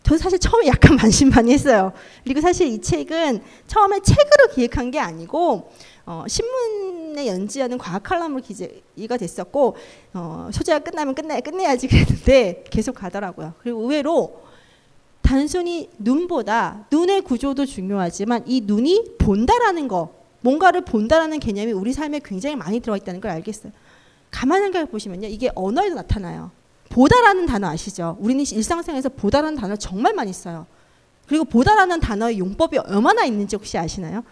저 0.03 0.17
사실 0.17 0.39
처음에 0.39 0.67
약간 0.67 0.95
반신반의했어요. 0.97 1.93
그리고 2.23 2.41
사실 2.41 2.67
이 2.67 2.81
책은 2.81 3.41
처음에 3.67 3.99
책으로 3.99 4.53
기획한 4.53 4.91
게 4.91 4.99
아니고 4.99 5.71
어, 6.05 6.23
신문에 6.27 7.27
연지하는 7.27 7.77
과학 7.77 8.01
칼럼으로 8.03 8.41
기재가 8.41 9.17
됐었고 9.17 9.75
어, 10.13 10.49
소재가 10.51 10.79
끝나면 10.79 11.13
끝내 11.13 11.39
끝내야지 11.41 11.87
그랬는데 11.87 12.63
계속 12.71 12.95
가더라고요. 12.95 13.53
그리고 13.61 13.81
의외로 13.81 14.41
단순히 15.21 15.91
눈보다 15.99 16.87
눈의 16.89 17.21
구조도 17.21 17.67
중요하지만 17.67 18.43
이 18.47 18.61
눈이 18.61 19.17
본다라는 19.19 19.87
거, 19.87 20.11
뭔가를 20.41 20.81
본다라는 20.81 21.39
개념이 21.39 21.71
우리 21.71 21.93
삶에 21.93 22.21
굉장히 22.25 22.55
많이 22.55 22.79
들어가 22.79 22.97
있다는 22.97 23.21
걸 23.21 23.29
알겠어요. 23.29 23.71
가만 24.31 24.63
생각해 24.63 24.85
보시면요, 24.85 25.27
이게 25.27 25.51
언어에도 25.53 25.93
나타나요. 25.93 26.49
보다라는 26.89 27.45
단어 27.45 27.67
아시죠? 27.67 28.17
우리는 28.19 28.43
일상생활에서 28.43 29.09
보다라는 29.09 29.55
단어 29.55 29.75
정말 29.75 30.13
많이 30.13 30.33
써요. 30.33 30.65
그리고 31.27 31.45
보다라는 31.45 31.99
단어의 31.99 32.39
용법이 32.39 32.79
얼마나 32.79 33.23
있는지 33.23 33.55
혹시 33.55 33.77
아시나요? 33.77 34.23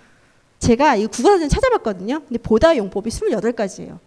제가 0.59 0.95
이 0.95 1.05
국어사전 1.05 1.49
찾아봤거든요. 1.49 2.21
근데 2.21 2.39
보다 2.39 2.75
용법이 2.75 3.09
28가지예요. 3.09 3.99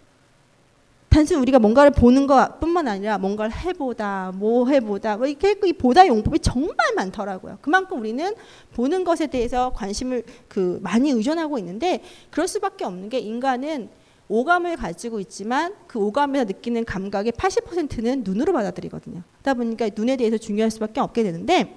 단순히 1.08 1.40
우리가 1.40 1.58
뭔가를 1.58 1.90
보는 1.90 2.28
것뿐만 2.28 2.86
아니라 2.86 3.18
뭔가를 3.18 3.52
해보다, 3.52 4.32
뭐 4.34 4.68
해보다, 4.68 5.16
뭐 5.16 5.26
이렇게 5.26 5.56
이 5.64 5.72
보다 5.72 6.06
용법이 6.06 6.38
정말 6.38 6.76
많더라고요. 6.94 7.58
그만큼 7.60 7.98
우리는 7.98 8.32
보는 8.74 9.02
것에 9.02 9.26
대해서 9.26 9.72
관심을 9.74 10.22
그 10.48 10.78
많이 10.82 11.10
의존하고 11.10 11.58
있는데 11.58 12.02
그럴 12.30 12.46
수밖에 12.46 12.84
없는 12.84 13.08
게 13.08 13.18
인간은 13.18 13.88
오감을 14.30 14.76
가지고 14.76 15.18
있지만 15.18 15.74
그 15.88 15.98
오감에서 15.98 16.44
느끼는 16.44 16.84
감각의 16.84 17.32
80%는 17.32 18.22
눈으로 18.22 18.52
받아들이거든요. 18.52 19.22
그러다 19.42 19.54
보니까 19.54 19.90
눈에 19.94 20.16
대해서 20.16 20.38
중요할 20.38 20.70
수밖에 20.70 21.00
없게 21.00 21.24
되는데 21.24 21.76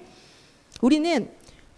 우리는 0.80 1.28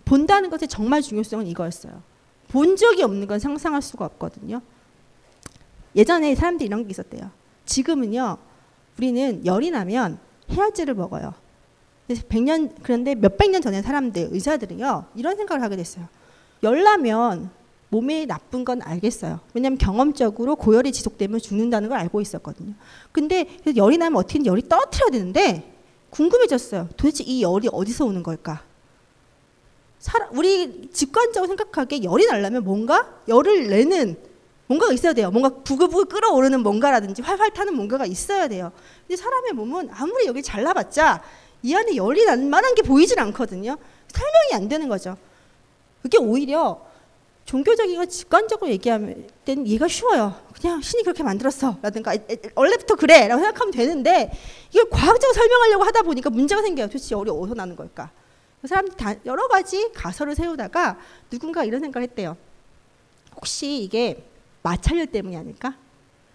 본다는 0.05 0.51
것의 0.51 0.69
정말 0.69 1.01
중요성은 1.01 1.47
이거였어요. 1.47 2.03
본 2.49 2.77
적이 2.77 3.05
없는 3.05 3.27
건 3.27 3.39
상상할 3.39 3.81
수가 3.81 4.05
없거든요. 4.05 4.61
예전에 5.97 6.35
사람들이 6.35 6.67
이런 6.67 6.85
게 6.85 6.91
있었대요. 6.91 7.31
지금은요, 7.65 8.37
우리는 8.99 9.47
열이 9.47 9.71
나면 9.71 10.19
해열제를 10.51 10.93
먹어요. 10.93 11.33
그래서 12.07 12.23
100년, 12.25 12.75
그런데 12.83 13.15
몇백 13.15 13.51
년 13.51 13.63
전에 13.63 13.81
사람들, 13.81 14.29
의사들은요, 14.31 15.07
이런 15.15 15.37
생각을 15.37 15.63
하게 15.63 15.77
됐어요. 15.77 16.07
열 16.63 16.83
나면 16.83 17.51
몸에 17.89 18.27
나쁜 18.27 18.65
건 18.65 18.83
알겠어요. 18.83 19.41
왜냐하면 19.55 19.79
경험적으로 19.79 20.57
고열이 20.57 20.93
지속되면 20.93 21.41
죽는다는 21.41 21.89
걸 21.89 21.99
알고 21.99 22.21
있었거든요. 22.21 22.75
근데 23.13 23.47
열이 23.77 23.99
나면 23.99 24.19
어떻게든 24.19 24.47
열이 24.47 24.69
떨어뜨려야 24.69 25.11
되는데 25.11 25.73
궁금해졌어요. 26.11 26.89
도대체 26.97 27.23
이 27.25 27.43
열이 27.43 27.69
어디서 27.71 28.07
오는 28.07 28.23
걸까? 28.23 28.63
우리 30.33 30.89
직관적으로 30.93 31.49
생각하기에 31.49 32.05
열이 32.05 32.27
나려면 32.27 32.65
뭔가 32.65 33.21
열을 33.29 33.69
내는 33.69 34.17
뭔가가 34.69 34.93
있어야 34.93 35.13
돼요. 35.13 35.31
뭔가 35.31 35.49
부글부글 35.49 36.07
끓어오르는 36.07 36.63
뭔가라든지 36.63 37.23
활활 37.23 37.51
타는 37.53 37.75
뭔가가 37.75 38.05
있어야 38.07 38.49
돼요. 38.49 38.73
근데 39.07 39.17
사람의 39.17 39.53
몸은 39.53 39.91
아무리 39.93 40.27
여기 40.27 40.43
잘라봤자 40.43 41.23
이 41.63 41.75
안에 41.75 41.97
열이 41.97 42.25
날 42.25 42.39
만한 42.39 42.75
게 42.75 42.83
보이질 42.83 43.19
않거든요. 43.21 43.77
설명이 44.09 44.63
안 44.63 44.69
되는 44.69 44.89
거죠. 44.89 45.17
그게 46.03 46.19
오히려 46.19 46.85
종교적이고 47.47 48.07
직관적으로 48.07 48.71
얘기하면 48.73 49.29
때는 49.45 49.67
이해가 49.67 49.87
쉬워요. 49.89 50.35
그냥 50.61 50.83
신이 50.83 51.05
그렇게 51.05 51.23
만들었어. 51.23 51.79
라든가 51.81 52.13
원래부터 52.55 52.97
그래. 52.97 53.29
라고 53.29 53.41
생각하면 53.41 53.73
되는데 53.73 54.31
이걸 54.71 54.91
과학적으로 54.91 55.33
설명하려고 55.33 55.85
하다 55.85 56.03
보니까 56.03 56.29
문제가 56.31 56.61
생겨요. 56.63 56.89
도대체 56.89 57.15
열이 57.15 57.31
어디서 57.31 57.55
나는 57.55 57.77
걸까? 57.77 58.11
사람들이 58.67 58.97
다 58.97 59.15
여러 59.25 59.47
가지 59.47 59.93
가설을 59.93 60.35
세우다가 60.35 60.99
누군가 61.31 61.63
이런 61.65 61.81
생각을 61.81 62.09
했대요. 62.09 62.37
혹시 63.37 63.83
이게 63.83 64.25
마찰열 64.63 65.07
때문이 65.07 65.37
아닐까? 65.37 65.77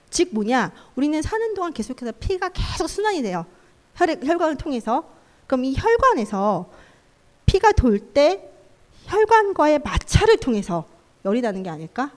즉 0.09 0.29
뭐냐? 0.31 0.71
우리는 0.95 1.21
사는 1.21 1.53
동안 1.53 1.73
계속해서 1.73 2.13
피가 2.19 2.49
계속 2.49 2.87
순환이 2.87 3.21
돼요. 3.21 3.45
혈, 3.95 4.17
혈관을 4.23 4.55
통해서. 4.55 5.03
그럼 5.45 5.65
이 5.65 5.75
혈관에서 5.75 6.71
피가 7.45 7.73
돌 7.73 7.99
때 7.99 8.47
혈관과의 9.07 9.79
마찰을 9.79 10.37
통해서 10.37 10.85
열이 11.25 11.41
나는 11.41 11.63
게 11.63 11.69
아닐까? 11.69 12.11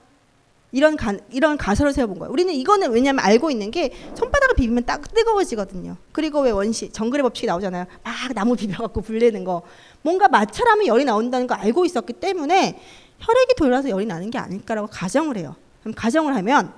이런 0.73 0.97
가, 0.97 1.15
이런 1.31 1.57
가설을 1.57 1.93
세워본 1.93 2.19
거예요. 2.19 2.33
우리는 2.33 2.53
이거는 2.53 2.91
왜냐하면 2.91 3.25
알고 3.25 3.53
있는 3.53 3.71
게 3.71 3.93
손바닥을 4.17 4.57
비비면 4.57 4.85
딱 4.85 5.15
뜨거워지거든요. 5.15 5.97
그리고 6.11 6.41
왜 6.41 6.51
원시 6.51 6.91
정글의 6.91 7.23
법칙이 7.23 7.47
나오잖아요. 7.47 7.87
막 8.03 8.13
나무 8.35 8.57
비벼갖고 8.57 9.01
불내는 9.01 9.45
거. 9.45 9.63
뭔가 10.03 10.27
마찰하면 10.27 10.87
열이 10.87 11.05
나온다는 11.05 11.47
거 11.47 11.55
알고 11.55 11.85
있었기 11.85 12.15
때문에 12.15 12.81
혈액이 13.21 13.55
돌아서 13.57 13.89
열이 13.89 14.05
나는 14.05 14.31
게 14.31 14.39
아닐까라고 14.39 14.89
가정을 14.89 15.37
해요. 15.37 15.55
그럼 15.81 15.95
가정을 15.95 16.35
하면 16.35 16.73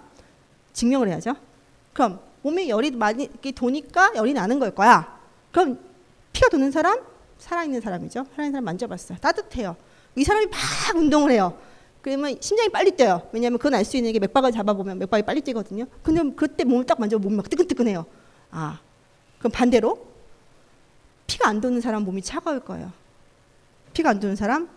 증명을 0.74 1.08
해야죠. 1.08 1.34
그럼 1.94 2.20
몸에 2.42 2.68
열이 2.68 2.90
많이 2.90 3.30
도니까 3.54 4.12
열이 4.14 4.34
나는 4.34 4.58
걸 4.58 4.72
거야. 4.72 5.18
그럼 5.52 5.78
피가 6.34 6.50
도는 6.50 6.70
사람 6.70 7.00
살아있는 7.38 7.80
사람이죠. 7.80 8.26
살아있는 8.32 8.52
사람 8.52 8.64
만져봤어요. 8.64 9.16
따뜻해요. 9.22 9.74
이 10.16 10.22
사람이 10.22 10.46
막 10.46 10.96
운동을 10.96 11.30
해요. 11.30 11.56
그러면 12.06 12.36
심장이 12.40 12.68
빨리 12.68 12.92
뛰어요. 12.92 13.28
왜냐하면 13.32 13.58
그건 13.58 13.74
알 13.74 13.84
수 13.84 13.96
있는 13.96 14.12
게 14.12 14.20
맥박을 14.20 14.52
잡아보면 14.52 14.96
맥박이 15.00 15.24
빨리 15.24 15.40
뛰거든요. 15.40 15.86
근데 16.04 16.22
그때 16.36 16.62
몸을 16.62 16.86
딱 16.86 17.00
만져보면 17.00 17.30
몸이 17.32 17.36
막 17.38 17.50
뜨끈뜨끈해요. 17.50 18.06
아, 18.52 18.78
그럼 19.40 19.50
반대로 19.50 20.06
피가 21.26 21.48
안 21.48 21.60
도는 21.60 21.80
사람 21.80 22.04
몸이 22.04 22.22
차가울 22.22 22.60
거예요. 22.60 22.92
피가 23.92 24.10
안 24.10 24.20
도는 24.20 24.36
사람 24.36 24.68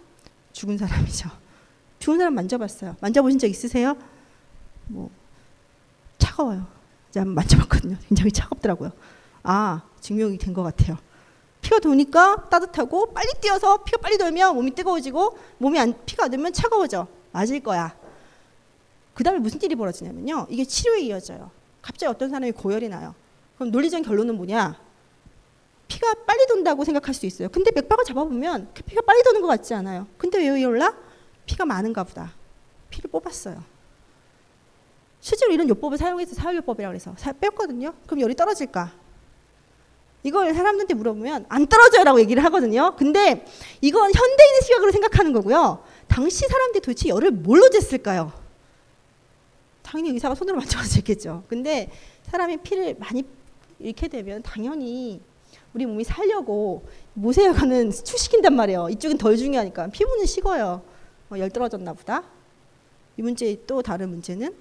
죽은 0.54 0.80
사람이죠. 0.80 1.30
죽은 2.00 2.18
사람 2.18 2.34
만져봤어요. 2.34 2.96
만져보신 3.00 3.38
적 3.38 3.46
있으세요? 3.46 3.96
뭐 4.88 5.12
차가워요. 6.18 6.66
제가 7.12 7.22
한번 7.22 7.36
만져봤거든요. 7.36 7.96
굉장히 8.08 8.32
차갑더라고요. 8.32 8.92
아, 9.44 9.84
증명이 10.02 10.40
된 10.40 10.56
것 10.56 10.64
같아요. 10.64 10.98
피가 11.62 11.78
도니까 11.78 12.50
따뜻하고 12.50 13.14
빨리 13.14 13.30
뛰어서 13.40 13.84
피가 13.84 14.00
빨리 14.02 14.18
돌면 14.18 14.56
몸이 14.56 14.74
뜨거워지고 14.74 15.38
몸이 15.60 15.78
안 15.80 15.94
피가 16.08 16.24
안 16.24 16.32
돌면 16.32 16.54
차가워져. 16.54 17.08
맞을 17.32 17.60
거야. 17.60 17.96
그 19.14 19.24
다음에 19.24 19.40
무슨 19.40 19.62
일이 19.62 19.76
벌어지냐면요. 19.76 20.48
이게 20.50 20.64
치료에 20.64 21.02
이어져요. 21.02 21.52
갑자기 21.82 22.10
어떤 22.10 22.30
사람이 22.30 22.52
고열이 22.52 22.90
나요. 22.90 23.16
그럼 23.56 23.72
논리적 23.72 24.02
결론은 24.04 24.36
뭐냐? 24.36 24.80
피가 25.88 26.14
빨리 26.26 26.46
돈다고 26.48 26.86
생각할 26.86 27.14
수 27.14 27.26
있어요. 27.26 27.50
근데 27.50 27.72
맥박을 27.72 28.06
잡아보면 28.06 28.70
그 28.74 28.84
피가 28.84 29.02
빨리 29.02 29.24
도는 29.24 29.42
것 29.42 29.48
같지 29.48 29.74
않아요. 29.74 30.08
근데 30.18 30.38
왜 30.38 30.62
열나? 30.62 30.96
피가 31.46 31.66
많은가 31.66 32.04
보다. 32.04 32.32
피를 32.90 33.10
뽑았어요. 33.10 33.64
실제로 35.20 35.52
이런 35.52 35.68
요법을 35.68 35.98
사용해서 35.98 36.36
사혈요법이라고 36.36 36.96
해서 36.96 37.14
뺐거든요. 37.40 37.94
그럼 38.06 38.22
열이 38.22 38.36
떨어질까? 38.36 38.94
이걸 40.24 40.54
사람들한테 40.54 40.94
물어보면 40.94 41.46
안 41.50 41.68
떨어져요라고 41.68 42.20
얘기를 42.20 42.44
하거든요. 42.46 42.96
근데 42.98 43.46
이건 43.82 44.12
현대인의 44.14 44.62
시각으로 44.64 44.92
생각하는 44.92 45.34
거고요. 45.34 45.84
당시 46.10 46.46
사람들이 46.48 46.82
도대체 46.82 47.08
열을 47.08 47.32
뭘로 47.32 47.70
쟀을까요? 47.70 48.34
당연히 49.82 50.10
의사가 50.12 50.36
손으로 50.36 50.58
만져서 50.60 51.00
쟀겠죠. 51.00 51.44
근데 51.48 51.90
사람이 52.24 52.58
피를 52.58 52.96
많이 53.00 53.24
잃게 53.80 54.08
되면 54.08 54.44
당연히 54.44 55.22
우리 55.74 55.86
몸이 55.86 56.04
살려고 56.04 56.84
모세혈관은 57.14 57.92
축시킨단 57.92 58.56
말이에요. 58.56 58.90
이쪽은 58.90 59.18
덜 59.18 59.38
중요하니까 59.38 59.88
피부는 59.88 60.26
식어요. 60.26 60.82
어, 61.30 61.38
열 61.38 61.50
떨어졌나 61.50 61.94
보다. 61.94 62.24
이 63.18 63.22
문제 63.22 63.56
또 63.68 63.82
다른 63.82 64.10
문제는 64.10 64.54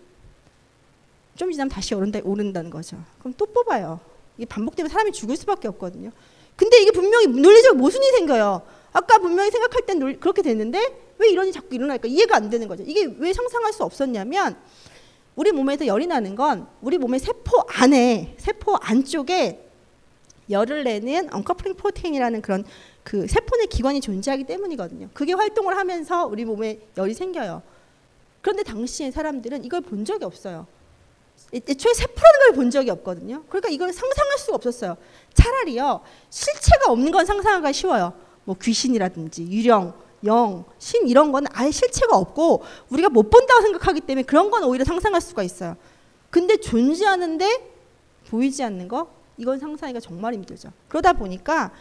좀 1.35 1.51
지나면 1.51 1.71
다시 1.71 1.95
오른다, 1.95 2.21
오른다는 2.23 2.71
거죠. 2.71 3.03
그럼 3.21 3.33
또 3.37 3.47
뽑아요. 3.47 4.01
이게 4.37 4.47
반복되면 4.47 4.91
사람이 4.91 5.13
죽을 5.13 5.37
수밖에 5.37 5.69
없거든요. 5.69 6.11
근데 6.57 6.83
이게 6.83 6.91
분명히 6.91 7.27
논리적 7.29 7.77
모순이 7.77 8.07
생겨요. 8.19 8.63
아까 8.93 9.19
분명히 9.19 9.51
생각할 9.51 9.87
땐 9.87 10.19
그렇게 10.19 10.43
됐는데 10.43 11.08
왜 11.19 11.29
이런 11.31 11.47
일이 11.47 11.53
자꾸 11.53 11.75
일어날까 11.75 12.09
이해가 12.09 12.37
안 12.37 12.51
되는 12.51 12.67
거죠. 12.69 12.85
이게 12.87 13.05
왜 13.19 13.33
상상할 13.33 13.73
수 13.73 13.83
없었냐면 13.85 14.57
우리 15.37 15.53
몸에서 15.53 15.87
열이 15.87 16.07
나는 16.07 16.35
건 16.35 16.67
우리 16.81 16.99
몸의 16.99 17.21
세포 17.21 17.63
안에 17.69 18.35
세포 18.39 18.77
안쪽에 18.77 19.65
열을 20.51 20.85
내는 20.85 21.33
언커플링 21.33 21.75
프로테인이라는 21.77 22.43
그런 22.43 22.65
그 23.05 23.27
세포 23.27 23.57
내 23.57 23.67
기관이 23.67 24.01
존재하기 24.01 24.45
때문이거든요. 24.45 25.11
그게 25.13 25.33
활동을 25.35 25.77
하면서 25.77 26.27
우리 26.27 26.45
몸에 26.45 26.81
열이 26.97 27.15
생겨요. 27.15 27.63
그런데 28.41 28.63
당시에 28.63 29.11
사람들은 29.11 29.65
이걸 29.65 29.81
본 29.81 30.05
적이 30.05 30.25
없어요. 30.25 30.67
애초에 31.53 31.95
세포라는 31.95 32.39
걸 32.41 32.53
본 32.57 32.71
적이 32.71 32.91
없거든요. 32.91 33.45
그러니까 33.49 33.69
이걸 33.69 33.93
상상할 33.93 34.39
수가 34.39 34.57
없었어요. 34.57 34.97
차라리요 35.35 36.01
실체가 36.31 36.91
없는 36.91 37.13
건 37.13 37.25
상상하기가 37.27 37.73
쉬워요. 37.73 38.13
뭐 38.45 38.57
귀신이라든지 38.61 39.43
유령, 39.45 39.95
영, 40.25 40.65
신 40.79 41.07
이런 41.07 41.33
거는 41.33 41.49
아예 41.53 41.71
실체가 41.71 42.17
없고 42.17 42.63
우리가 42.91 43.09
못 43.09 43.31
본다고 43.31 43.63
생각하기 43.63 44.01
때문에 44.03 44.23
그런 44.25 44.51
건 44.51 44.65
오히려 44.65 44.85
상상할 44.85 45.21
수가 45.21 45.43
있어요. 45.43 45.77
근데 46.31 46.57
존재하는데 46.57 47.73
보이지 48.29 48.63
않는 48.65 48.89
거 48.89 49.11
이건 49.37 49.59
상상하기가 49.59 50.01
정말 50.01 50.35
힘들죠. 50.35 50.73
그러다 50.89 51.13
보니까 51.13 51.73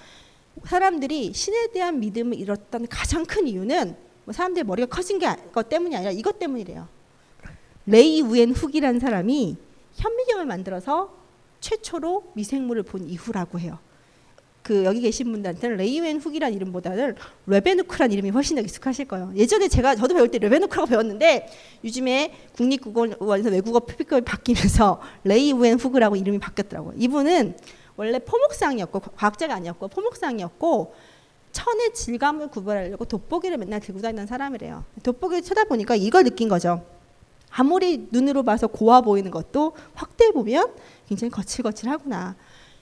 사람들이 0.66 1.34
신에 1.34 1.68
대한 1.72 2.00
믿음을 2.00 2.38
잃었던 2.38 2.88
가장 2.88 3.26
큰 3.26 3.48
이유는 3.48 3.96
뭐 4.26 4.34
사람들의 4.34 4.66
머리가 4.66 4.88
커진 4.88 5.20
게 5.20 5.28
것 5.54 5.70
때문이 5.70 5.96
아니라 5.96 6.12
이것 6.12 6.38
때문이래요. 6.40 6.88
레이우엔훅이라는 7.86 9.00
사람이 9.00 9.58
현미경을 9.96 10.46
만들어서 10.46 11.16
최초로 11.60 12.32
미생물을 12.36 12.84
본 12.84 13.08
이후라고 13.08 13.60
해요. 13.60 13.80
그 14.68 14.84
여기 14.84 15.00
계신 15.00 15.32
분들한테는 15.32 15.78
레이우엔훅이란 15.78 16.54
이름보다는 16.54 17.16
레벤후크란 17.46 18.12
이름이 18.12 18.32
훨씬 18.32 18.58
더 18.58 18.62
익숙하실 18.62 19.06
거예요. 19.06 19.32
예전에 19.34 19.70
제가 19.70 19.96
저도 19.96 20.14
배울 20.14 20.28
때 20.28 20.40
레벤후크라고 20.40 20.90
배웠는데 20.90 21.48
요즘에 21.86 22.34
국립국어원에서 22.58 23.50
외국어 23.50 23.80
표기법이 23.80 24.26
바뀌면서 24.26 25.00
레이우엔훅이라고 25.24 26.18
이름이 26.18 26.40
바뀌었더라고요. 26.40 26.96
이분은 26.98 27.56
원래 27.96 28.20
포목상이었고 28.20 29.00
과학자가 29.16 29.56
아니었고 29.56 29.88
포목상이었고 29.88 30.94
천의 31.54 31.94
질감을 31.94 32.50
구별하려고 32.50 33.06
돋보기를 33.06 33.56
맨날 33.58 33.80
들고 33.80 34.02
다니는 34.02 34.28
사람이래요. 34.28 34.84
돋보기를 35.02 35.44
쳐다보니까 35.44 35.96
이걸 35.96 36.26
느낀 36.26 36.50
거죠. 36.50 36.84
아무리 37.52 38.10
눈으로 38.12 38.44
봐서 38.44 38.68
고와 38.68 39.00
보이는 39.00 39.32
것도 39.32 39.78
확대해 39.94 40.32
보면 40.32 40.74
굉장히 41.08 41.32
거칠거칠하구나. 41.32 42.36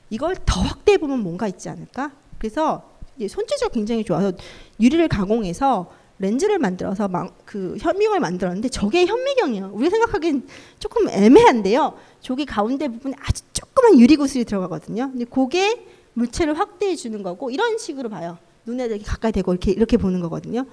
이걸 0.09 0.35
더 0.45 0.61
확대해 0.61 0.97
보면 0.97 1.19
뭔가 1.19 1.47
있지 1.47 1.69
않을까? 1.69 2.11
그래서 2.37 2.89
손재주가 3.19 3.69
굉장히 3.71 4.03
좋아서 4.03 4.31
유리를 4.79 5.07
가공해서 5.07 5.91
렌즈를 6.19 6.59
만들어서 6.59 7.09
그 7.43 7.75
현미경을 7.79 8.19
만들었는데 8.19 8.69
저게 8.69 9.05
현미경이에요. 9.05 9.71
우리 9.73 9.89
생각하기엔 9.89 10.47
조금 10.79 11.09
애매한데요. 11.09 11.97
저기 12.21 12.45
가운데 12.45 12.87
부분에 12.87 13.15
아주 13.19 13.43
조그만 13.51 13.99
유리 13.99 14.15
구슬이 14.15 14.45
들어가거든요. 14.45 15.11
근데 15.11 15.25
그게 15.25 15.85
물체를 16.13 16.57
확대해 16.57 16.95
주는 16.95 17.21
거고 17.21 17.51
이런 17.51 17.77
식으로 17.77 18.09
봐요. 18.09 18.37
눈에 18.65 18.85
이렇게 18.85 19.03
가까이 19.03 19.31
대고 19.33 19.51
이렇게 19.51 19.71
이렇게 19.71 19.97
보는 19.97 20.21
거거든요. 20.21 20.65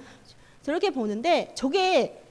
저렇게 0.61 0.91
보는데 0.91 1.51
저게 1.55 2.23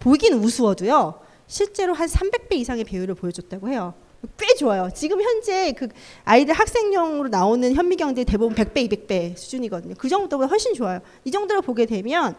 보긴 0.00 0.34
우스워도요. 0.34 1.20
실제로 1.46 1.94
한 1.94 2.08
300배 2.08 2.54
이상의 2.56 2.82
배율을 2.82 3.14
보여줬다고 3.14 3.68
해요. 3.68 3.94
꽤 4.38 4.54
좋아요. 4.54 4.88
지금 4.94 5.20
현재 5.20 5.72
그 5.72 5.88
아이들 6.24 6.54
학생용으로 6.54 7.28
나오는 7.28 7.74
현미경들이 7.74 8.24
대부분 8.24 8.56
100배, 8.56 8.88
200배 8.88 9.36
수준이거든요. 9.36 9.94
그 9.98 10.08
정도보다 10.08 10.48
훨씬 10.48 10.74
좋아요. 10.74 11.00
이 11.24 11.30
정도로 11.30 11.62
보게 11.62 11.86
되면 11.86 12.34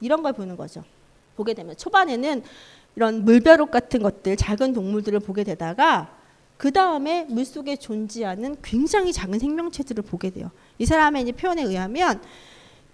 이런 0.00 0.22
걸 0.22 0.32
보는 0.32 0.56
거죠. 0.56 0.84
보게 1.36 1.54
되면 1.54 1.76
초반에는 1.76 2.42
이런 2.96 3.24
물벼룩 3.24 3.70
같은 3.70 4.02
것들, 4.02 4.36
작은 4.36 4.72
동물들을 4.72 5.20
보게 5.20 5.44
되다가 5.44 6.16
그 6.56 6.72
다음에 6.72 7.24
물 7.30 7.44
속에 7.44 7.76
존재하는 7.76 8.56
굉장히 8.62 9.12
작은 9.12 9.38
생명체들을 9.38 10.02
보게 10.02 10.30
돼요. 10.30 10.50
이 10.78 10.84
사람의 10.84 11.22
이제 11.22 11.32
표현에 11.32 11.62
의하면 11.62 12.20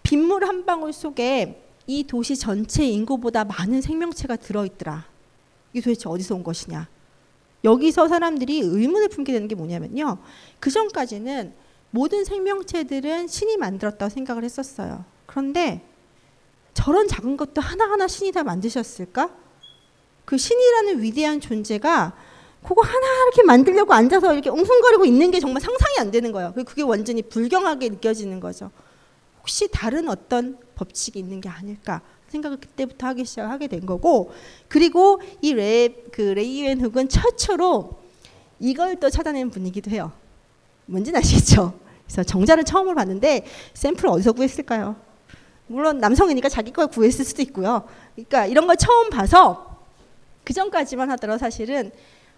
빗물 0.02 0.44
한 0.44 0.64
방울 0.64 0.92
속에 0.92 1.62
이 1.88 2.04
도시 2.04 2.36
전체 2.36 2.84
인구보다 2.84 3.44
많은 3.44 3.80
생명체가 3.80 4.36
들어있더라. 4.36 5.06
이게 5.72 5.80
도대체 5.80 6.08
어디서 6.08 6.36
온 6.36 6.44
것이냐? 6.44 6.88
여기서 7.66 8.08
사람들이 8.08 8.60
의문을 8.60 9.08
품게 9.08 9.32
되는 9.32 9.48
게 9.48 9.54
뭐냐면요. 9.54 10.18
그 10.60 10.70
전까지는 10.70 11.52
모든 11.90 12.24
생명체들은 12.24 13.26
신이 13.26 13.56
만들었다고 13.56 14.08
생각을 14.08 14.44
했었어요. 14.44 15.04
그런데 15.26 15.82
저런 16.74 17.08
작은 17.08 17.36
것도 17.36 17.60
하나하나 17.60 18.06
신이 18.06 18.32
다 18.32 18.44
만드셨을까? 18.44 19.30
그 20.24 20.38
신이라는 20.38 21.02
위대한 21.02 21.40
존재가 21.40 22.16
그거 22.62 22.82
하나 22.82 23.06
이렇게 23.24 23.42
만들려고 23.42 23.92
앉아서 23.94 24.32
이렇게 24.32 24.50
웅성거리고 24.50 25.04
있는 25.04 25.30
게 25.30 25.40
정말 25.40 25.60
상상이 25.60 25.98
안 25.98 26.10
되는 26.10 26.32
거예요. 26.32 26.52
그게 26.52 26.82
완전히 26.82 27.22
불경하게 27.22 27.88
느껴지는 27.90 28.40
거죠. 28.40 28.70
혹시 29.40 29.68
다른 29.68 30.08
어떤 30.08 30.58
법칙이 30.74 31.18
있는 31.18 31.40
게 31.40 31.48
아닐까 31.48 32.02
생각을 32.36 32.58
그때부터 32.58 33.06
하기 33.08 33.24
시작하게 33.24 33.66
된 33.68 33.84
거고 33.86 34.32
그리고 34.68 35.20
이 35.42 35.52
레 35.54 35.88
그 36.12 36.20
레이웬 36.22 36.80
훅은 36.80 37.08
최초로 37.08 37.90
이걸 38.60 38.96
또 38.96 39.10
찾아낸 39.10 39.50
분이기도 39.50 39.90
해요. 39.90 40.12
뭔지는 40.86 41.18
아시겠죠? 41.18 41.74
그래서 42.04 42.22
정자를 42.22 42.64
처음으로 42.64 42.94
봤는데 42.94 43.44
샘플 43.74 44.08
어디서 44.08 44.32
구했을까요? 44.32 44.96
물론 45.66 45.98
남성이니까 45.98 46.48
자기 46.48 46.70
걸 46.70 46.86
구했을 46.86 47.24
수도 47.24 47.42
있고요. 47.42 47.82
그러니까 48.14 48.46
이런 48.46 48.66
걸 48.66 48.76
처음 48.76 49.10
봐서 49.10 49.82
그 50.44 50.52
전까지만 50.52 51.10
하더라도 51.10 51.38
사실은 51.38 51.90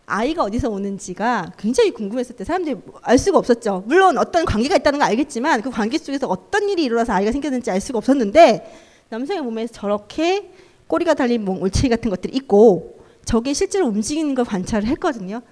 아이가 0.06 0.42
어디서 0.44 0.70
오는지가 0.70 1.52
굉장히 1.58 1.90
궁금했을 1.90 2.34
때 2.34 2.42
사람들이 2.42 2.76
알 3.02 3.18
수가 3.18 3.36
없었죠. 3.38 3.84
물론 3.86 4.16
어떤 4.16 4.46
관계가 4.46 4.76
있다는 4.76 4.98
걸 5.00 5.08
알겠지만 5.08 5.60
그 5.60 5.70
관계 5.70 5.98
속에서 5.98 6.26
어떤 6.26 6.70
일이 6.70 6.84
일어나서 6.84 7.12
아이가 7.12 7.30
생겼는지 7.30 7.70
알 7.70 7.80
수가 7.82 7.98
없었는데 7.98 8.87
남성의 9.10 9.42
몸에서 9.42 9.72
저렇게 9.72 10.52
꼬리가 10.86 11.14
달린 11.14 11.44
몸, 11.44 11.62
올챙이 11.62 11.88
같은 11.88 12.10
것들이 12.10 12.36
있고 12.36 13.00
저게 13.24 13.52
실제로 13.52 13.86
움직이는 13.86 14.34
걸 14.34 14.44
관찰을 14.44 14.86
했거든요. 14.88 15.42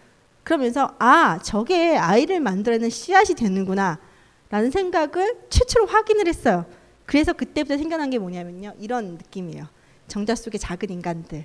그러면서 0.42 0.94
아 0.98 1.38
저게 1.42 1.96
아이를 1.96 2.40
만들어내는 2.40 2.90
씨앗이 2.90 3.34
되는구나 3.34 3.98
라는 4.48 4.70
생각을 4.70 5.40
최초로 5.50 5.86
확인을 5.86 6.28
했어요. 6.28 6.64
그래서 7.04 7.32
그때부터 7.32 7.76
생겨난 7.76 8.10
게 8.10 8.18
뭐냐면요. 8.18 8.74
이런 8.78 9.14
느낌이에요. 9.14 9.66
정자 10.08 10.34
속의 10.34 10.60
작은 10.60 10.90
인간들. 10.90 11.44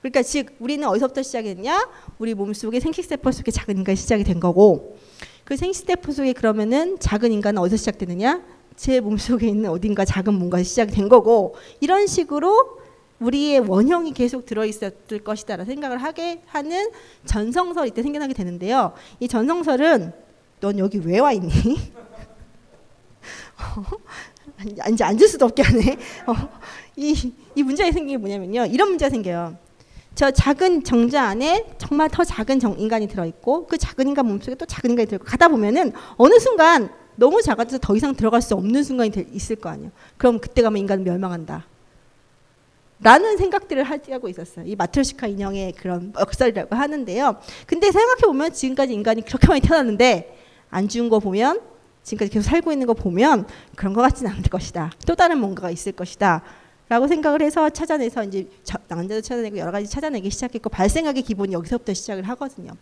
그러니까 0.00 0.22
즉 0.22 0.54
우리는 0.60 0.86
어디서부터 0.86 1.22
시작했냐? 1.22 1.88
우리 2.18 2.34
몸속에 2.34 2.80
생식세포 2.80 3.32
속에 3.32 3.50
작은 3.50 3.78
인간이 3.78 3.96
시작이 3.96 4.24
된 4.24 4.38
거고 4.40 4.98
그 5.44 5.56
생식세포 5.56 6.12
속에 6.12 6.32
그러면은 6.34 6.98
작은 6.98 7.32
인간은 7.32 7.60
어디서 7.60 7.76
시작되느냐? 7.76 8.42
제 8.78 9.00
몸속에 9.00 9.48
있는 9.48 9.68
어딘가 9.70 10.04
작은 10.04 10.32
뭔가 10.34 10.62
시작이 10.62 10.92
된 10.92 11.08
거고 11.08 11.56
이런 11.80 12.06
식으로 12.06 12.78
우리의 13.18 13.58
원형이 13.58 14.12
계속 14.14 14.46
들어있었을 14.46 15.24
것이다라는 15.24 15.66
생각을 15.66 15.98
하게 15.98 16.42
하는 16.46 16.88
전성설 17.26 17.88
이 17.88 17.90
때 17.90 18.04
생겨나게 18.04 18.34
되는데요. 18.34 18.92
이 19.18 19.26
전성설은 19.26 20.12
넌 20.60 20.78
여기 20.78 20.98
왜 20.98 21.18
와 21.18 21.32
있니? 21.32 21.50
이제 24.92 25.02
앉을 25.04 25.26
수도 25.26 25.46
없게 25.46 25.62
하네. 25.62 25.96
어, 26.26 26.34
이, 26.94 27.32
이 27.56 27.62
문제가 27.64 27.90
생긴 27.90 28.16
게 28.16 28.16
뭐냐면요. 28.16 28.66
이런 28.66 28.90
문제가 28.90 29.10
생겨요. 29.10 29.56
저 30.14 30.30
작은 30.30 30.84
정자 30.84 31.24
안에 31.24 31.66
정말 31.78 32.08
더 32.08 32.22
작은 32.22 32.60
정, 32.60 32.78
인간이 32.78 33.08
들어있고 33.08 33.66
그 33.66 33.76
작은 33.76 34.06
인간 34.06 34.26
몸속에 34.26 34.54
또 34.54 34.66
작은 34.66 34.90
인간이 34.90 35.06
들어있고 35.06 35.26
가다 35.26 35.48
보면은 35.48 35.92
어느 36.16 36.38
순간 36.38 36.90
너무 37.18 37.42
작아져서 37.42 37.78
더 37.82 37.96
이상 37.96 38.14
들어갈 38.14 38.40
수 38.40 38.54
없는 38.54 38.84
순간이 38.84 39.10
있을 39.32 39.56
거 39.56 39.68
아니에요. 39.68 39.90
그럼 40.16 40.38
그때 40.38 40.62
가면 40.62 40.78
인간은 40.78 41.02
멸망한다. 41.02 41.66
라는 43.00 43.36
생각들을 43.36 43.82
하고 43.82 44.28
있었어요. 44.28 44.64
이 44.66 44.76
마트로시카 44.76 45.26
인형의 45.26 45.72
그런 45.72 46.12
역설이라고 46.18 46.76
하는데요. 46.76 47.36
근데 47.66 47.90
생각해 47.90 48.20
보면 48.22 48.52
지금까지 48.52 48.94
인간이 48.94 49.22
그렇게 49.22 49.48
많이 49.48 49.60
태어났는데 49.60 50.38
안 50.70 50.88
죽은 50.88 51.08
거 51.08 51.18
보면 51.18 51.60
지금까지 52.04 52.30
계속 52.30 52.48
살고 52.48 52.70
있는 52.70 52.86
거 52.86 52.94
보면 52.94 53.46
그런 53.74 53.94
것 53.94 54.02
같지는 54.02 54.30
않을 54.30 54.44
것이다. 54.44 54.92
또 55.04 55.16
다른 55.16 55.38
뭔가가 55.38 55.72
있을 55.72 55.92
것이다. 55.92 56.42
라고 56.88 57.08
생각을 57.08 57.42
해서 57.42 57.68
찾아내서 57.68 58.24
이제 58.24 58.48
남자도 58.86 59.20
찾아내고 59.22 59.58
여러 59.58 59.72
가지 59.72 59.88
찾아내기 59.88 60.30
시작했고 60.30 60.70
발생학의 60.70 61.22
기본이 61.22 61.52
여기서부터 61.52 61.92
시작을 61.92 62.22
하거든요. 62.28 62.72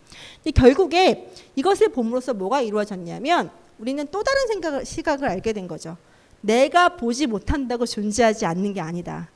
근데 0.43 0.51
결국에 0.51 1.31
이것을 1.55 1.89
봄으로써 1.89 2.33
뭐가 2.33 2.61
이루어졌냐면 2.61 3.49
우리는 3.79 4.07
또 4.11 4.23
다른 4.23 4.47
생각을 4.47 4.85
시각을 4.85 5.27
알게 5.27 5.53
된 5.53 5.67
거죠. 5.67 5.97
내가 6.41 6.89
보지 6.89 7.27
못한다고 7.27 7.85
존재하지 7.85 8.45
않는 8.45 8.73
게 8.73 8.81
아니다. 8.81 9.29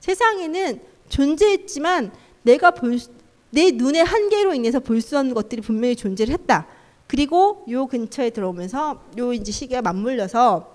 세상에는 0.00 0.80
존재했지만 1.08 2.12
내가 2.42 2.70
볼, 2.70 2.98
내 3.50 3.70
눈의 3.70 4.04
한계로 4.04 4.54
인해서 4.54 4.80
볼 4.80 5.00
수 5.00 5.18
없는 5.18 5.34
것들이 5.34 5.60
분명히 5.60 5.96
존재를 5.96 6.32
했다. 6.34 6.66
그리고 7.06 7.64
요 7.70 7.86
근처에 7.86 8.30
들어오면서 8.30 9.02
요 9.18 9.32
이제 9.32 9.52
시기가 9.52 9.82
맞물려서 9.82 10.72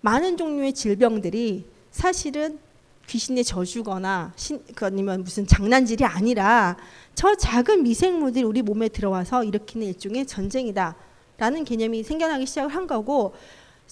많은 0.00 0.36
종류의 0.36 0.72
질병들이 0.72 1.66
사실은 1.90 2.58
귀신의 3.06 3.44
저주거나 3.44 4.32
신, 4.36 4.62
그 4.74 4.86
아니면 4.86 5.22
무슨 5.22 5.46
장난질이 5.46 6.04
아니라 6.04 6.76
저 7.14 7.34
작은 7.34 7.82
미생물들이 7.82 8.44
우리 8.44 8.62
몸에 8.62 8.88
들어와서 8.88 9.44
일으키는 9.44 9.86
일종의 9.88 10.26
전쟁이다 10.26 10.96
라는 11.38 11.64
개념이 11.64 12.02
생겨나기 12.02 12.46
시작을 12.46 12.74
한 12.74 12.86
거고 12.86 13.34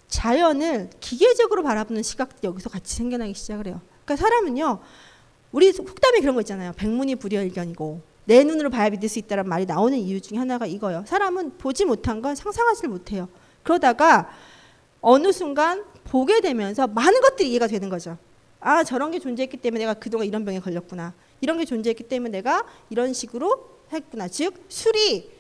자연을 0.09 0.91
기계적으로 1.01 1.63
바라보는 1.63 2.03
시각도 2.03 2.49
여기서 2.49 2.71
같이 2.71 2.97
생겨나기 2.97 3.35
시작을 3.35 3.67
해요. 3.67 3.81
그러니까 4.05 4.17
사람은요, 4.17 4.81
우리 5.53 5.73
속담에 5.73 6.21
그런 6.21 6.35
거 6.35 6.41
있잖아요. 6.43 6.73
백문이 6.77 7.17
불여일견이고 7.17 8.01
내 8.25 8.45
눈으로 8.45 8.71
봐야 8.71 8.91
믿을 8.91 9.09
수 9.09 9.19
있다는 9.19 9.49
말이 9.49 9.67
나오는 9.67 9.99
이유 9.99 10.21
중에 10.21 10.39
하나가 10.39 10.67
이거예요. 10.67 11.05
사람은 11.07 11.59
보지 11.59 11.85
못한 11.85 12.23
건 12.23 12.35
상상하지 12.35 12.87
못해요. 12.87 13.29
그러다가 13.63 14.31
어느 15.01 15.33
순간 15.33 15.85
보게 16.05 16.41
되면서 16.41 16.87
많은 16.87 17.21
것들이 17.21 17.51
이해가 17.51 17.67
되는 17.67 17.89
거죠. 17.89 18.19
아 18.61 18.85
저런 18.85 19.11
게 19.11 19.19
존재했기 19.19 19.57
때문에 19.57 19.85
내가 19.85 19.95
그동안 19.95 20.27
이런 20.27 20.45
병에 20.45 20.61
걸렸구나. 20.61 21.15
이런 21.41 21.59
게 21.59 21.65
존재했기 21.65 22.05
때문에 22.05 22.31
내가 22.31 22.65
이런 22.91 23.13
식으로 23.13 23.81
했구나. 23.93 24.29
즉 24.29 24.55
술이 24.69 25.40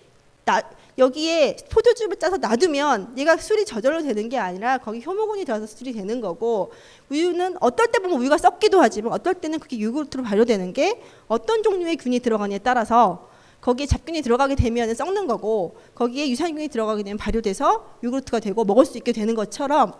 나, 0.50 0.62
여기에 0.98 1.56
포도즙을 1.70 2.16
짜서 2.16 2.36
놔두면 2.36 3.14
얘가 3.16 3.36
술이 3.36 3.64
저절로 3.64 4.02
되는 4.02 4.28
게 4.28 4.36
아니라 4.36 4.78
거기 4.78 5.00
효모군이 5.00 5.44
들어서 5.44 5.64
술이 5.66 5.92
되는 5.92 6.20
거고 6.20 6.72
우유는 7.08 7.56
어떨 7.60 7.86
때 7.92 8.00
보면 8.00 8.20
우유가 8.20 8.36
썩기도 8.36 8.80
하지만 8.82 9.12
어떨 9.12 9.34
때는 9.34 9.60
그게 9.60 9.80
요구르트로 9.80 10.24
발효되는 10.24 10.72
게 10.72 11.00
어떤 11.28 11.62
종류의 11.62 11.96
균이 11.96 12.18
들어가냐에 12.18 12.58
따라서 12.58 13.30
거기에 13.60 13.86
잡균이 13.86 14.22
들어가게 14.22 14.56
되면 14.56 14.92
썩는 14.92 15.26
거고 15.26 15.76
거기에 15.94 16.28
유산균이 16.30 16.68
들어가게 16.68 17.04
되면 17.04 17.16
발효돼서 17.16 17.98
요구르트가 18.02 18.40
되고 18.40 18.64
먹을 18.64 18.84
수 18.84 18.98
있게 18.98 19.12
되는 19.12 19.34
것처럼 19.34 19.92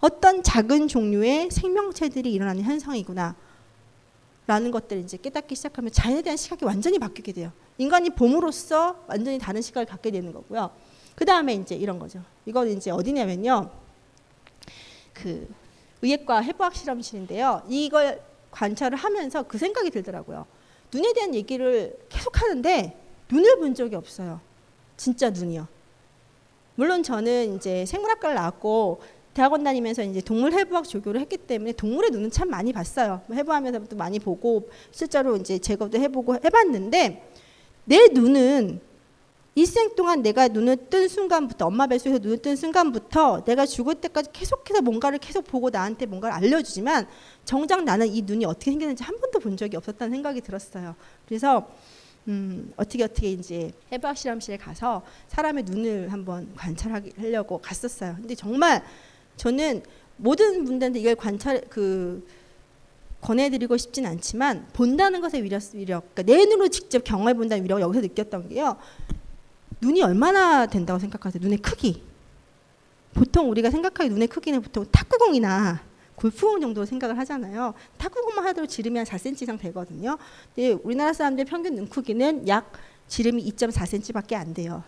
어떤 0.00 0.42
작은 0.42 0.88
종류의 0.88 1.50
생명체들이 1.50 2.32
일어나는 2.32 2.62
현상이구나. 2.62 3.36
라는 4.46 4.70
것들을 4.72 5.02
이제 5.02 5.16
깨닫기 5.16 5.54
시작하면 5.54 5.92
자연에 5.92 6.22
대한 6.22 6.36
시각이 6.36 6.64
완전히 6.64 6.98
바뀌게 6.98 7.32
돼요. 7.32 7.52
인간이 7.80 8.10
봄으로써 8.10 9.02
완전히 9.06 9.38
다른 9.38 9.62
시각을 9.62 9.86
갖게 9.86 10.10
되는 10.10 10.34
거고요. 10.34 10.70
그 11.14 11.24
다음에 11.24 11.54
이제 11.54 11.74
이런 11.74 11.98
거죠. 11.98 12.22
이건 12.44 12.68
이제 12.68 12.90
어디냐면요. 12.90 13.70
그 15.14 15.48
의학과 16.02 16.40
해부학 16.40 16.74
실험실인데요. 16.76 17.62
이걸 17.70 18.20
관찰을 18.50 18.98
하면서 18.98 19.44
그 19.44 19.56
생각이 19.56 19.88
들더라고요. 19.88 20.44
눈에 20.92 21.14
대한 21.14 21.34
얘기를 21.34 21.98
계속 22.10 22.42
하는데 22.42 22.98
눈을 23.32 23.58
본 23.58 23.74
적이 23.74 23.96
없어요. 23.96 24.42
진짜 24.98 25.30
눈이요. 25.30 25.66
물론 26.74 27.02
저는 27.02 27.56
이제 27.56 27.86
생물학과를 27.86 28.34
나왔고 28.34 29.00
대학원 29.32 29.64
다니면서 29.64 30.02
이제 30.02 30.20
동물 30.20 30.52
해부학 30.52 30.86
조교를 30.86 31.18
했기 31.22 31.38
때문에 31.38 31.72
동물의 31.72 32.10
눈은 32.10 32.30
참 32.30 32.50
많이 32.50 32.74
봤어요. 32.74 33.22
뭐 33.26 33.36
해부하면서도 33.36 33.96
많이 33.96 34.18
보고 34.18 34.68
실제로 34.90 35.36
이제 35.36 35.58
제거도 35.58 35.98
해보고 35.98 36.34
해봤는데 36.44 37.30
내 37.90 38.06
눈은 38.12 38.80
일생 39.56 39.96
동안 39.96 40.22
내가 40.22 40.46
눈을 40.46 40.76
뜬 40.88 41.08
순간부터 41.08 41.66
엄마 41.66 41.88
뱃속에서 41.88 42.20
눈을 42.20 42.38
뜬 42.38 42.54
순간부터 42.54 43.42
내가 43.44 43.66
죽을 43.66 43.96
때까지 43.96 44.30
계속해서 44.32 44.80
뭔가를 44.80 45.18
계속 45.18 45.42
보고 45.42 45.70
나한테 45.70 46.06
뭔가를 46.06 46.36
알려주지만 46.36 47.08
정작 47.44 47.82
나는 47.82 48.06
이 48.06 48.22
눈이 48.22 48.44
어떻게 48.44 48.70
생겼는지 48.70 49.02
한 49.02 49.18
번도 49.18 49.40
본 49.40 49.56
적이 49.56 49.76
없었다는 49.76 50.12
생각이 50.12 50.40
들었어요. 50.40 50.94
그래서 51.26 51.68
음, 52.28 52.72
어떻게 52.76 53.02
어떻게 53.02 53.32
이제 53.32 53.72
해부학 53.90 54.16
실험실에 54.16 54.56
가서 54.56 55.02
사람의 55.26 55.64
눈을 55.64 56.12
한번 56.12 56.54
관찰하려고 56.54 57.58
갔었어요. 57.58 58.14
근데 58.20 58.36
정말 58.36 58.84
저는 59.36 59.82
모든 60.16 60.64
분들한테 60.64 61.00
이걸 61.00 61.16
관찰 61.16 61.60
그 61.68 62.24
권해드리고 63.20 63.76
싶진 63.76 64.06
않지만 64.06 64.66
본다는 64.72 65.20
것의 65.20 65.42
위력, 65.42 65.62
위력 65.74 66.14
그러니까 66.14 66.22
내 66.22 66.44
눈으로 66.46 66.68
직접 66.68 67.04
경험해 67.04 67.34
본다는 67.34 67.64
위력을 67.64 67.82
여기서 67.82 68.00
느꼈던 68.00 68.48
게요. 68.48 68.76
눈이 69.80 70.02
얼마나 70.02 70.66
된다고 70.66 70.98
생각하세요? 70.98 71.40
눈의 71.42 71.58
크기. 71.58 72.02
보통 73.14 73.50
우리가 73.50 73.70
생각하기 73.70 74.10
눈의 74.10 74.28
크기는 74.28 74.60
보통 74.62 74.86
탁구공이나 74.90 75.82
골프공 76.14 76.60
정도 76.60 76.84
생각을 76.84 77.18
하잖아요. 77.18 77.74
탁구공만 77.96 78.46
하더라도 78.48 78.70
지름이 78.70 78.98
한 78.98 79.06
4cm 79.06 79.42
이상 79.42 79.58
되거든요. 79.58 80.18
근데 80.54 80.72
우리나라 80.82 81.12
사람들 81.12 81.46
평균 81.46 81.74
눈 81.76 81.88
크기는 81.88 82.46
약 82.46 82.72
지름이 83.08 83.50
2.4cm밖에 83.52 84.34
안 84.34 84.54
돼요. 84.54 84.84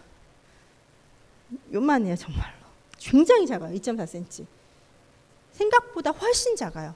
요만해요, 1.72 2.16
정말로. 2.16 2.62
굉장히 2.98 3.46
작아요. 3.46 3.74
2.4cm. 3.74 4.46
생각보다 5.52 6.10
훨씬 6.10 6.54
작아요. 6.54 6.94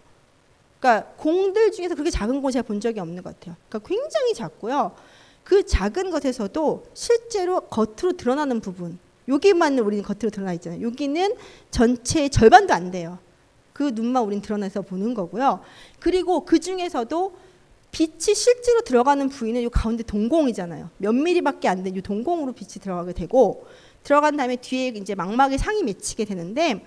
그러니까 0.78 1.08
공들 1.16 1.72
중에서 1.72 1.94
그렇게 1.94 2.10
작은 2.10 2.42
공 2.42 2.50
제가 2.50 2.62
본 2.62 2.80
적이 2.80 3.00
없는 3.00 3.22
것 3.22 3.34
같아요. 3.34 3.56
그러니까 3.68 3.88
굉장히 3.88 4.34
작고요. 4.34 4.94
그 5.42 5.64
작은 5.64 6.10
것에서도 6.10 6.84
실제로 6.92 7.60
겉으로 7.60 8.16
드러나는 8.16 8.60
부분, 8.60 8.98
여기만 9.28 9.78
우리는 9.78 10.04
겉으로 10.04 10.30
드러나 10.30 10.52
있잖아요. 10.54 10.82
여기는 10.82 11.34
전체의 11.70 12.30
절반도 12.30 12.74
안 12.74 12.90
돼요. 12.90 13.18
그 13.72 13.92
눈만 13.94 14.24
우리는 14.24 14.42
드러나서 14.42 14.82
보는 14.82 15.14
거고요. 15.14 15.60
그리고 16.00 16.44
그 16.44 16.58
중에서도 16.58 17.36
빛이 17.92 18.34
실제로 18.34 18.80
들어가는 18.80 19.28
부위는 19.28 19.62
이 19.62 19.68
가운데 19.68 20.02
동공이잖아요. 20.02 20.90
몇 20.98 21.14
미리밖에 21.14 21.68
안 21.68 21.82
되는 21.82 21.96
이 21.96 22.02
동공으로 22.02 22.52
빛이 22.52 22.74
들어가게 22.82 23.12
되고 23.12 23.66
들어간 24.02 24.36
다음에 24.36 24.56
뒤에 24.56 24.88
이제 24.88 25.14
망막에 25.14 25.58
상이 25.58 25.82
맺히게 25.82 26.24
되는데 26.24 26.84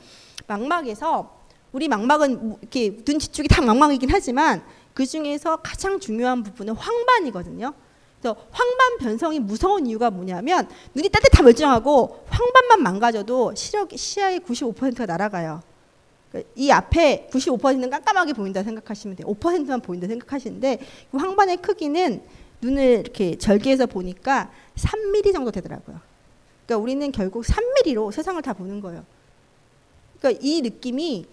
망막에서 0.48 1.39
우리 1.72 1.88
망막은 1.88 2.58
이렇게 2.62 2.96
눈 3.04 3.18
뒤쪽이 3.18 3.48
다 3.48 3.62
망막이긴 3.62 4.10
하지만 4.12 4.64
그 4.94 5.06
중에서 5.06 5.58
가장 5.58 6.00
중요한 6.00 6.44
부분은 6.44 6.74
황반이거든요. 6.76 7.74
그래서 8.20 8.36
황반 8.52 8.98
변성이 9.00 9.40
무서운 9.40 9.86
이유가 9.86 10.10
뭐냐면 10.10 10.68
눈이 10.94 11.10
다 11.10 11.20
멀쩡하고 11.42 12.26
황반만 12.30 12.84
망가져도 12.84 13.56
시력 13.56 13.90
시야의 13.96 14.42
95%가 14.42 15.06
날아가요. 15.06 15.62
그러니까 16.30 16.52
이 16.56 16.70
앞에 16.70 17.30
95%는 17.32 17.90
깜깜하게 17.90 18.34
보인다 18.34 18.62
생각하시면 18.62 19.16
돼요. 19.16 19.28
5%만 19.28 19.82
보인다 19.82 20.08
생각하시는데 20.08 20.80
그 21.12 21.18
황반의 21.18 21.58
크기는 21.58 22.22
눈을 22.62 22.84
이렇게 23.00 23.38
절개해서 23.38 23.86
보니까 23.86 24.52
3mm 24.76 25.34
정도 25.34 25.52
되더라고요. 25.52 26.00
그러니까 26.66 26.84
우리는 26.84 27.12
결국 27.12 27.46
3mm로 27.46 28.12
세상을 28.12 28.40
다 28.42 28.54
보는 28.54 28.82
거예요. 28.82 29.06
그러니까 30.20 30.40
이 30.44 30.62
느낌이 30.62 31.26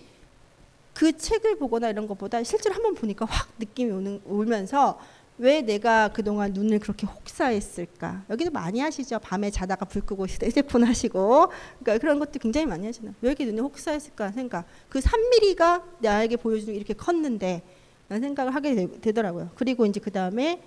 그 0.96 1.14
책을 1.14 1.56
보거나 1.56 1.90
이런 1.90 2.06
것보다 2.06 2.42
실제로 2.42 2.74
한번 2.74 2.94
보니까 2.94 3.26
확 3.26 3.50
느낌이 3.58 3.90
오는 3.90 4.18
오면서 4.24 4.98
왜 5.36 5.60
내가 5.60 6.08
그동안 6.08 6.54
눈을 6.54 6.78
그렇게 6.78 7.06
혹사했을까? 7.06 8.24
여기도 8.30 8.50
많이 8.50 8.80
하시죠. 8.80 9.18
밤에 9.18 9.50
자다가 9.50 9.84
불 9.84 10.00
끄고 10.00 10.24
휴대폰 10.26 10.84
하시고. 10.84 11.52
그러니까 11.80 11.98
그런 12.00 12.18
것도 12.18 12.38
굉장히 12.38 12.66
많이 12.66 12.86
하잖아요. 12.86 13.14
왜 13.20 13.28
이렇게 13.28 13.44
눈을 13.44 13.62
혹사했을까 13.64 14.32
생각. 14.32 14.64
그 14.88 15.00
3mm가 15.00 15.82
나에게 15.98 16.36
보여주는 16.36 16.74
이렇게 16.74 16.94
컸는데 16.94 17.62
라는 18.08 18.28
생각을 18.28 18.54
하게 18.54 18.88
되, 18.98 19.12
더라고요 19.12 19.50
그리고 19.54 19.84
이제 19.84 20.00
그 20.00 20.10
다음에 20.10 20.62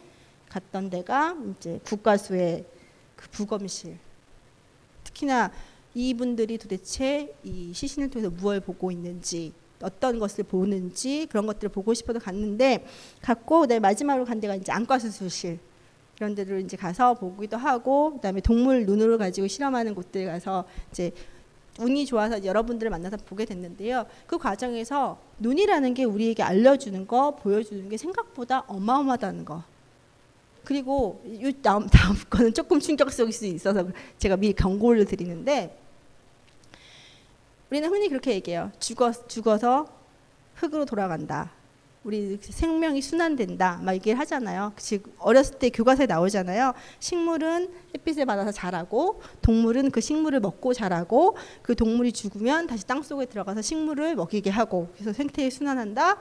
갔던 0.49 0.91
데가 0.91 1.35
이제 1.57 1.79
국가수의 1.85 2.65
그 3.15 3.27
부검실. 3.31 3.97
특히나 5.05 5.51
이분들이 5.95 6.59
도대체 6.59 7.33
이 7.43 7.73
시신을 7.73 8.11
통해서 8.11 8.29
무엇을 8.29 8.59
보고 8.59 8.91
있는지 8.91 9.53
어떤 9.81 10.19
것을 10.19 10.43
보는지 10.43 11.27
그런 11.29 11.45
것들을 11.45 11.69
보고 11.69 11.93
싶어서 11.93 12.19
갔는데 12.19 12.85
갔고 13.21 13.67
내 13.67 13.79
마지막으로 13.79 14.25
간 14.25 14.39
데가 14.39 14.55
이제 14.55 14.71
안과 14.71 14.99
수술실 14.99 15.59
이런 16.17 16.35
데를 16.35 16.61
이제 16.61 16.75
가서 16.75 17.13
보기도 17.13 17.55
하고 17.55 18.13
그다음에 18.13 18.41
동물 18.41 18.85
눈으로 18.85 19.17
가지고 19.17 19.47
실험하는 19.47 19.95
곳들 19.95 20.25
가서 20.25 20.65
이제 20.91 21.11
운이 21.79 22.05
좋아서 22.05 22.43
여러분들을 22.43 22.89
만나서 22.89 23.17
보게 23.25 23.45
됐는데요. 23.45 24.05
그 24.27 24.37
과정에서 24.37 25.17
눈이라는 25.39 25.93
게 25.93 26.03
우리에게 26.03 26.43
알려주는 26.43 27.07
거, 27.07 27.35
보여주는 27.35 27.87
게 27.87 27.95
생각보다 27.95 28.65
어마어마하다는 28.67 29.45
거. 29.45 29.63
그리고 30.65 31.23
이 31.25 31.53
다음 31.61 31.87
다음 31.87 32.15
거는 32.29 32.53
조금 32.53 32.81
충격적일 32.81 33.33
수 33.33 33.45
있어서 33.45 33.87
제가 34.17 34.35
미리 34.35 34.51
경고를 34.53 35.05
드리는데 35.05 35.77
우리는 37.69 37.87
흔히 37.89 38.09
그렇게 38.09 38.33
얘기해요. 38.33 38.71
죽어, 38.79 39.11
죽어서 39.27 39.87
흙으로 40.55 40.85
돌아간다. 40.85 41.51
우리 42.03 42.37
생명이 42.41 43.01
순환된다. 43.01 43.81
막 43.83 43.93
얘기를 43.93 44.17
하잖아요. 44.19 44.73
즉 44.77 45.13
어렸을 45.19 45.59
때 45.59 45.69
교과서에 45.69 46.05
나오잖아요. 46.05 46.73
식물은 46.99 47.71
햇빛을 47.93 48.25
받아서 48.25 48.51
자라고 48.51 49.21
동물은 49.41 49.91
그 49.91 50.01
식물을 50.01 50.39
먹고 50.39 50.73
자라고 50.73 51.37
그 51.61 51.75
동물이 51.75 52.13
죽으면 52.13 52.67
다시 52.67 52.87
땅 52.87 53.03
속에 53.03 53.25
들어가서 53.25 53.61
식물을 53.61 54.15
먹이게 54.15 54.49
하고 54.49 54.89
그래서 54.93 55.13
생태에 55.13 55.49
순환한다. 55.49 56.17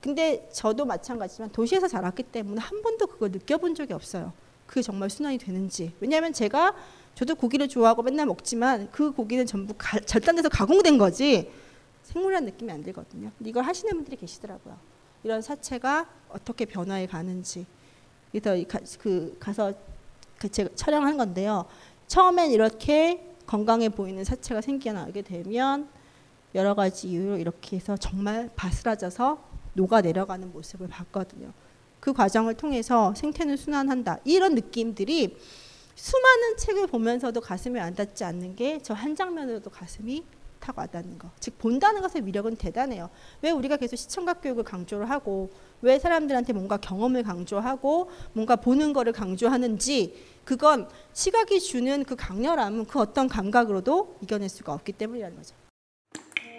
근데 0.00 0.48
저도 0.52 0.84
마찬가지지만 0.84 1.50
도시에서 1.50 1.88
자랐기 1.88 2.24
때문에 2.24 2.60
한 2.60 2.82
번도 2.82 3.06
그걸 3.06 3.30
느껴본 3.30 3.74
적이 3.74 3.94
없어요. 3.94 4.32
그게 4.66 4.82
정말 4.82 5.10
순환이 5.10 5.38
되는지. 5.38 5.94
왜냐하면 6.00 6.32
제가 6.32 6.74
저도 7.14 7.34
고기를 7.34 7.68
좋아하고 7.68 8.02
맨날 8.02 8.26
먹지만 8.26 8.88
그 8.90 9.12
고기는 9.12 9.44
전부 9.46 9.74
가, 9.76 9.98
절단돼서 10.00 10.48
가공된 10.48 10.98
거지 10.98 11.50
생물이라는 12.04 12.46
느낌이 12.50 12.72
안 12.72 12.82
들거든요. 12.82 13.30
이걸 13.40 13.64
하시는 13.64 13.92
분들이 13.94 14.16
계시더라고요. 14.16 14.76
이런 15.24 15.40
사체가 15.42 16.08
어떻게 16.30 16.64
변화해 16.64 17.06
가는지. 17.06 17.66
그래서 18.32 18.66
가, 18.66 18.80
그 18.98 19.36
가서 19.38 19.72
그 20.38 20.48
제가 20.48 20.70
촬영한 20.74 21.16
건데요. 21.16 21.66
처음엔 22.08 22.50
이렇게 22.50 23.24
건강해 23.46 23.88
보이는 23.88 24.24
사체가 24.24 24.60
생겨나게 24.60 25.22
되면 25.22 25.88
여러 26.54 26.74
가지 26.74 27.08
이유로 27.08 27.38
이렇게 27.38 27.76
해서 27.76 27.96
정말 27.96 28.50
바스라져서 28.56 29.42
녹아 29.74 30.00
내려가는 30.00 30.52
모습을 30.52 30.88
봤거든요. 30.88 31.52
그 32.00 32.12
과정을 32.12 32.54
통해서 32.54 33.14
생태는 33.14 33.56
순환한다. 33.56 34.18
이런 34.24 34.54
느낌들이 34.54 35.36
수많은 35.94 36.56
책을 36.56 36.86
보면서도 36.86 37.40
가슴이 37.40 37.78
안 37.80 37.94
닿지 37.94 38.24
않는 38.24 38.56
게 38.56 38.78
저 38.82 38.94
한 38.94 39.14
장면으로도 39.16 39.70
가슴이 39.70 40.24
탁 40.60 40.78
와닿는 40.78 41.18
거. 41.18 41.30
즉 41.40 41.58
본다는 41.58 42.02
것의 42.02 42.24
위력은 42.24 42.54
대단해요. 42.56 43.10
왜 43.42 43.50
우리가 43.50 43.76
계속 43.76 43.96
시청각 43.96 44.40
교육을 44.42 44.62
강조를 44.62 45.10
하고 45.10 45.50
왜 45.80 45.98
사람들한테 45.98 46.52
뭔가 46.52 46.76
경험을 46.76 47.24
강조하고 47.24 48.10
뭔가 48.32 48.54
보는 48.56 48.92
거를 48.92 49.12
강조하는지 49.12 50.14
그건 50.44 50.88
시각이 51.12 51.58
주는 51.60 52.04
그 52.04 52.14
강렬함은 52.14 52.84
그 52.86 53.00
어떤 53.00 53.26
감각으로도 53.28 54.18
이겨낼 54.22 54.48
수가 54.48 54.72
없기 54.72 54.92
때문이라는 54.92 55.36
거죠. 55.36 55.56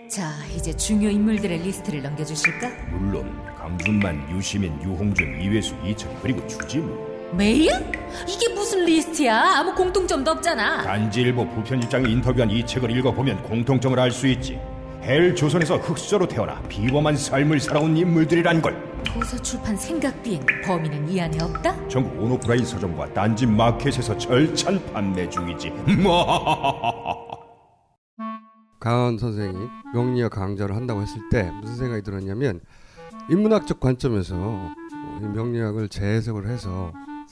자, 0.09 0.31
이제 0.55 0.75
중요 0.75 1.09
인물들의 1.09 1.59
리스트를 1.59 2.03
넘겨주실까? 2.03 2.69
물론 2.91 3.41
강준만, 3.55 4.35
유시민, 4.35 4.79
유홍준, 4.83 5.39
이회수, 5.41 5.75
이철 5.85 6.13
그리고 6.21 6.45
주진우 6.45 7.12
메일? 7.37 7.69
이게 8.27 8.53
무슨 8.53 8.85
리스트야? 8.85 9.57
아무 9.59 9.73
공통점도 9.73 10.31
없잖아. 10.31 10.83
딴지일보 10.83 11.47
부편집장이 11.49 12.11
인터뷰한 12.11 12.49
이 12.51 12.65
책을 12.65 12.91
읽어보면 12.97 13.43
공통점을 13.43 13.99
알 13.99 14.11
수 14.11 14.27
있지. 14.27 14.59
헬조선에서 15.01 15.77
흙수저로 15.77 16.27
태어나 16.27 16.61
비범한 16.69 17.17
삶을 17.17 17.59
살아온 17.59 17.97
인물들이란 17.97 18.61
걸. 18.61 18.81
도서 19.03 19.37
출판 19.41 19.75
생각비행 19.75 20.45
범인은 20.65 21.09
이 21.09 21.19
안에 21.19 21.37
없다? 21.43 21.87
전국 21.89 22.21
온오프라인 22.23 22.63
서점과 22.63 23.13
딴지 23.13 23.45
마켓에서 23.45 24.17
절찬 24.17 24.81
판매 24.93 25.27
중이지. 25.29 25.73
강헌 28.79 29.17
선생이 29.17 29.57
명리학 29.93 30.31
강좌를 30.31 30.75
한다고 30.75 31.01
했을 31.01 31.19
때 31.29 31.51
무슨 31.61 31.75
생각이 31.77 32.01
들었냐면 32.03 32.59
인문학적 33.29 33.79
관점에서 33.79 34.35
명리학을 35.21 35.87
재해석을 35.89 36.47
해서 36.47 36.91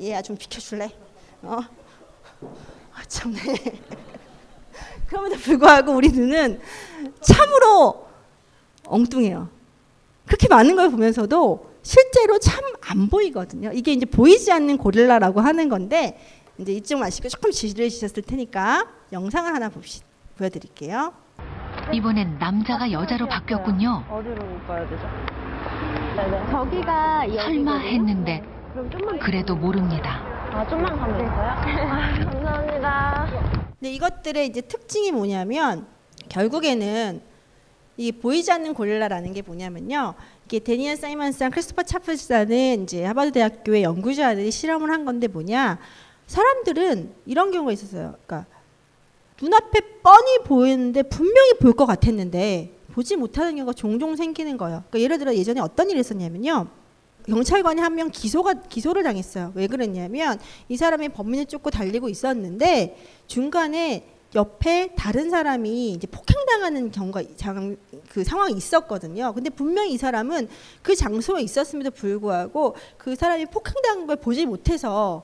얘야 0.00 0.22
좀 0.22 0.36
비켜줄래? 0.36 0.90
어? 1.42 1.60
아 2.94 3.02
참네. 3.08 3.38
그럼에도 5.08 5.36
불구하고 5.36 5.92
우리 5.92 6.08
눈은 6.08 6.60
참으로 7.20 8.06
엉뚱해요. 8.86 9.48
그렇게 10.26 10.48
많은 10.48 10.74
걸 10.76 10.90
보면서도 10.90 11.74
실제로 11.82 12.38
참 12.38 12.64
안 12.88 13.08
보이거든요. 13.08 13.72
이게 13.72 13.92
이제 13.92 14.06
보이지 14.06 14.52
않는 14.52 14.78
고릴라라고 14.78 15.40
하는 15.40 15.68
건데 15.68 16.20
이제 16.56 16.72
이쪽 16.72 17.00
마시고 17.00 17.28
조금 17.28 17.50
지르셨을 17.50 18.22
테니까 18.22 18.86
영상을 19.10 19.52
하나 19.52 19.68
봅시 19.68 20.02
보여드릴게요. 20.38 21.12
이번엔 21.92 22.38
남자가 22.38 22.92
여자로 22.92 23.26
바뀌었군요. 23.26 24.04
어디로 24.08 24.36
못 24.36 24.66
가야 24.68 24.88
되죠? 24.88 25.02
저기가 26.52 27.26
설마 27.28 27.78
했는데 27.78 28.42
그래도 29.20 29.56
모릅니다. 29.56 30.20
아 30.52 30.66
좀만 30.68 30.98
가면 30.98 31.18
될까요? 31.18 31.50
아, 31.90 32.24
감사합니다. 32.24 33.26
근데 33.80 33.92
이것들의 33.92 34.46
이제 34.46 34.60
특징이 34.60 35.12
뭐냐면 35.12 35.86
결국에는 36.28 37.20
이 37.96 38.12
보이지 38.12 38.52
않는 38.52 38.74
고릴라라는 38.74 39.32
게 39.32 39.40
뭐냐면요. 39.40 40.14
이게 40.44 40.58
데니엘 40.58 40.96
사이먼스랑 40.96 41.50
크리스토퍼 41.52 41.84
차프스라는 41.84 42.82
이제 42.82 43.04
하버드 43.04 43.32
대학교의 43.32 43.82
연구자들이 43.82 44.50
실험을 44.50 44.90
한 44.90 45.04
건데 45.06 45.26
뭐냐? 45.26 45.78
사람들은 46.26 47.14
이런 47.24 47.50
경우가 47.52 47.72
있었어요. 47.72 48.14
그러니까 48.26 48.46
눈앞에 49.40 49.80
뻔히 50.02 50.38
보이는데 50.44 51.02
분명히 51.04 51.54
볼 51.60 51.72
것 51.72 51.86
같았는데 51.86 52.72
보지 52.92 53.16
못하는 53.16 53.56
경우가 53.56 53.72
종종 53.72 54.16
생기는 54.16 54.56
거예요. 54.58 54.82
그러니까 54.90 55.00
예를 55.00 55.18
들어 55.18 55.34
예전에 55.34 55.60
어떤 55.60 55.88
일이 55.90 56.00
있었냐면요. 56.00 56.66
경찰관이 57.28 57.80
한 57.80 57.94
명 57.96 58.10
기소가 58.10 58.54
기소를 58.68 59.02
당했어요. 59.02 59.52
왜 59.54 59.66
그랬냐면 59.66 60.38
이 60.68 60.76
사람이 60.76 61.08
범인을 61.10 61.46
쫓고 61.46 61.70
달리고 61.70 62.08
있었는데 62.08 62.96
중간에 63.26 64.06
옆에 64.34 64.90
다른 64.96 65.30
사람이 65.30 65.92
이제 65.92 66.06
폭행당하는 66.08 66.90
경우가 66.90 67.22
장, 67.36 67.76
그 68.10 68.22
상황이 68.22 68.54
있었거든요. 68.54 69.32
근데 69.32 69.48
분명히 69.48 69.92
이 69.92 69.96
사람은 69.96 70.48
그 70.82 70.94
장소에 70.94 71.40
있었음에도 71.42 71.90
불구하고 71.90 72.76
그 72.98 73.16
사람이 73.16 73.46
폭행당한 73.46 74.06
걸 74.06 74.16
보지 74.16 74.44
못해서 74.44 75.22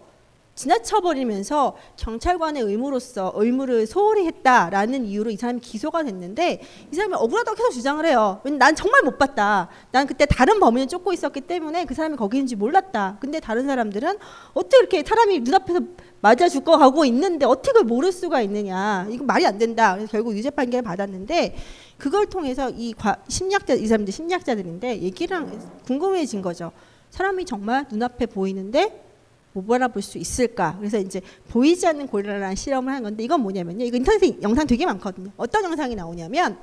지나쳐버리면서 0.55 1.77
경찰관의 1.97 2.63
의무로서 2.63 3.33
의무를 3.35 3.87
소홀히 3.87 4.27
했다라는 4.27 5.05
이유로 5.07 5.31
이 5.31 5.37
사람이 5.37 5.61
기소가 5.61 6.03
됐는데 6.05 6.63
이 6.93 6.95
사람이 6.95 7.15
억울하다고 7.15 7.57
계속 7.57 7.71
주장을 7.73 8.05
해요. 8.07 8.41
난 8.59 8.75
정말 8.77 9.03
못 9.03 9.19
봤다. 9.19 9.69
난 9.91 10.07
그때 10.07 10.27
다른 10.27 10.61
범인을 10.61 10.89
쫓고 10.89 11.13
있었기 11.13 11.43
때문에 11.43 11.85
그 11.85 11.95
사람이 11.95 12.17
거기 12.17 12.37
있는지 12.37 12.57
몰랐다. 12.57 13.17
근데 13.21 13.41
다른 13.41 13.67
사람들은 13.67 14.19
어떻게 14.55 14.79
이렇게 14.79 15.05
사람이 15.07 15.41
눈앞에서 15.41 15.81
맞아 16.21 16.49
죽고 16.49 16.79
가고 16.79 17.05
있는데 17.05 17.45
어떻게 17.45 17.73
그걸 17.73 17.85
모를 17.85 18.13
수가 18.13 18.43
있느냐. 18.43 19.07
이거 19.11 19.25
말이 19.25 19.47
안 19.47 19.59
된다. 19.59 19.95
그래서 19.95 20.11
결국 20.13 20.37
유죄 20.37 20.51
판결을 20.51 20.83
받았는데 20.83 21.57
그걸 21.99 22.27
통해서 22.27 22.71
이 22.71 22.93
과, 22.93 23.17
심리학자 23.29 23.75
이 23.75 23.87
사람들 23.87 24.13
심리학자들인데 24.13 25.01
얘기랑 25.01 25.59
궁금해진 25.87 26.43
거죠. 26.43 26.73
사람이 27.11 27.45
정말 27.45 27.87
눈앞에 27.91 28.27
보이는데 28.27 29.12
못 29.53 29.67
바라볼 29.67 30.03
수 30.03 30.19
있을까? 30.19 30.77
그래서 30.79 30.99
이제 30.99 31.21
보이지 31.51 31.87
않는 31.87 32.07
고릴라라는 32.07 32.57
실험을 32.57 32.93
한 32.93 33.03
건데 33.03 33.23
이건 33.23 33.41
뭐냐면요. 33.41 33.85
이거 33.85 33.97
인터넷에 33.97 34.39
영상 34.43 34.67
되게 34.67 34.87
많거든요. 34.87 35.31
어떤 35.37 35.65
영상이 35.65 35.95
나오냐면 35.95 36.59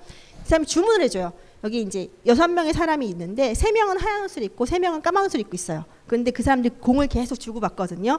이 0.46 0.48
사람이 0.50 0.66
주문을 0.66 1.02
해줘요. 1.04 1.32
여기 1.64 1.82
이제 1.82 2.10
여섯 2.26 2.48
명의 2.48 2.74
사람이 2.74 3.06
있는데 3.10 3.54
세 3.54 3.72
명은 3.72 4.00
하얀 4.00 4.24
옷을 4.24 4.42
입고 4.44 4.66
세 4.66 4.80
명은 4.80 5.02
까만 5.02 5.26
옷을 5.26 5.40
입고 5.42 5.52
있어요. 5.54 5.84
그런데 6.08 6.32
그 6.32 6.42
사람들이 6.42 6.74
공을 6.80 7.08
계속 7.08 7.36
주고 7.36 7.60
받거든요. 7.60 8.18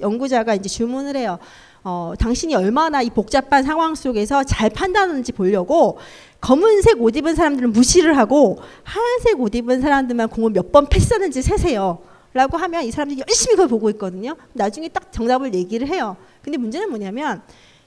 연구자가 0.00 0.54
이제 0.56 0.68
주문을 0.68 1.16
해요. 1.16 1.38
어, 1.84 2.12
당신이 2.18 2.54
얼마나 2.56 3.00
이 3.00 3.08
복잡한 3.08 3.62
상황 3.62 3.94
속에서 3.94 4.42
잘 4.44 4.68
판단하는지 4.70 5.32
보려고 5.32 5.98
검은색 6.40 7.00
옷 7.00 7.16
입은 7.16 7.34
사람들은 7.36 7.72
무시를 7.72 8.18
하고 8.18 8.58
하얀색 8.82 9.40
옷 9.40 9.54
입은 9.54 9.80
사람들만 9.80 10.28
공을 10.28 10.50
몇 10.50 10.72
번 10.72 10.86
패스하는지 10.88 11.40
세세요. 11.42 11.98
라고 12.32 12.56
하면 12.56 12.84
이 12.84 12.90
사람들이 12.90 13.22
열심히 13.26 13.52
그걸 13.56 13.68
보고 13.68 13.90
있거든요. 13.90 14.36
나중에 14.52 14.88
딱 14.88 15.12
정답을 15.12 15.54
얘기를 15.54 15.88
해요. 15.88 16.16
근데 16.42 16.58
문제는 16.58 16.88
뭐냐면 16.90 17.42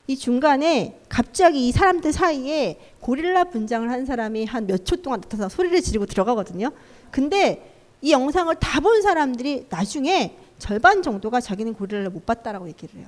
이 0.05 0.17
중간에 0.17 0.99
갑자기 1.07 1.67
이 1.67 1.71
사람들 1.71 2.11
사이에 2.11 2.77
고릴라 2.99 3.45
분장을 3.45 3.89
한 3.89 4.05
사람이 4.05 4.45
한 4.45 4.67
몇 4.67 4.83
초 4.85 4.97
동안 4.97 5.21
나타나서 5.21 5.47
소리를 5.55 5.81
지르고 5.81 6.05
들어가거든요. 6.05 6.71
근데 7.09 7.71
이 8.01 8.11
영상을 8.11 8.53
다 8.55 8.81
본 8.81 9.01
사람들이 9.01 9.67
나중에 9.69 10.35
절반 10.59 11.01
정도가 11.01 11.39
자기는 11.39 11.73
고릴라를 11.73 12.09
못 12.09 12.25
봤다라고 12.25 12.67
얘기를 12.67 12.99
해요. 12.99 13.07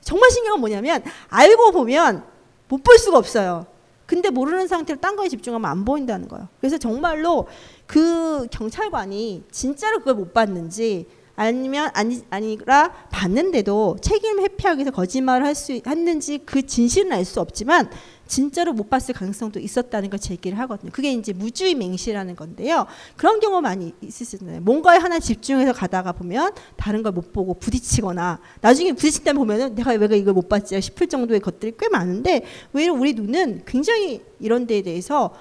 정말 0.00 0.30
신기한 0.30 0.54
건 0.54 0.60
뭐냐면 0.60 1.02
알고 1.28 1.72
보면 1.72 2.24
못 2.68 2.82
볼 2.82 2.96
수가 2.98 3.18
없어요. 3.18 3.66
근데 4.12 4.28
모르는 4.28 4.68
상태로 4.68 5.00
딴 5.00 5.16
거에 5.16 5.26
집중하면 5.30 5.70
안 5.70 5.86
보인다는 5.86 6.28
거예요. 6.28 6.46
그래서 6.60 6.76
정말로 6.76 7.46
그 7.86 8.46
경찰관이 8.50 9.44
진짜로 9.50 10.00
그걸 10.00 10.16
못 10.16 10.34
봤는지 10.34 11.06
아니면 11.36 11.90
아니 11.94 12.20
아니라 12.30 12.92
봤는데도 13.10 13.96
책임 14.00 14.40
회피하기 14.40 14.78
위해서 14.78 14.90
거짓말을 14.90 15.46
할 15.46 15.54
수 15.54 15.72
했는지 15.86 16.38
그 16.44 16.66
진실은 16.66 17.12
알 17.12 17.24
수 17.24 17.40
없지만 17.40 17.90
진짜로 18.26 18.72
못 18.72 18.88
봤을 18.88 19.14
가능성도 19.14 19.60
있었다는 19.60 20.08
걸 20.08 20.18
제기를 20.18 20.58
하거든요. 20.60 20.90
그게 20.90 21.12
이제 21.12 21.34
무주의 21.34 21.74
맹시라는 21.74 22.34
건데요. 22.34 22.86
그런 23.16 23.40
경우 23.40 23.60
많이 23.60 23.92
있을 24.00 24.24
수 24.24 24.36
있나요? 24.36 24.60
뭔가에 24.60 24.96
하나 24.98 25.18
집중해서 25.18 25.72
가다가 25.74 26.12
보면 26.12 26.52
다른 26.76 27.02
걸 27.02 27.12
못 27.12 27.32
보고 27.32 27.52
부딪히거나 27.54 28.38
나중에 28.62 28.92
부딪힐 28.92 29.24
때 29.24 29.32
보면은 29.34 29.74
내가 29.74 29.92
왜 29.92 30.16
이걸 30.16 30.32
못 30.32 30.48
봤지 30.48 30.80
싶을 30.80 31.08
정도의 31.08 31.40
것들이 31.40 31.72
꽤 31.78 31.88
많은데 31.90 32.44
왜 32.72 32.88
우리 32.88 33.12
눈은 33.12 33.64
굉장히 33.66 34.22
이런 34.40 34.66
데에 34.66 34.80
대해서 34.80 35.34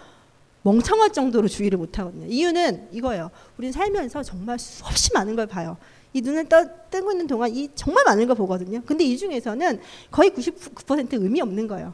멍청할 0.64 1.12
정도로 1.12 1.48
주의를 1.48 1.78
못 1.78 1.98
하거든요. 2.00 2.26
이유는 2.28 2.90
이거예요. 2.92 3.32
우리는 3.58 3.72
살면서 3.72 4.24
정말 4.24 4.60
수없이 4.60 5.10
많은 5.14 5.36
걸 5.36 5.48
봐요. 5.48 5.78
이 6.14 6.22
눈을 6.22 6.50
떠, 6.50 6.66
뜨고 6.90 7.12
있는 7.12 7.26
동안 7.28 7.50
이 7.56 7.70
정말 7.74 8.04
많은 8.06 8.28
걸 8.28 8.36
보거든요. 8.36 8.82
근데 8.86 9.04
이 9.04 9.18
중에서는 9.18 9.80
거의 10.12 10.32
99% 10.32 11.14
의미 11.14 11.42
없는 11.42 11.68
거예요. 11.68 11.94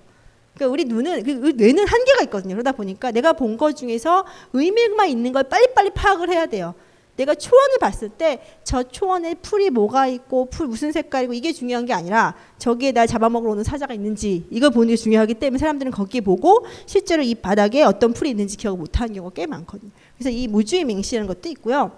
그러니까 0.55 0.73
우리 0.73 0.85
눈은 0.85 1.23
그 1.23 1.31
뇌는 1.55 1.87
한계가 1.87 2.23
있거든요. 2.23 2.55
그러다 2.55 2.71
보니까 2.71 3.11
내가 3.11 3.33
본 3.33 3.57
것 3.57 3.75
중에서 3.77 4.25
의미만 4.53 5.07
있는 5.09 5.31
걸 5.31 5.43
빨리빨리 5.43 5.91
파악을 5.91 6.29
해야 6.29 6.47
돼요. 6.47 6.73
내가 7.17 7.35
초원을 7.35 7.79
봤을 7.79 8.09
때 8.09 8.39
저 8.67 8.83
초원에 8.83 9.35
풀이 9.35 9.69
뭐가 9.69 10.07
있고 10.07 10.49
풀 10.49 10.67
무슨 10.67 10.91
색깔이고 10.91 11.31
이게 11.31 11.53
중요한 11.53 11.85
게 11.85 11.93
아니라 11.93 12.35
저기에 12.57 12.91
날 12.91 13.07
잡아먹으러 13.07 13.53
오는 13.53 13.63
사자가 13.63 13.93
있는지 13.93 14.45
이걸 14.49 14.71
보는 14.71 14.89
게 14.89 14.97
중요하기 14.97 15.35
때문에 15.35 15.57
사람들은 15.57 15.93
거기에 15.93 16.19
보고 16.19 16.65
실제로 16.85 17.23
이 17.23 17.33
바닥에 17.33 17.83
어떤 17.83 18.11
풀이 18.11 18.31
있는지 18.31 18.57
기억을 18.57 18.77
못하는 18.77 19.13
경우가 19.13 19.33
꽤 19.33 19.45
많거든요. 19.45 19.89
그래서 20.17 20.31
이 20.31 20.49
무주의 20.49 20.83
맹시라는 20.83 21.27
것도 21.27 21.47
있고요. 21.47 21.93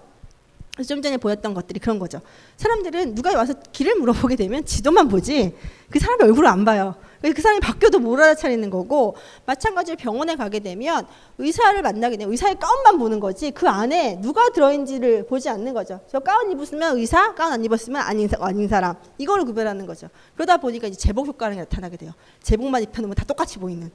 좀 0.86 1.02
전에 1.02 1.16
보였던 1.16 1.52
것들이 1.54 1.80
그런 1.80 1.98
거죠. 1.98 2.20
사람들은 2.56 3.16
누가 3.16 3.36
와서 3.36 3.54
길을 3.72 3.96
물어보게 3.96 4.36
되면 4.36 4.64
지도만 4.64 5.08
보지 5.08 5.52
그 5.90 5.98
사람의 5.98 6.28
얼굴을 6.28 6.48
안 6.48 6.64
봐요. 6.64 6.94
그 7.22 7.42
사람이 7.42 7.60
바뀌어도 7.60 7.98
못 7.98 8.18
알아차리는 8.18 8.70
거고 8.70 9.14
마찬가지로 9.44 9.96
병원에 9.98 10.36
가게 10.36 10.60
되면 10.60 11.06
의사를 11.36 11.80
만나게 11.82 12.16
되면 12.16 12.32
의사의 12.32 12.58
가운만 12.58 12.98
보는 12.98 13.20
거지 13.20 13.50
그 13.50 13.68
안에 13.68 14.20
누가 14.22 14.48
들어있는지를 14.50 15.26
보지 15.26 15.50
않는 15.50 15.74
거죠. 15.74 16.00
저 16.08 16.20
가운 16.20 16.50
입었으면 16.50 16.96
의사, 16.96 17.34
가운 17.34 17.52
안 17.52 17.64
입었으면 17.64 18.00
아닌, 18.00 18.28
아닌 18.40 18.68
사람 18.68 18.96
이거를 19.18 19.44
구별하는 19.44 19.84
거죠. 19.86 20.08
그러다 20.34 20.56
보니까 20.56 20.86
이제 20.86 20.96
제복 20.96 21.26
효과가 21.26 21.54
나타나게 21.54 21.98
돼요. 21.98 22.12
제복만 22.42 22.82
입혀놓으면 22.84 23.14
다 23.14 23.24
똑같이 23.24 23.58
보이는 23.58 23.90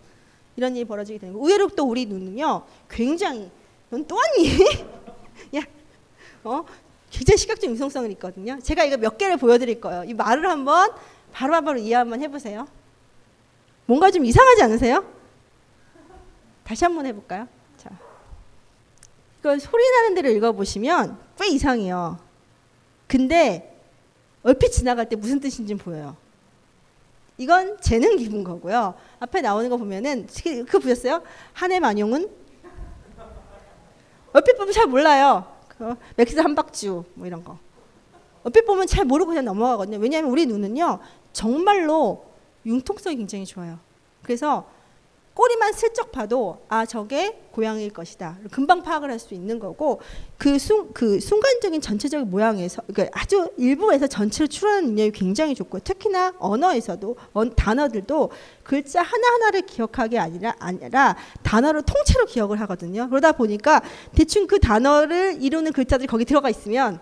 이런 0.55 0.76
일이 0.76 0.86
벌어지게 0.86 1.17
되는 1.17 1.34
거예요. 1.34 1.45
의외로 1.45 1.67
또 1.69 1.86
우리 1.86 2.05
눈은요 2.05 2.63
굉장히 2.89 3.49
넌 3.89 4.05
또 4.05 4.15
왔니? 4.15 4.59
야, 5.57 5.61
어? 6.43 6.63
굉장히 7.09 7.38
시각적 7.38 7.69
융성성이 7.69 8.11
있거든요. 8.13 8.59
제가 8.61 8.84
이거 8.84 8.97
몇 8.97 9.17
개를 9.17 9.38
보여드릴 9.38 9.82
거예요. 9.82 10.03
이 10.03 10.13
말을 10.13 10.49
한번 10.49 10.91
바로바로 11.32 11.80
이해 11.80 11.95
한번 11.95 12.21
해보세요. 12.21 12.67
뭔가 13.86 14.09
좀 14.11 14.25
이상하지 14.25 14.63
않으세요? 14.63 15.05
다시 16.63 16.83
한번 16.83 17.05
해볼까요? 17.05 17.47
자, 17.77 17.91
이거 19.39 19.57
소리 19.59 19.83
나는 19.91 20.15
데를 20.15 20.31
읽어보시면 20.31 21.19
꽤 21.39 21.47
이상해요. 21.49 22.17
근데 23.07 23.77
얼핏 24.41 24.71
지나갈 24.71 25.07
때 25.07 25.15
무슨 25.15 25.39
뜻인지 25.39 25.75
보여요. 25.75 26.15
이건 27.38 27.79
재능 27.81 28.17
기분 28.17 28.43
거고요. 28.43 28.95
앞에 29.19 29.41
나오는 29.41 29.69
거 29.69 29.77
보면은 29.77 30.27
그 30.67 30.79
보셨어요? 30.79 31.21
한해 31.53 31.79
만용은 31.79 32.29
얼핏 34.33 34.57
보면 34.57 34.73
잘 34.73 34.88
몰라요. 34.88 35.45
그 35.67 35.95
맥스 36.15 36.39
한박주 36.39 37.03
뭐 37.13 37.27
이런 37.27 37.43
거. 37.43 37.59
얼핏 38.43 38.65
보면 38.65 38.88
잘 38.88 39.05
모르고 39.05 39.29
그냥 39.29 39.45
넘어가거든요. 39.45 39.97
왜냐하면 39.97 40.31
우리 40.31 40.45
눈은요 40.45 40.99
정말로 41.33 42.25
융통성이 42.66 43.16
굉장히 43.18 43.45
좋아요. 43.45 43.80
그래서 44.24 44.66
꼬리만 45.36 45.74
슬쩍 45.74 46.13
봐도 46.13 46.61
아 46.70 46.86
저게 46.86 47.41
고양이일 47.51 47.91
것이다. 47.91 48.38
금방 48.51 48.82
파악을 48.82 49.11
할 49.11 49.20
수 49.20 49.34
있는 49.34 49.59
거고 49.59 49.99
그, 50.38 50.57
순, 50.57 50.93
그 50.93 51.20
순간적인 51.20 51.82
전체적인 51.82 52.30
모양에서 52.30 52.82
그러니까 52.88 53.20
아주 53.20 53.49
일부에서 53.57 54.07
전체를 54.07 54.47
추론하는 54.47 54.89
능력이 54.89 55.11
굉장히 55.11 55.53
좋고 55.53 55.80
특히나 55.80 56.34
언어에서도 56.39 57.16
단어들도 57.55 58.32
글자 58.63 59.01
하나하나를 59.01 59.63
기억하기 59.63 60.18
아니라 60.18 60.55
아니라 60.57 61.18
단어를 61.43 61.82
통째로 61.82 62.26
기억을 62.26 62.61
하거든요. 62.61 63.09
그러다 63.09 63.34
보니까 63.34 63.82
대충 64.16 64.47
그 64.47 64.59
단어를 64.59 65.43
이루는 65.43 65.74
글자들이 65.74 66.07
거기 66.07 66.24
들어가 66.24 66.49
있으면 66.49 66.99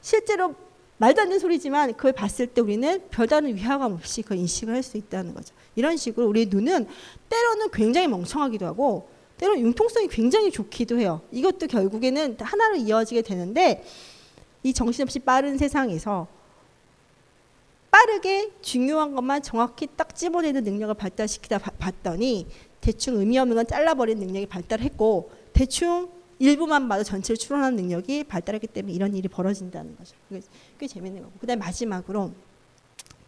실제로 0.00 0.56
말도 1.00 1.22
안 1.22 1.28
되는 1.28 1.38
소리지만 1.38 1.94
그걸 1.94 2.12
봤을 2.12 2.46
때 2.46 2.60
우리는 2.60 3.02
별다른 3.08 3.56
위화감 3.56 3.92
없이 3.92 4.20
그 4.20 4.34
인식을 4.34 4.74
할 4.74 4.82
수 4.82 4.98
있다는 4.98 5.32
거죠. 5.32 5.54
이런 5.74 5.96
식으로 5.96 6.28
우리 6.28 6.44
눈은 6.44 6.86
때로는 7.28 7.70
굉장히 7.72 8.06
멍청하기도 8.06 8.66
하고 8.66 9.08
때로는 9.38 9.62
융통성이 9.62 10.08
굉장히 10.08 10.50
좋기도 10.50 10.98
해요. 10.98 11.22
이것도 11.32 11.68
결국에는 11.68 12.36
하나로 12.38 12.76
이어지게 12.76 13.22
되는데 13.22 13.82
이 14.62 14.74
정신없이 14.74 15.20
빠른 15.20 15.56
세상에서 15.56 16.26
빠르게 17.90 18.50
중요한 18.60 19.14
것만 19.14 19.42
정확히 19.42 19.88
딱 19.96 20.14
집어내는 20.14 20.64
능력을 20.64 20.94
발달시키다 20.94 21.58
봤더니 21.58 22.46
대충 22.82 23.16
의미 23.16 23.38
없는 23.38 23.56
건 23.56 23.66
잘라버리는 23.66 24.22
능력이 24.26 24.46
발달했고 24.46 25.30
대충 25.54 26.10
일부만 26.40 26.88
봐도 26.88 27.04
전체를 27.04 27.36
추론하는 27.36 27.76
능력이 27.76 28.24
발달했기 28.24 28.66
때문에 28.66 28.92
이런 28.94 29.14
일이 29.14 29.28
벌어진다는 29.28 29.94
거죠. 29.96 30.16
꽤 30.78 30.88
재밌는 30.88 31.22
거고. 31.22 31.32
그다음 31.38 31.58
마지막으로 31.60 32.32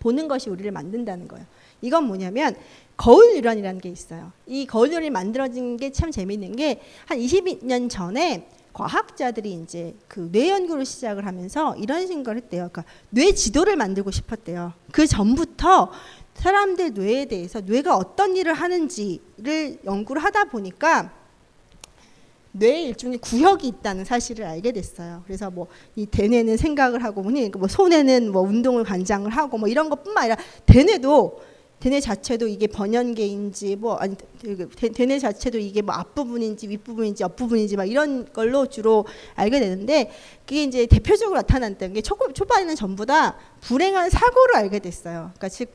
보는 0.01 0.27
것이 0.27 0.51
우리를 0.51 0.69
만든다는 0.73 1.29
거예요. 1.29 1.47
이건 1.83 2.05
뭐냐면 2.07 2.57
거울 2.97 3.37
유란이라는 3.37 3.81
게 3.81 3.89
있어요. 3.91 4.33
이 4.47 4.67
거울 4.67 4.89
유란이 4.91 5.11
만들어진 5.11 5.77
게 5.77 5.91
참 5.91 6.11
재밌는 6.11 6.57
게 6.57 6.81
한 7.07 7.19
20년 7.19 7.89
전에 7.91 8.49
과학자들이 8.73 9.53
이제 9.63 9.95
그 10.09 10.31
뇌 10.33 10.49
연구를 10.49 10.87
시작을 10.87 11.27
하면서 11.27 11.77
이런 11.77 12.07
생각을 12.07 12.39
했대요. 12.39 12.71
그러니까 12.73 12.85
뇌 13.11 13.33
지도를 13.33 13.77
만들고 13.77 14.11
싶었대요. 14.11 14.73
그 14.91 15.07
전부터 15.07 15.93
사람들 16.35 16.95
뇌에 16.95 17.27
대해서 17.27 17.61
뇌가 17.61 17.95
어떤 17.95 18.35
일을 18.37 18.55
하는지를 18.55 19.81
연구를 19.85 20.25
하다 20.25 20.45
보니까 20.47 21.13
뇌에 22.53 22.83
일종의 22.83 23.19
구역이 23.19 23.67
있다는 23.67 24.05
사실을 24.05 24.45
알게 24.45 24.73
됐어요. 24.73 25.23
그래서 25.27 25.51
뭐 25.51 25.67
이 25.97 26.07
대뇌는 26.07 26.57
생각을 26.57 27.03
하고 27.05 27.23
뭐니 27.23 27.51
뭐 27.51 27.67
손에는 27.69 28.31
뭐 28.31 28.43
운동을 28.43 28.85
관장을 28.85 29.31
하고 29.31 29.59
뭐 29.59 29.69
이런 29.69 29.89
것뿐만 29.89 30.25
아니라 30.25 30.37
대뇌도 30.67 31.41
대뇌 31.81 31.99
자체도 31.99 32.47
이게 32.47 32.67
번연계인지 32.69 33.75
뭐 33.77 33.95
아니 33.97 34.15
그 34.41 34.69
대- 34.77 34.89
대뇌 34.91 35.19
자체도 35.19 35.59
이게 35.59 35.83
뭐 35.83 35.95
앞부분인지 35.95 36.69
윗부분인지 36.69 37.23
옆부분인지 37.25 37.77
막 37.77 37.85
이런 37.87 38.31
걸로 38.33 38.67
주로 38.67 39.05
알게 39.35 39.59
되는데 39.59 40.11
그게 40.47 40.63
이제 40.63 40.87
대표적으로 40.87 41.39
나타났던 41.39 41.93
게 41.95 42.01
초, 42.01 42.17
초반에는 42.33 42.77
전부 42.77 43.05
다 43.05 43.37
불행한 43.63 44.11
사고를 44.11 44.57
알게 44.57 44.79
됐어요. 44.79 45.31
그러니까 45.35 45.49
즉 45.49 45.71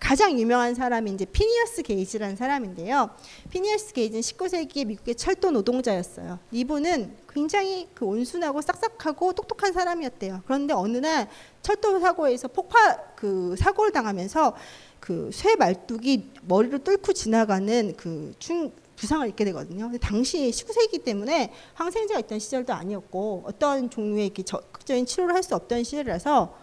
가장 0.00 0.38
유명한 0.38 0.74
사람이 0.74 1.10
이제 1.12 1.24
피니어스 1.24 1.82
게이지라는 1.82 2.36
사람인데요. 2.36 3.10
피니어스 3.50 3.94
게이지는 3.94 4.20
19세기 4.20 4.86
미국의 4.86 5.14
철도 5.14 5.50
노동자였어요. 5.50 6.38
이분은 6.52 7.16
굉장히 7.32 7.88
그 7.94 8.04
온순하고 8.04 8.60
싹싹하고 8.60 9.32
똑똑한 9.32 9.72
사람이었대요. 9.72 10.42
그런데 10.44 10.74
어느 10.74 10.98
날 10.98 11.28
철도 11.62 11.98
사고에서 12.00 12.48
폭파 12.48 12.96
그 13.16 13.54
사고를 13.58 13.92
당하면서 13.92 14.54
그 15.00 15.30
쇠 15.32 15.56
말뚝이 15.56 16.30
머리를 16.42 16.78
뚫고 16.80 17.12
지나가는 17.12 17.94
그 17.96 18.32
충, 18.38 18.72
부상을 18.96 19.28
입게 19.28 19.44
되거든요. 19.46 19.90
당시 20.00 20.50
19세기 20.50 21.04
때문에 21.04 21.52
항생제가 21.74 22.20
있던 22.20 22.38
시절도 22.38 22.72
아니었고 22.72 23.44
어떤 23.46 23.90
종류의 23.90 24.32
적극적인 24.44 25.04
치료를 25.06 25.34
할 25.34 25.42
수 25.42 25.54
없던 25.54 25.82
시절이라서 25.84 26.54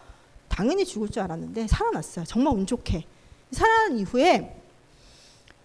당연히 0.47 0.85
죽을 0.85 1.09
줄 1.09 1.21
알았는데 1.23 1.67
살아났어요. 1.67 2.25
정말 2.25 2.53
운 2.55 2.65
좋게. 2.65 3.05
살아난 3.51 3.97
이후에 3.97 4.55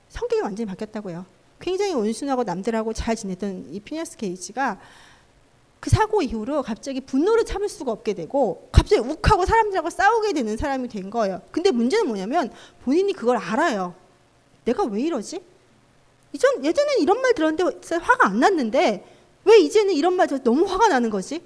성격이 0.09 0.43
완전히 0.43 0.67
바뀌었다고요. 0.67 1.25
굉장히 1.61 1.95
온순하고 1.95 2.45
남들하고 2.45 2.93
잘 2.93 3.17
지냈던 3.17 3.69
이 3.71 3.81
피니어스 3.81 4.17
게이지가 4.17 4.79
그 5.81 5.91
사고 5.91 6.23
이후로 6.23 6.63
갑자기 6.63 7.01
분노를 7.01 7.45
참을 7.45 7.69
수가 7.69 7.93
없게 7.93 8.15
되고 8.15 8.69
갑자기 8.73 9.01
욱하고 9.01 9.47
사람들하고 9.47 9.91
싸우게 9.91 10.33
되는 10.33 10.57
사람이 10.57 10.89
된 10.89 11.11
거예요. 11.11 11.43
근데 11.51 11.71
문제는 11.71 12.07
뭐냐면 12.07 12.51
본인이 12.85 13.13
그걸 13.13 13.37
알아요. 13.37 13.95
내가 14.65 14.85
왜 14.85 15.03
이러지? 15.03 15.41
예전엔 16.35 17.01
이런 17.01 17.23
말 17.23 17.35
들었는데 17.35 17.97
화가 17.97 18.29
안 18.29 18.41
났는데 18.41 19.05
왜 19.45 19.59
이제는 19.59 19.95
이런 19.95 20.15
말 20.15 20.27
들어서 20.27 20.43
너무 20.43 20.65
화가 20.65 20.89
나는 20.89 21.09
거지? 21.09 21.41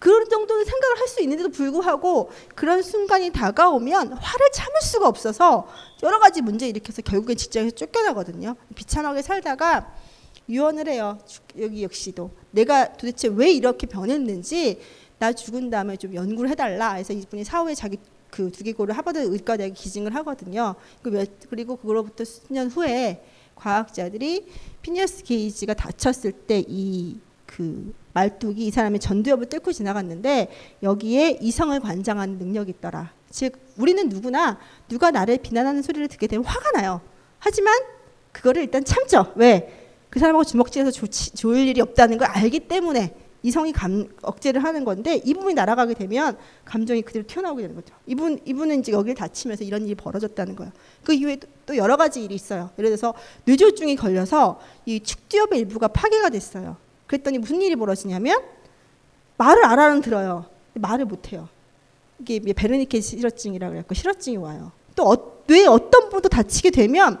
그런 0.00 0.28
정도는 0.28 0.64
생각을 0.64 0.98
할 0.98 1.06
수 1.08 1.22
있는데도 1.22 1.50
불구하고 1.50 2.30
그런 2.56 2.82
순간이 2.82 3.30
다가오면 3.30 4.12
화를 4.14 4.46
참을 4.52 4.80
수가 4.82 5.06
없어서 5.06 5.68
여러 6.02 6.18
가지 6.18 6.40
문제 6.42 6.66
일으켜서 6.68 7.02
결국엔 7.02 7.36
직장에서 7.36 7.74
쫓겨나거든요. 7.76 8.56
비참하게 8.74 9.22
살다가 9.22 9.92
유언을 10.48 10.88
해요. 10.88 11.18
여기 11.60 11.82
역시도 11.84 12.30
내가 12.50 12.92
도대체 12.94 13.28
왜 13.28 13.52
이렇게 13.52 13.86
변했는지 13.86 14.80
나 15.18 15.32
죽은 15.32 15.68
다음에 15.70 15.96
좀 15.96 16.14
연구를 16.14 16.50
해달라 16.50 16.94
해서 16.94 17.12
이분이 17.12 17.44
사후에 17.44 17.74
자기 17.74 17.98
그 18.30 18.50
두개골을 18.50 18.96
하버드 18.96 19.18
의과대학에 19.18 19.74
기증을 19.74 20.14
하거든요. 20.16 20.76
그 21.02 21.10
몇- 21.10 21.28
그리고 21.50 21.76
그로부터 21.76 22.24
수년 22.24 22.68
후에 22.68 23.22
과학자들이 23.56 24.46
피니어스 24.82 25.24
게이지가 25.24 25.74
다쳤을 25.74 26.32
때 26.32 26.64
이 26.66 27.18
그 27.46 27.92
말뚝이 28.12 28.66
이 28.66 28.70
사람의 28.70 29.00
전두엽을 29.00 29.46
뚫고 29.46 29.72
지나갔는데 29.72 30.48
여기에 30.82 31.38
이성을 31.40 31.78
관장하는 31.80 32.38
능력이 32.38 32.70
있더라. 32.76 33.12
즉 33.30 33.52
우리는 33.76 34.08
누구나 34.08 34.58
누가 34.88 35.10
나를 35.10 35.38
비난하는 35.38 35.82
소리를 35.82 36.08
듣게 36.08 36.26
되면 36.26 36.44
화가 36.44 36.72
나요. 36.72 37.00
하지만 37.38 37.74
그거를 38.32 38.62
일단 38.62 38.84
참죠. 38.84 39.32
왜? 39.36 39.76
그 40.10 40.18
사람하고 40.18 40.44
주먹질해서 40.44 40.90
좋지, 40.90 41.32
좋을 41.36 41.58
일이 41.58 41.80
없다는 41.80 42.18
걸 42.18 42.28
알기 42.28 42.60
때문에 42.60 43.14
이성이 43.42 43.72
감, 43.72 44.06
억제를 44.22 44.62
하는 44.62 44.84
건데 44.84 45.20
이 45.24 45.32
부분이 45.32 45.54
날아가게 45.54 45.94
되면 45.94 46.36
감정이 46.64 47.00
그대로 47.02 47.26
튀어나오게 47.26 47.62
되는 47.62 47.74
거죠. 47.74 47.94
이분 48.06 48.38
이분은 48.44 48.80
이제 48.80 48.92
여기를 48.92 49.14
다치면서 49.14 49.64
이런 49.64 49.84
일이 49.86 49.94
벌어졌다는 49.94 50.56
거예요. 50.56 50.72
그 51.04 51.14
이후에 51.14 51.36
또- 51.36 51.48
또 51.66 51.76
여러 51.76 51.96
가지 51.96 52.22
일이 52.22 52.34
있어요. 52.34 52.70
예를 52.78 52.90
들어서 52.90 53.14
뇌졸중이 53.46 53.96
걸려서 53.96 54.60
이 54.84 55.00
축두엽의 55.00 55.60
일부가 55.60 55.88
파괴가 55.88 56.28
됐어요. 56.30 56.76
그랬더니 57.10 57.38
무슨 57.38 57.60
일이 57.60 57.74
벌어지냐면 57.74 58.40
말을 59.36 59.64
알아는 59.64 60.00
들어요. 60.00 60.46
말을 60.74 61.06
못 61.06 61.32
해요. 61.32 61.48
이게 62.20 62.38
베르니케 62.52 63.00
실어증이라고 63.00 63.72
그랬고 63.72 63.94
실어증이 63.94 64.36
와요. 64.36 64.70
또 64.94 65.10
어, 65.10 65.44
뇌 65.48 65.66
어떤 65.66 66.04
부분도 66.04 66.28
다치게 66.28 66.70
되면 66.70 67.20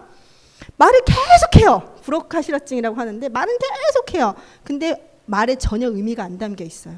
말을 0.76 1.00
계속해요. 1.04 1.96
브로카 2.04 2.40
실어증이라고 2.40 2.94
하는데 2.94 3.28
말은 3.28 3.58
계속해요. 3.58 4.36
근데 4.62 5.12
말에 5.26 5.56
전혀 5.56 5.88
의미가 5.88 6.22
안 6.22 6.38
담겨 6.38 6.64
있어요. 6.64 6.94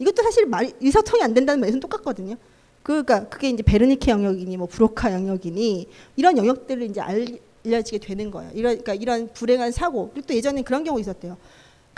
이것도 0.00 0.20
사실 0.24 0.46
말 0.46 0.72
의사통이 0.80 1.22
안 1.22 1.34
된다는 1.34 1.60
말에서는 1.60 1.78
똑같거든요. 1.78 2.34
그러니까 2.82 3.28
그게 3.28 3.50
이제 3.50 3.62
베르니케 3.62 4.10
영역이니 4.10 4.56
뭐 4.56 4.66
브로카 4.66 5.12
영역이니 5.12 5.88
이런 6.16 6.36
영역들을 6.36 6.82
이제 6.82 7.00
알려지게 7.00 7.98
되는 7.98 8.32
거예요. 8.32 8.50
이런 8.54 8.72
그러니까 8.72 8.94
이런 8.94 9.32
불행한 9.32 9.70
사고 9.70 10.10
그리고 10.10 10.26
또 10.26 10.34
예전에 10.34 10.62
그런 10.62 10.82
경우 10.82 10.98
있었대요. 10.98 11.36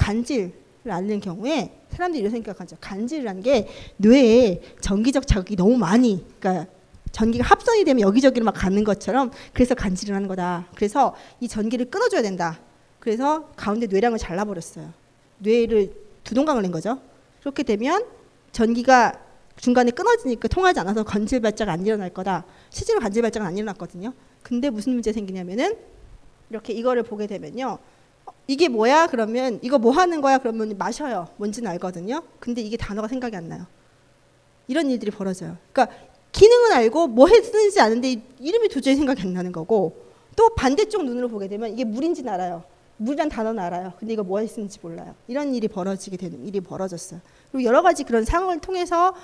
간질을 0.01 0.53
앓는 0.89 1.21
경우에 1.21 1.71
사람들이 1.91 2.21
이런 2.21 2.33
생각하죠. 2.33 2.77
간질이라는 2.81 3.43
게 3.43 3.69
뇌에 3.99 4.63
전기적 4.81 5.27
자극이 5.27 5.57
너무 5.57 5.77
많이 5.77 6.25
그러니까 6.39 6.73
전기가 7.13 7.45
합선이 7.45 7.85
되면 7.85 8.01
여기저기로 8.01 8.45
막 8.45 8.53
가는 8.53 8.83
것처럼 8.83 9.31
그래서 9.53 9.75
간질을 9.75 10.15
하는 10.15 10.27
거다. 10.27 10.69
그래서 10.75 11.15
이 11.41 11.49
전기를 11.49 11.91
끊어줘야 11.91 12.23
된다. 12.23 12.59
그래서 12.99 13.49
가운데 13.57 13.87
뇌량을 13.87 14.19
잘라버렸어요. 14.19 14.93
뇌를 15.39 15.93
두 16.25 16.35
동강을 16.35 16.63
낸 16.63 16.71
거죠. 16.71 16.99
그렇게 17.41 17.63
되면 17.63 18.05
전기가 18.53 19.21
중간에 19.57 19.91
끊어지니까 19.91 20.49
통하지 20.49 20.81
않아서 20.81 21.03
간질 21.03 21.41
발작이 21.41 21.71
안 21.71 21.85
일어날 21.85 22.11
거다. 22.11 22.47
실제로 22.71 23.01
간질 23.01 23.21
발작은 23.23 23.47
안 23.47 23.57
일어났거든요. 23.57 24.15
근데 24.43 24.71
무슨 24.71 24.95
문제 24.95 25.13
생기냐면은 25.13 25.77
이렇게 26.49 26.73
이거를 26.73 27.03
보게 27.03 27.27
되면요. 27.27 27.79
어, 28.27 28.33
이게 28.47 28.69
뭐야? 28.69 29.07
그러면 29.09 29.59
이거 29.63 29.79
뭐 29.79 29.93
하는 29.93 30.21
거야? 30.21 30.39
그러면 30.39 30.77
마셔요. 30.79 31.29
뭔지는 31.37 31.71
알거든요. 31.73 32.23
근데 32.39 32.61
이게 32.63 32.77
단어가 32.77 33.09
생각이 33.09 33.37
안 33.37 33.49
나요. 33.49 33.67
이런 34.69 34.91
일들이 34.91 35.11
벌어져요. 35.11 35.57
그러니까 35.73 35.97
기능은 36.33 36.73
알고 36.73 37.09
뭐 37.09 37.27
했는지 37.27 37.81
아는데 37.81 38.13
이- 38.13 38.23
이름이 38.39 38.69
도저히 38.69 38.95
생각이 38.97 39.23
안 39.23 39.33
나는 39.33 39.51
거고 39.53 39.97
또 40.37 40.49
반대쪽 40.55 41.05
눈으로 41.05 41.29
보게 41.29 41.49
되면 41.49 41.71
이게 41.73 41.85
물인지는 41.85 42.33
알아요. 42.33 42.63
물이란 42.99 43.29
단어는 43.31 43.63
알아요. 43.63 43.93
근데 43.99 44.13
이거 44.13 44.23
뭐 44.23 44.39
했는지 44.41 44.79
몰라요. 44.83 45.15
이런 45.27 45.55
일이 45.55 45.67
벌어지게 45.69 46.17
되는 46.19 46.47
일이 46.47 46.61
벌어졌어요. 46.61 47.21
그리고 47.51 47.67
여러 47.67 47.83
가지 47.83 48.05
그런 48.05 48.25
상황을 48.25 48.61
통해서 48.61 49.15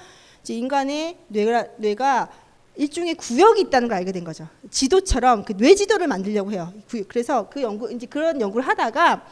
인간의 0.49 1.19
뇌가 1.29 1.67
뇌가 1.77 2.31
일종의 2.77 3.15
구역이 3.15 3.63
있다는 3.63 3.89
걸 3.89 3.99
알게 3.99 4.13
된 4.13 4.23
거죠. 4.25 4.47
지도처럼 4.71 5.45
그 5.45 5.53
뇌지도를 5.57 6.07
만들려고 6.07 6.53
해요. 6.53 6.73
구- 6.89 7.05
그래서 7.09 7.49
그 7.49 7.63
연구 7.63 7.91
이제 7.93 8.07
그런 8.07 8.41
연구를 8.41 8.67
하다가 8.67 9.25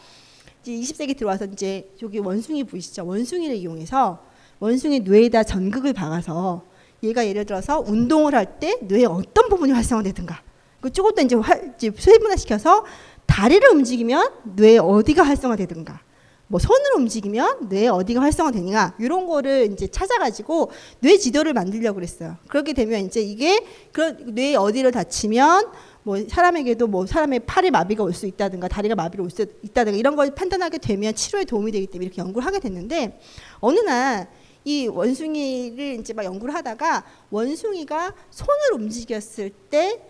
이제 0.63 0.73
20세기 0.73 1.17
들어와서 1.17 1.45
이제 1.47 1.91
저기 2.01 2.19
원숭이 2.19 2.65
보이시죠? 2.65 3.07
원숭이를 3.07 3.55
이용해서 3.57 4.19
원숭이 4.61 5.01
뇌에다 5.01 5.43
전극을 5.45 5.93
박아서 5.93 6.65
얘가 7.03 7.27
예를 7.27 7.45
들어서 7.45 7.81
운동을 7.81 8.35
할 8.35 8.59
때 8.59 8.79
뇌의 8.83 9.05
어떤 9.07 9.49
부분이 9.51 9.73
활성화되든가 9.73 10.43
그 10.81 10.91
조금 10.91 11.15
더 11.15 11.23
이제, 11.23 11.35
활, 11.37 11.75
이제 11.77 11.91
세분화 11.95 12.37
시켜서 12.37 12.85
다리를 13.27 13.69
움직이면 13.71 14.31
뇌 14.57 14.79
어디가 14.79 15.23
활성화되든가 15.23 16.01
뭐 16.47 16.61
손을 16.61 16.83
움직이면 16.97 17.69
뇌 17.69 17.89
어디가 17.89 18.21
활성화되느냐 18.21 18.95
이런 18.99 19.27
거를 19.27 19.71
이제 19.73 19.87
찾아가지고 19.87 20.71
뇌 21.01 21.17
지도를 21.17 21.53
만들려고 21.55 21.97
그랬어요. 21.97 22.37
그렇게 22.49 22.73
되면 22.73 23.05
이제 23.05 23.21
이게 23.21 23.65
그런 23.93 24.35
뇌 24.35 24.55
어디를 24.55 24.91
다치면 24.93 25.73
뭐 26.03 26.19
사람에게도 26.29 26.87
뭐 26.87 27.07
사람의 27.07 27.41
팔에 27.41 27.71
마비가 27.71 28.05
올 28.05 28.13
수 28.13 28.27
있다든가 28.27 28.69
다리가 28.69 28.95
마비로 28.95 29.25
올 29.25 29.31
수 29.31 29.47
있다든가 29.63 29.97
이런 29.99 30.17
걸 30.17 30.35
판단하게 30.35 30.79
되면 30.79 31.15
치료에 31.15 31.45
도움이 31.45 31.73
되기 31.73 31.87
때문에 31.87 32.07
이렇게 32.07 32.21
연구를 32.21 32.47
하게 32.47 32.61
됐는데 32.61 33.19
어느 33.61 33.81
날 33.81 34.29
이 34.67 34.87
원숭이를 34.87 36.01
이제 36.01 36.15
막 36.15 36.25
연구를 36.25 36.55
하다가 36.55 37.05
원숭이가 37.31 38.15
손을 38.31 38.73
움직였을 38.75 39.51
때 39.51 40.01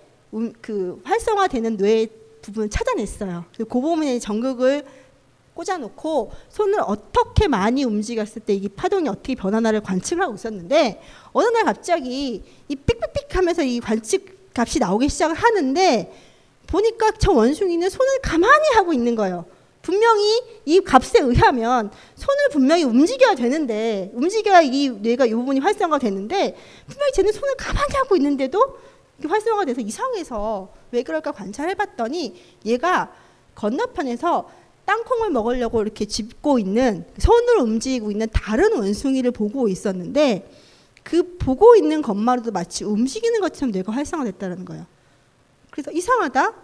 그 0.60 1.00
활성화되는 1.04 1.76
뇌 1.76 2.06
부분을 2.42 2.68
찾아냈어요. 2.68 3.44
그 3.56 3.64
부분에 3.64 4.18
전극을 4.18 4.84
꽂아놓고 5.54 6.32
손을 6.50 6.80
어떻게 6.80 7.46
많이 7.48 7.84
움직였을 7.84 8.42
때 8.42 8.54
이 8.54 8.68
파동이 8.68 9.08
어떻게 9.08 9.34
변하나를 9.34 9.80
관측을 9.80 10.22
하고 10.22 10.34
있었는데 10.34 11.00
어느 11.32 11.46
날 11.48 11.64
갑자기 11.64 12.42
이 12.68 12.76
삑삑삑 12.76 13.36
하면서 13.36 13.62
이 13.62 13.80
관측 13.80 14.52
값이 14.56 14.78
나오기 14.78 15.08
시작을 15.08 15.34
하는데 15.34 16.12
보니까 16.66 17.12
저 17.18 17.32
원숭이는 17.32 17.90
손을 17.90 18.20
가만히 18.22 18.68
하고 18.74 18.92
있는 18.92 19.14
거예요. 19.16 19.44
분명히 19.82 20.40
이 20.64 20.80
값에 20.80 21.20
의하면 21.20 21.90
손을 22.14 22.48
분명히 22.52 22.84
움직여야 22.84 23.34
되는데 23.34 24.10
움직여야 24.14 24.62
이 24.62 24.88
뇌가 24.88 25.26
이 25.26 25.34
부분이 25.34 25.60
활성화 25.60 25.98
되는데 25.98 26.56
분명히 26.86 27.12
쟤는 27.12 27.32
손을 27.32 27.54
가만히 27.56 27.94
하고 27.96 28.16
있는데도 28.16 28.78
활성화돼서 29.26 29.82
이상해서 29.82 30.72
왜 30.90 31.02
그럴까 31.02 31.32
관찰해봤더니 31.32 32.34
얘가 32.64 33.12
건너편에서 33.54 34.48
땅콩을 34.84 35.30
먹으려고 35.30 35.82
이렇게 35.82 36.04
짚고 36.04 36.58
있는 36.58 37.04
손을 37.18 37.60
움직이고 37.60 38.10
있는 38.10 38.26
다른 38.32 38.76
원숭이를 38.76 39.30
보고 39.30 39.68
있었는데 39.68 40.50
그 41.02 41.36
보고 41.38 41.76
있는 41.76 42.02
것만으로도 42.02 42.50
마치 42.52 42.84
움직이는 42.84 43.40
것처럼 43.40 43.72
뇌가 43.72 43.92
활성화됐다는 43.92 44.64
거예요. 44.64 44.86
그래서 45.70 45.90
이상하다. 45.90 46.54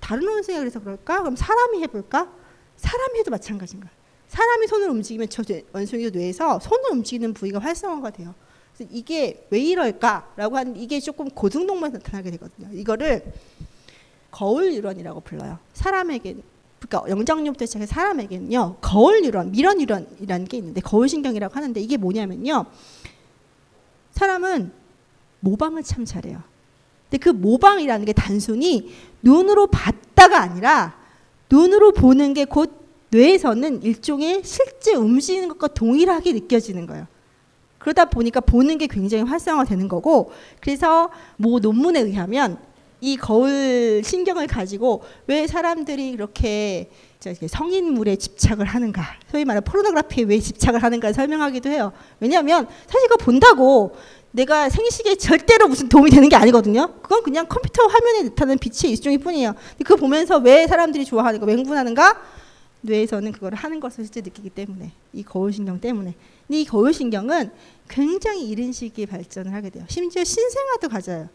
다른 0.00 0.28
원숭이가 0.28 0.60
그래서 0.60 0.80
그럴까? 0.80 1.20
그럼 1.20 1.36
사람이 1.36 1.82
해볼까? 1.82 2.32
사람이 2.76 3.18
해도 3.18 3.30
마찬가지인 3.30 3.80
거야. 3.80 3.90
사람이 4.28 4.66
손을 4.66 4.88
움직이면 4.90 5.28
저 5.28 5.42
원숭이도 5.72 6.18
뇌에서 6.18 6.60
손을 6.60 6.92
움직이는 6.92 7.34
부위가 7.34 7.58
활성화가 7.58 8.10
돼요. 8.10 8.34
그래서 8.74 8.90
이게 8.94 9.46
왜 9.50 9.60
이럴까라고 9.60 10.56
하는 10.56 10.76
이게 10.76 11.00
조금 11.00 11.28
고등동물에 11.28 11.90
나타나게 11.92 12.30
되거든요. 12.32 12.68
이거를 12.72 13.32
거울 14.30 14.72
유런이라고 14.72 15.20
불러요. 15.20 15.58
사람에게 15.74 16.36
그러니까 16.80 17.10
영장류부터 17.10 17.66
시작해서 17.66 17.94
사람에게는요 17.94 18.76
거울 18.80 19.24
유런, 19.24 19.52
미런 19.52 19.80
유런이라는 19.80 20.46
게 20.46 20.56
있는데 20.56 20.80
거울 20.80 21.08
신경이라고 21.08 21.54
하는데 21.54 21.80
이게 21.80 21.96
뭐냐면요 21.96 22.66
사람은 24.12 24.72
모방을 25.40 25.82
참 25.82 26.04
잘해요. 26.04 26.42
근데 27.04 27.18
그 27.18 27.30
모방이라는 27.30 28.04
게 28.04 28.12
단순히 28.12 28.92
눈으로 29.22 29.66
봤다가 29.68 30.40
아니라 30.40 30.98
눈으로 31.50 31.92
보는 31.92 32.34
게 32.34 32.44
곧 32.44 32.80
뇌에서는 33.10 33.82
일종의 33.82 34.42
실제 34.44 34.94
움직이는 34.94 35.48
것과 35.48 35.68
동일하게 35.68 36.32
느껴지는 36.32 36.86
거예요. 36.86 37.06
그러다 37.78 38.04
보니까 38.04 38.40
보는 38.40 38.78
게 38.78 38.86
굉장히 38.86 39.24
활성화되는 39.24 39.88
거고 39.88 40.32
그래서 40.60 41.10
뭐 41.36 41.58
논문에 41.58 42.00
의하면 42.00 42.58
이 43.00 43.16
거울 43.16 44.02
신경을 44.04 44.46
가지고 44.46 45.02
왜 45.26 45.46
사람들이 45.46 46.12
그렇게 46.12 46.90
성인물에 47.48 48.16
집착을 48.16 48.64
하는가 48.66 49.02
소위 49.30 49.44
말해 49.44 49.60
포르노그래피에 49.60 50.24
왜 50.24 50.38
집착을 50.38 50.82
하는가 50.82 51.12
설명하기도 51.12 51.68
해요. 51.68 51.92
왜냐하면 52.18 52.66
사실 52.86 53.08
그거 53.08 53.24
본다고 53.24 53.94
내가 54.32 54.68
생식에 54.68 55.16
절대로 55.16 55.66
무슨 55.68 55.88
도움이 55.88 56.10
되는 56.10 56.28
게 56.28 56.36
아니거든요. 56.36 56.94
그건 57.02 57.22
그냥 57.22 57.46
컴퓨터 57.48 57.84
화면에 57.86 58.22
나타나는 58.28 58.58
빛의 58.58 58.92
일종일 58.92 59.18
뿐이에요. 59.18 59.54
그거 59.78 59.96
보면서 59.96 60.38
왜 60.38 60.66
사람들이 60.66 61.04
좋아하는가, 61.04 61.44
맹분하는가? 61.46 62.22
뇌에서는 62.82 63.32
그걸 63.32 63.54
하는 63.54 63.80
것을 63.80 64.04
실제 64.04 64.20
느끼기 64.20 64.50
때문에 64.50 64.92
이 65.12 65.22
거울신경 65.22 65.80
때문에. 65.80 66.14
이 66.48 66.64
거울신경은 66.64 67.50
굉장히 67.88 68.48
이른 68.48 68.72
시기에 68.72 69.06
발전을 69.06 69.52
하게 69.52 69.70
돼요. 69.70 69.84
심지어 69.88 70.24
신생아도 70.24 70.88
가져요. 70.88 71.28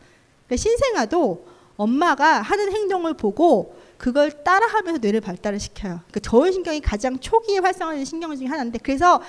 그러니까 0.48 0.62
신생아도 0.62 1.46
엄마가 1.78 2.42
하는 2.42 2.72
행동을 2.72 3.14
보고 3.16 3.76
그걸 3.98 4.44
따라하면서 4.44 5.00
뇌를 5.00 5.22
발달을 5.22 5.60
시켜요. 5.60 6.00
그러니까 6.08 6.20
저울신경이 6.22 6.82
가장 6.82 7.20
초기에 7.20 7.60
활성화되는 7.60 8.06
신경 8.06 8.36
중에 8.36 8.48
하나인데 8.48 8.80
그래서 8.82 9.22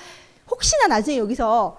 혹시나 0.50 0.86
나중에 0.86 1.18
여기서 1.18 1.78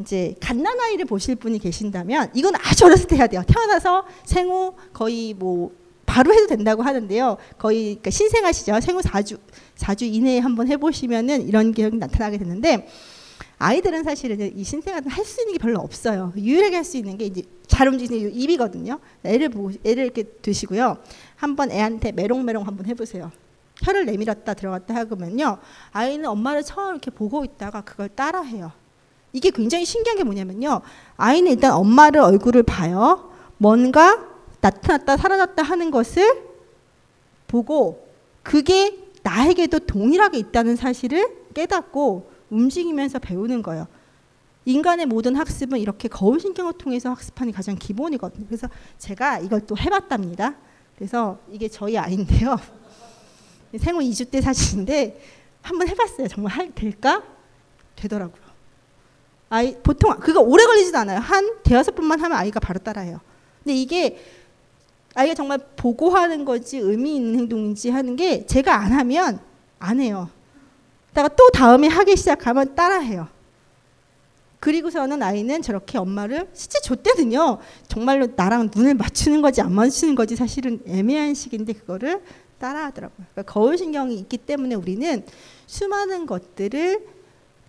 이제 0.00 0.34
갓난아이를 0.40 1.06
보실 1.06 1.36
분이 1.36 1.58
계신다면 1.58 2.30
이건 2.34 2.54
아주 2.56 2.84
어렸을 2.84 3.06
때 3.06 3.16
해야 3.16 3.26
돼요. 3.26 3.42
태어나서 3.46 4.04
생후 4.24 4.74
거의 4.92 5.34
뭐 5.34 5.72
바로 6.06 6.32
해도 6.32 6.46
된다고 6.46 6.82
하는데요. 6.82 7.36
거의 7.58 7.96
그러니까 7.96 8.10
신생아시죠. 8.10 8.80
생후 8.80 9.00
4주 9.00 9.38
4주 9.76 10.02
이내에 10.02 10.38
한번 10.38 10.68
해보시면은 10.68 11.46
이런 11.46 11.72
기억이 11.72 11.96
나타나게 11.96 12.38
되는데 12.38 12.88
아이들은 13.58 14.04
사실은 14.04 14.56
이 14.56 14.64
신생아는 14.64 15.10
할 15.10 15.24
수 15.24 15.40
있는 15.40 15.54
게 15.54 15.58
별로 15.58 15.80
없어요. 15.80 16.32
유일하게 16.36 16.76
할 16.76 16.84
수 16.84 16.96
있는 16.96 17.18
게 17.18 17.26
이제 17.26 17.42
잘 17.66 17.88
움직이는 17.88 18.32
입이거든요. 18.34 18.98
애를 19.24 19.48
보고 19.48 19.70
애를 19.84 20.04
이렇게 20.04 20.22
드시고요. 20.22 20.98
한번 21.36 21.70
애한테 21.72 22.12
메롱메롱 22.12 22.66
한번 22.66 22.86
해보세요. 22.86 23.30
혀를 23.82 24.06
내밀었다 24.06 24.54
들어갔다 24.54 24.94
하면요. 24.94 25.58
아이는 25.92 26.26
엄마를 26.26 26.62
처음 26.62 26.92
이렇게 26.92 27.10
보고 27.10 27.44
있다가 27.44 27.82
그걸 27.82 28.08
따라해요. 28.08 28.72
이게 29.32 29.50
굉장히 29.50 29.84
신기한 29.84 30.16
게 30.16 30.24
뭐냐면요. 30.24 30.80
아이는 31.16 31.52
일단 31.52 31.72
엄마를 31.72 32.20
얼굴을 32.20 32.62
봐요. 32.62 33.30
뭔가 33.58 34.26
나타났다 34.60 35.16
사라졌다 35.16 35.62
하는 35.62 35.90
것을 35.90 36.42
보고 37.46 38.08
그게 38.42 38.98
나에게도 39.22 39.80
동일하게 39.80 40.38
있다는 40.38 40.76
사실을 40.76 41.28
깨닫고 41.54 42.30
움직이면서 42.50 43.18
배우는 43.18 43.62
거예요. 43.62 43.86
인간의 44.64 45.06
모든 45.06 45.34
학습은 45.34 45.78
이렇게 45.78 46.08
거울신경을 46.08 46.74
통해서 46.74 47.10
학습하는 47.10 47.52
가장 47.52 47.76
기본이거든요. 47.76 48.46
그래서 48.46 48.68
제가 48.98 49.38
이걸 49.38 49.66
또 49.66 49.76
해봤답니다. 49.76 50.56
그래서 50.96 51.38
이게 51.50 51.68
저희 51.68 51.96
아이인데요. 51.96 52.56
생후 53.78 54.00
2주 54.00 54.30
때 54.30 54.40
사진인데 54.40 55.20
한번 55.62 55.88
해봤어요. 55.88 56.28
정말 56.28 56.52
할, 56.52 56.74
될까? 56.74 57.22
되더라고요. 57.96 58.48
아이 59.50 59.74
보통 59.82 60.14
그거 60.20 60.40
오래 60.40 60.64
걸리지도 60.64 60.98
않아요. 60.98 61.18
한 61.20 61.62
대여섯 61.62 61.94
번만 61.94 62.20
하면 62.20 62.36
아이가 62.36 62.60
바로 62.60 62.78
따라해요. 62.78 63.20
근데 63.62 63.74
이게 63.74 64.18
아이가 65.14 65.34
정말 65.34 65.58
보고 65.76 66.10
하는 66.10 66.44
거지 66.44 66.78
의미 66.78 67.16
있는 67.16 67.38
행동인지 67.38 67.90
하는 67.90 68.16
게 68.16 68.46
제가 68.46 68.74
안 68.74 68.92
하면 68.92 69.40
안 69.78 70.00
해요. 70.00 70.28
다가 71.12 71.28
또 71.28 71.50
다음에 71.50 71.88
하기 71.88 72.16
시작하면 72.16 72.74
따라해요. 72.74 73.28
그리고서는 74.60 75.22
아이는 75.22 75.62
저렇게 75.62 75.98
엄마를 75.98 76.48
실제 76.52 76.80
줬대는요. 76.80 77.58
정말로 77.86 78.28
나랑 78.34 78.70
눈을 78.74 78.94
맞추는 78.94 79.40
거지 79.40 79.60
안 79.60 79.72
맞추는 79.72 80.14
거지 80.14 80.36
사실은 80.36 80.80
애매한 80.86 81.34
시기인데 81.34 81.74
그거를 81.74 82.22
따라하더라고요. 82.58 83.26
그러니까 83.32 83.52
거울 83.52 83.78
신경이 83.78 84.16
있기 84.16 84.38
때문에 84.38 84.74
우리는 84.74 85.24
수많은 85.66 86.26
것들을 86.26 87.06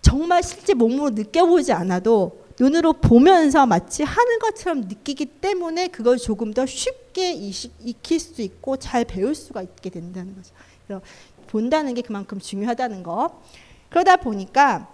정말 0.02 0.42
실제 0.42 0.74
몸으로 0.74 1.12
느껴보지 1.12 1.74
않아도 1.74 2.39
눈으로 2.60 2.94
보면서 2.94 3.66
마치 3.66 4.04
하는 4.04 4.40
것처럼 4.40 4.82
느끼기 4.82 5.26
때문에 5.26 5.88
그걸 5.88 6.18
조금 6.18 6.54
더 6.54 6.66
쉽게 6.66 7.32
익힐 7.32 8.20
수 8.20 8.42
있고 8.42 8.78
잘 8.78 9.06
배울 9.06 9.34
수가 9.34 9.62
있게 9.62 9.90
된다는 9.90 10.36
거죠. 10.36 10.54
그래서 10.86 11.02
본다는 11.48 11.94
게 11.94 12.02
그만큼 12.02 12.40
중요하다는 12.40 13.04
거. 13.04 13.42
그러다 13.90 14.18
보니까 14.18 14.90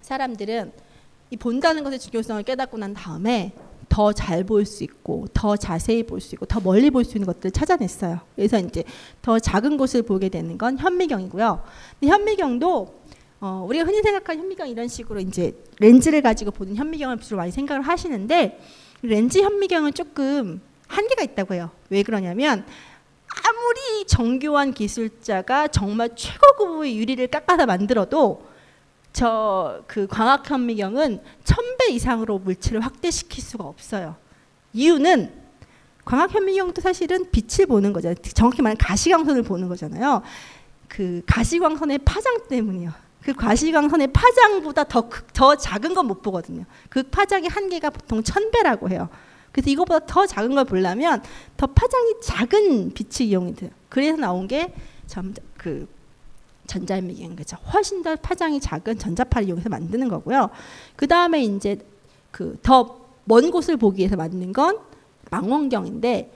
사람들은 0.00 0.72
이 1.30 1.36
본다는 1.36 1.82
것의 1.82 1.98
중요성을 1.98 2.42
깨닫고 2.44 2.78
난 2.78 2.94
다음에 2.94 3.52
더 3.88 4.12
잘 4.12 4.44
볼 4.44 4.64
수 4.66 4.84
있고 4.84 5.26
더 5.32 5.56
자세히 5.56 6.02
볼 6.02 6.20
수 6.20 6.34
있고 6.34 6.46
더 6.46 6.60
멀리 6.60 6.90
볼 6.90 7.04
수 7.04 7.16
있는 7.16 7.26
것들을 7.26 7.50
찾아냈어요. 7.50 8.20
그래서 8.36 8.58
이제 8.58 8.84
더 9.22 9.38
작은 9.38 9.76
곳을 9.76 10.02
보게 10.02 10.28
되는 10.28 10.56
건 10.58 10.78
현미경이고요. 10.78 11.62
현미경도 12.02 12.94
어, 13.40 13.64
우리가 13.68 13.84
흔히 13.84 14.02
생각하는 14.02 14.42
현미경 14.42 14.68
이런 14.68 14.88
식으로 14.88 15.20
이제 15.20 15.54
렌즈를 15.78 16.22
가지고 16.22 16.50
보는 16.50 16.76
현미경을 16.76 17.20
주로 17.20 17.36
많이 17.36 17.52
생각을 17.52 17.82
하시는데 17.82 18.60
렌즈 19.02 19.38
현미경은 19.40 19.92
조금 19.94 20.60
한계가 20.88 21.22
있다고 21.22 21.54
해요. 21.54 21.70
왜 21.90 22.02
그러냐면 22.02 22.64
아무리 23.28 24.06
정교한 24.06 24.72
기술자가 24.72 25.68
정말 25.68 26.10
최고급의 26.16 26.96
유리를 26.98 27.26
깎아서 27.28 27.66
만들어도 27.66 28.46
저 29.12 29.82
그 29.86 30.06
광학 30.06 30.48
현미경은 30.48 31.20
천배 31.44 31.88
이상으로 31.90 32.38
물체를 32.38 32.80
확대시킬 32.80 33.42
수가 33.42 33.64
없어요. 33.64 34.16
이유는 34.72 35.32
광학 36.04 36.32
현미경도 36.34 36.80
사실은 36.80 37.30
빛을 37.30 37.66
보는 37.66 37.92
거잖아요. 37.92 38.14
정확히 38.34 38.62
말하면 38.62 38.76
가시광선을 38.78 39.42
보는 39.42 39.68
거잖아요. 39.68 40.22
그 40.88 41.22
가시광선의 41.26 41.98
파장 41.98 42.46
때문이요. 42.48 42.92
그 43.26 43.32
과시광선의 43.34 44.12
파장보다 44.12 44.84
더, 44.84 45.10
더 45.34 45.56
작은 45.56 45.94
건 45.94 46.06
못 46.06 46.22
보거든요. 46.22 46.64
그 46.88 47.02
파장의 47.02 47.48
한계가 47.50 47.90
보통 47.90 48.22
천 48.22 48.52
배라고 48.52 48.88
해요. 48.88 49.08
그래서 49.50 49.68
이것보다 49.68 50.06
더 50.06 50.24
작은 50.26 50.54
걸 50.54 50.64
보려면 50.64 51.20
더 51.56 51.66
파장이 51.66 52.14
작은 52.22 52.94
빛이 52.94 53.30
이용이 53.30 53.56
돼요. 53.56 53.70
그래서 53.88 54.16
나온 54.16 54.46
게그 54.46 55.88
전자현미경 56.68 57.34
그죠. 57.34 57.56
훨씬 57.72 58.02
더 58.04 58.14
파장이 58.14 58.60
작은 58.60 58.96
전자파를 58.96 59.48
이용해서 59.48 59.70
만드는 59.70 60.08
거고요. 60.08 60.50
그 60.94 61.08
다음에 61.08 61.42
이제 61.42 61.78
그 62.30 62.56
더 62.62 63.04
먼 63.24 63.50
곳을 63.50 63.76
보기 63.76 63.98
위해서 63.98 64.14
만든 64.14 64.52
건 64.52 64.78
망원경인데 65.32 66.32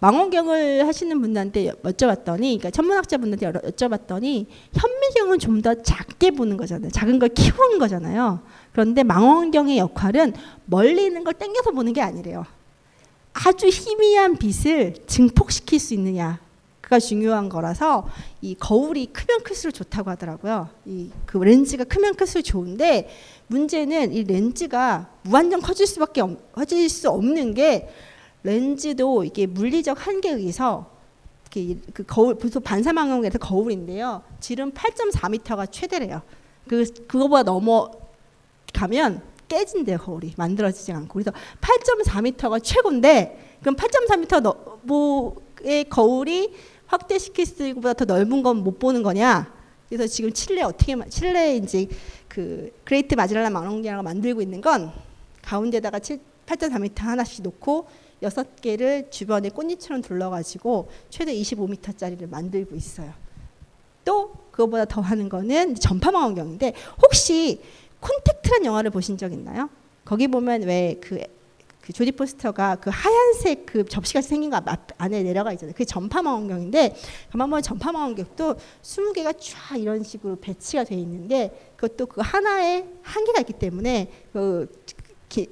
망원경을 0.00 0.86
하시는 0.86 1.20
분들한테 1.20 1.72
여쭤봤더니, 1.82 2.58
그러니까 2.58 2.70
천문학자분한테 2.70 3.50
여쭤봤더니 3.50 4.46
현미경은 4.74 5.38
좀 5.38 5.62
더 5.62 5.74
작게 5.74 6.32
보는 6.32 6.56
거잖아요. 6.58 6.90
작은 6.90 7.18
걸 7.18 7.30
키우는 7.30 7.78
거잖아요. 7.78 8.40
그런데 8.72 9.02
망원경의 9.02 9.78
역할은 9.78 10.34
멀리 10.66 11.04
있는 11.06 11.24
걸 11.24 11.32
당겨서 11.34 11.70
보는 11.72 11.92
게 11.94 12.02
아니래요. 12.02 12.44
아주 13.32 13.68
희미한 13.68 14.36
빛을 14.36 14.94
증폭시킬 15.06 15.78
수 15.80 15.94
있느냐. 15.94 16.40
가 16.82 17.00
중요한 17.00 17.48
거라서 17.48 18.08
이 18.40 18.54
거울이 18.54 19.06
크면 19.06 19.42
클수록 19.42 19.74
좋다고 19.74 20.08
하더라고요. 20.10 20.68
이 20.86 21.10
그 21.26 21.38
렌즈가 21.38 21.82
크면 21.82 22.14
클수록 22.14 22.44
좋은데 22.44 23.08
문제는 23.48 24.12
이 24.12 24.22
렌즈가 24.22 25.08
무한정 25.22 25.62
커질 25.62 25.86
수밖에 25.88 26.20
없, 26.20 26.52
커질 26.52 26.88
수 26.88 27.10
없는 27.10 27.54
게 27.54 27.88
렌즈도 28.42 29.24
이게 29.24 29.46
물리적 29.46 30.06
한계에 30.06 30.32
의해서 30.32 30.90
이렇게 31.54 31.80
그 31.92 32.04
거울 32.04 32.34
보통 32.34 32.62
반사망원경에서 32.62 33.38
거울인데요. 33.38 34.22
지름 34.40 34.72
8.4m가 34.72 35.70
최대래요. 35.70 36.22
그 36.68 36.84
그거보다 37.06 37.42
넘어 37.44 37.90
가면 38.72 39.22
깨진대요 39.48 39.98
거울이 39.98 40.34
만들어지지 40.36 40.92
않고 40.92 41.12
그래서 41.14 41.32
8.4m가 41.60 42.62
최고인데 42.62 43.58
그럼 43.60 43.76
8.4m 43.76 44.40
너뭐의 44.42 45.84
거울이 45.88 46.52
있고보다 47.68 47.94
더 47.94 48.04
넓은 48.04 48.42
건 48.42 48.58
못 48.58 48.78
보는 48.78 49.02
거냐? 49.02 49.54
그래서 49.88 50.06
지금 50.06 50.32
칠레 50.32 50.62
어떻게 50.62 50.96
칠레 51.08 51.56
이제 51.56 51.86
그 52.28 52.72
그레이트 52.84 53.14
마젤란 53.14 53.52
망원경을 53.52 54.02
만들고 54.02 54.42
있는 54.42 54.60
건 54.60 54.92
가운데다가 55.42 56.00
8.4m 56.00 56.98
하나씩 56.98 57.42
놓고 57.42 57.86
여섯 58.22 58.56
개를 58.60 59.10
주변에 59.10 59.50
꽃잎처럼 59.50 60.02
둘러가지고 60.02 60.88
최대 61.10 61.34
25m짜리를 61.34 62.28
만들고 62.28 62.74
있어요. 62.74 63.12
또 64.04 64.32
그거보다 64.50 64.84
더 64.86 65.00
하는 65.00 65.28
거는 65.28 65.74
전파망원경인데 65.74 66.74
혹시 67.02 67.60
콘택트란 68.00 68.64
영화를 68.64 68.90
보신 68.90 69.18
적 69.18 69.32
있나요? 69.32 69.68
거기 70.04 70.28
보면 70.28 70.62
왜그 70.62 71.18
그 71.80 71.92
조디 71.92 72.12
포스터가 72.12 72.76
그 72.76 72.90
하얀색 72.92 73.66
그 73.66 73.84
접시같이 73.84 74.28
생긴 74.28 74.50
거 74.50 74.60
안에 74.98 75.22
내려가 75.22 75.52
있잖아요. 75.52 75.72
그게 75.72 75.84
전파망원경인데 75.84 76.96
가만 77.30 77.48
보면 77.48 77.62
전파망원경도 77.62 78.56
20개가 78.82 79.36
쫙 79.38 79.76
이런 79.76 80.02
식으로 80.02 80.36
배치가 80.36 80.82
돼 80.82 80.96
있는데 80.96 81.72
그것도 81.76 82.06
그 82.06 82.20
하나에 82.22 82.86
한계가 83.02 83.40
있기 83.40 83.52
때문에 83.52 84.10
그 84.32 84.82
기, 84.84 84.94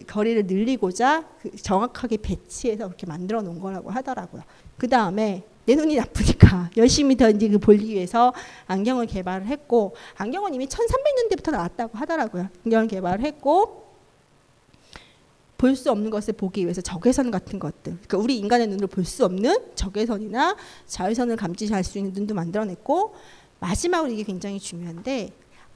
거리를 0.06 0.46
늘리고자 0.46 1.28
그 1.42 1.50
정확하게 1.56 2.18
배치해서 2.18 2.86
그렇게 2.86 3.06
만들어 3.06 3.42
놓은 3.42 3.58
거라고 3.60 3.90
하더라고요. 3.90 4.42
그 4.78 4.88
다음에 4.88 5.42
내 5.66 5.74
눈이 5.74 5.96
나쁘니까 5.96 6.70
열심히 6.76 7.16
더 7.16 7.28
이제 7.30 7.48
그 7.48 7.58
보기 7.58 7.86
위해서 7.88 8.32
안경을 8.66 9.06
개발을 9.06 9.46
했고 9.46 9.94
안경은 10.16 10.54
이미 10.54 10.66
1300년대부터 10.66 11.50
나왔다고 11.52 11.98
하더라고요. 11.98 12.48
안경을 12.66 12.88
개발을 12.88 13.24
했고 13.24 13.84
볼 15.56 15.76
수 15.76 15.90
없는 15.90 16.10
것을 16.10 16.34
보기 16.34 16.62
위해서 16.64 16.82
적외선 16.82 17.30
같은 17.30 17.58
것들, 17.58 17.94
그러니까 17.94 18.18
우리 18.18 18.36
인간의 18.38 18.66
눈으로 18.66 18.86
볼 18.86 19.04
수 19.06 19.24
없는 19.24 19.74
적외선이나 19.74 20.56
자외선을 20.86 21.36
감지할 21.36 21.82
수 21.84 21.96
있는 21.96 22.12
눈도 22.12 22.34
만들어냈고 22.34 23.14
마지막으로 23.60 24.12
이게 24.12 24.24
굉장히 24.24 24.60
중요한데 24.60 25.30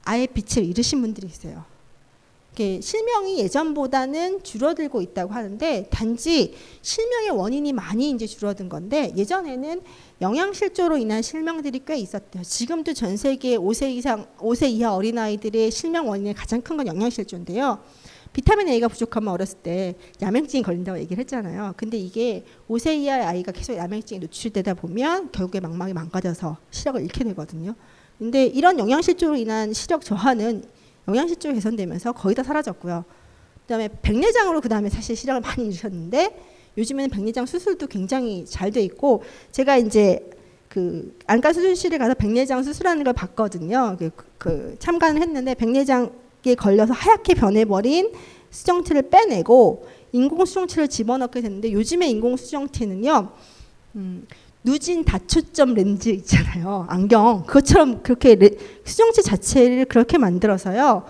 아예 0.04 0.26
빛을 0.26 0.66
잃으신 0.66 1.00
분들이 1.00 1.26
있어요. 1.26 1.64
실명이 2.82 3.38
예전보다는 3.38 4.42
줄어들고 4.42 5.00
있다고 5.02 5.32
하는데 5.32 5.86
단지 5.90 6.54
실명의 6.82 7.30
원인이 7.30 7.72
많이 7.72 8.10
이제 8.10 8.26
줄어든 8.26 8.68
건데 8.68 9.12
예전에는 9.16 9.80
영양실조로 10.20 10.96
인한 10.96 11.22
실명들이 11.22 11.82
꽤 11.86 11.96
있었대요. 11.96 12.42
지금도 12.42 12.92
전 12.94 13.16
세계 13.16 13.56
5세 13.56 13.90
이상 13.92 14.26
5세 14.38 14.68
이하 14.70 14.94
어린아이들의 14.94 15.70
실명 15.70 16.08
원인의 16.08 16.34
가장 16.34 16.60
큰 16.60 16.76
건 16.76 16.86
영양실조인데요. 16.86 17.78
비타민 18.32 18.68
A가 18.68 18.88
부족하면 18.88 19.32
어렸을 19.32 19.58
때 19.58 19.94
야맹증이 20.20 20.62
걸린다고 20.62 20.98
얘기를 20.98 21.20
했잖아요. 21.20 21.74
근데 21.76 21.96
이게 21.96 22.44
5세 22.68 22.96
이하의 22.98 23.24
아이가 23.24 23.52
계속 23.52 23.74
야맹증에 23.74 24.18
노출되다 24.20 24.74
보면 24.74 25.32
결국에 25.32 25.60
망막이 25.60 25.92
망가져서 25.92 26.56
시력을 26.70 27.02
잃게 27.02 27.24
되거든요. 27.24 27.74
근데 28.18 28.44
이런 28.46 28.78
영양실조로 28.78 29.36
인한 29.36 29.72
시력 29.72 30.04
저하는 30.04 30.62
영양실조 31.08 31.52
개선되면서 31.54 32.12
거의 32.12 32.34
다 32.34 32.42
사라졌고요. 32.42 33.04
그다음에 33.62 33.88
백내장으로 34.02 34.60
그다음에 34.60 34.88
사실 34.88 35.16
시력을 35.16 35.40
많이 35.40 35.66
잃으셨는데 35.66 36.38
요즘에는 36.76 37.10
백내장 37.10 37.44
수술도 37.46 37.86
굉장히 37.88 38.44
잘 38.46 38.70
돼 38.70 38.82
있고 38.82 39.22
제가 39.50 39.78
이제 39.78 40.30
그 40.68 41.16
안과 41.26 41.52
수술실에 41.52 41.98
가서 41.98 42.14
백내장 42.14 42.62
수술하는 42.62 43.02
걸 43.04 43.14
봤거든요. 43.14 43.96
그, 43.98 44.10
그 44.36 44.76
참관을 44.78 45.20
했는데 45.20 45.54
백내장 45.54 46.12
에 46.46 46.54
걸려서 46.54 46.94
하얗게 46.94 47.34
변해버린 47.34 48.12
수정체를 48.50 49.10
빼내고 49.10 49.86
인공 50.12 50.44
수정체를 50.44 50.88
집어넣게 50.88 51.40
됐는데 51.40 51.72
요즘에 51.72 52.08
인공 52.08 52.36
수정체는요 52.36 53.32
음, 53.96 54.26
누진 54.68 55.02
다초점 55.02 55.72
렌즈 55.72 56.10
있잖아요 56.10 56.84
안경 56.90 57.44
그것처럼 57.46 58.02
그렇게 58.02 58.34
레, 58.34 58.50
수정체 58.84 59.22
자체를 59.22 59.86
그렇게 59.86 60.18
만들어서요 60.18 61.04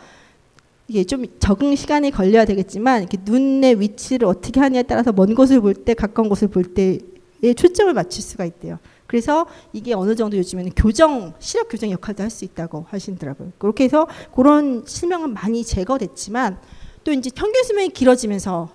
이게 0.86 1.02
좀 1.02 1.24
적응 1.40 1.74
시간이 1.74 2.12
걸려야 2.12 2.44
되겠지만 2.44 3.00
이렇게 3.02 3.18
눈의 3.24 3.80
위치를 3.80 4.28
어떻게 4.28 4.60
하냐에 4.60 4.84
따라서 4.84 5.10
먼 5.12 5.34
곳을 5.34 5.60
볼 5.60 5.74
때 5.74 5.94
가까운 5.94 6.28
곳을 6.28 6.46
볼 6.48 6.62
때에 6.72 7.52
초점을 7.54 7.92
맞출 7.92 8.22
수가 8.22 8.44
있대요. 8.46 8.78
그래서 9.06 9.46
이게 9.72 9.92
어느 9.92 10.14
정도 10.14 10.36
요즘에는 10.38 10.72
교정 10.76 11.34
시력 11.40 11.68
교정 11.68 11.90
역할도 11.90 12.22
할 12.22 12.30
수 12.30 12.44
있다고 12.44 12.86
하시더라고요. 12.88 13.52
그렇게 13.58 13.84
해서 13.84 14.06
그런 14.34 14.84
실명은 14.86 15.34
많이 15.34 15.62
제거됐지만 15.64 16.58
또 17.04 17.12
이제 17.12 17.30
평균 17.34 17.64
수명이 17.64 17.90
길어지면서 17.90 18.70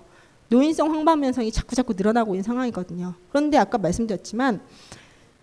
노인성 0.48 0.92
황반면성이 0.92 1.50
자꾸 1.52 1.74
자꾸 1.74 1.94
늘어나고 1.96 2.34
있는 2.34 2.42
상황이거든요. 2.42 3.14
그런데 3.30 3.56
아까 3.58 3.78
말씀드렸지만 3.78 4.60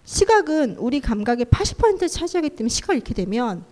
시각은 0.03 0.77
우리 0.77 0.99
감각의 0.99 1.45
80%를 1.45 2.07
차지하기 2.07 2.49
때문에 2.51 2.69
시각을 2.69 2.95
잃게 2.97 3.13
되면 3.13 3.63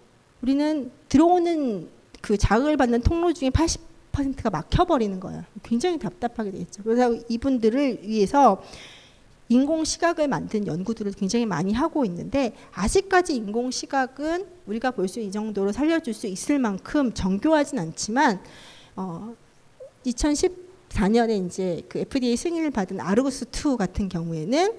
우리는 0.42 0.92
들어오는 1.08 1.88
그 2.22 2.38
자극을 2.38 2.78
받는 2.78 3.02
통로 3.02 3.34
중에 3.34 3.50
80%가 3.50 4.50
막혀버리는 4.50 5.20
거예요. 5.20 5.44
굉장히 5.64 5.98
답답하게 6.00 6.52
되겠죠. 6.52 6.84
그래서 6.84 7.16
이분들을 7.30 8.00
위해서 8.04 8.62
인공 9.52 9.84
시각을 9.84 10.28
만든 10.28 10.68
연구들을 10.68 11.14
굉장히 11.14 11.46
많이 11.48 11.74
하고 11.74 12.06
있는데 12.06 12.54
아직까지 12.72 13.36
인공 13.36 13.72
시각은 13.72 14.46
우리가 14.68 14.92
볼 14.92 15.08
수 15.08 15.20
이 15.20 15.32
정도로 15.32 15.72
살려줄 15.72 16.14
수 16.14 16.28
있을 16.28 16.60
만큼 16.60 17.12
정교하진 17.14 17.80
않지만 17.80 18.40
어, 18.96 19.34
2014년에 20.90 21.46
이제 21.46 21.82
그 21.88 22.00
FDA 22.00 22.36
승인을 22.36 22.72
받은 22.72 23.00
아르구스 23.00 23.46
2 23.46 23.78
같은 23.78 24.10
경우에는 24.10 24.74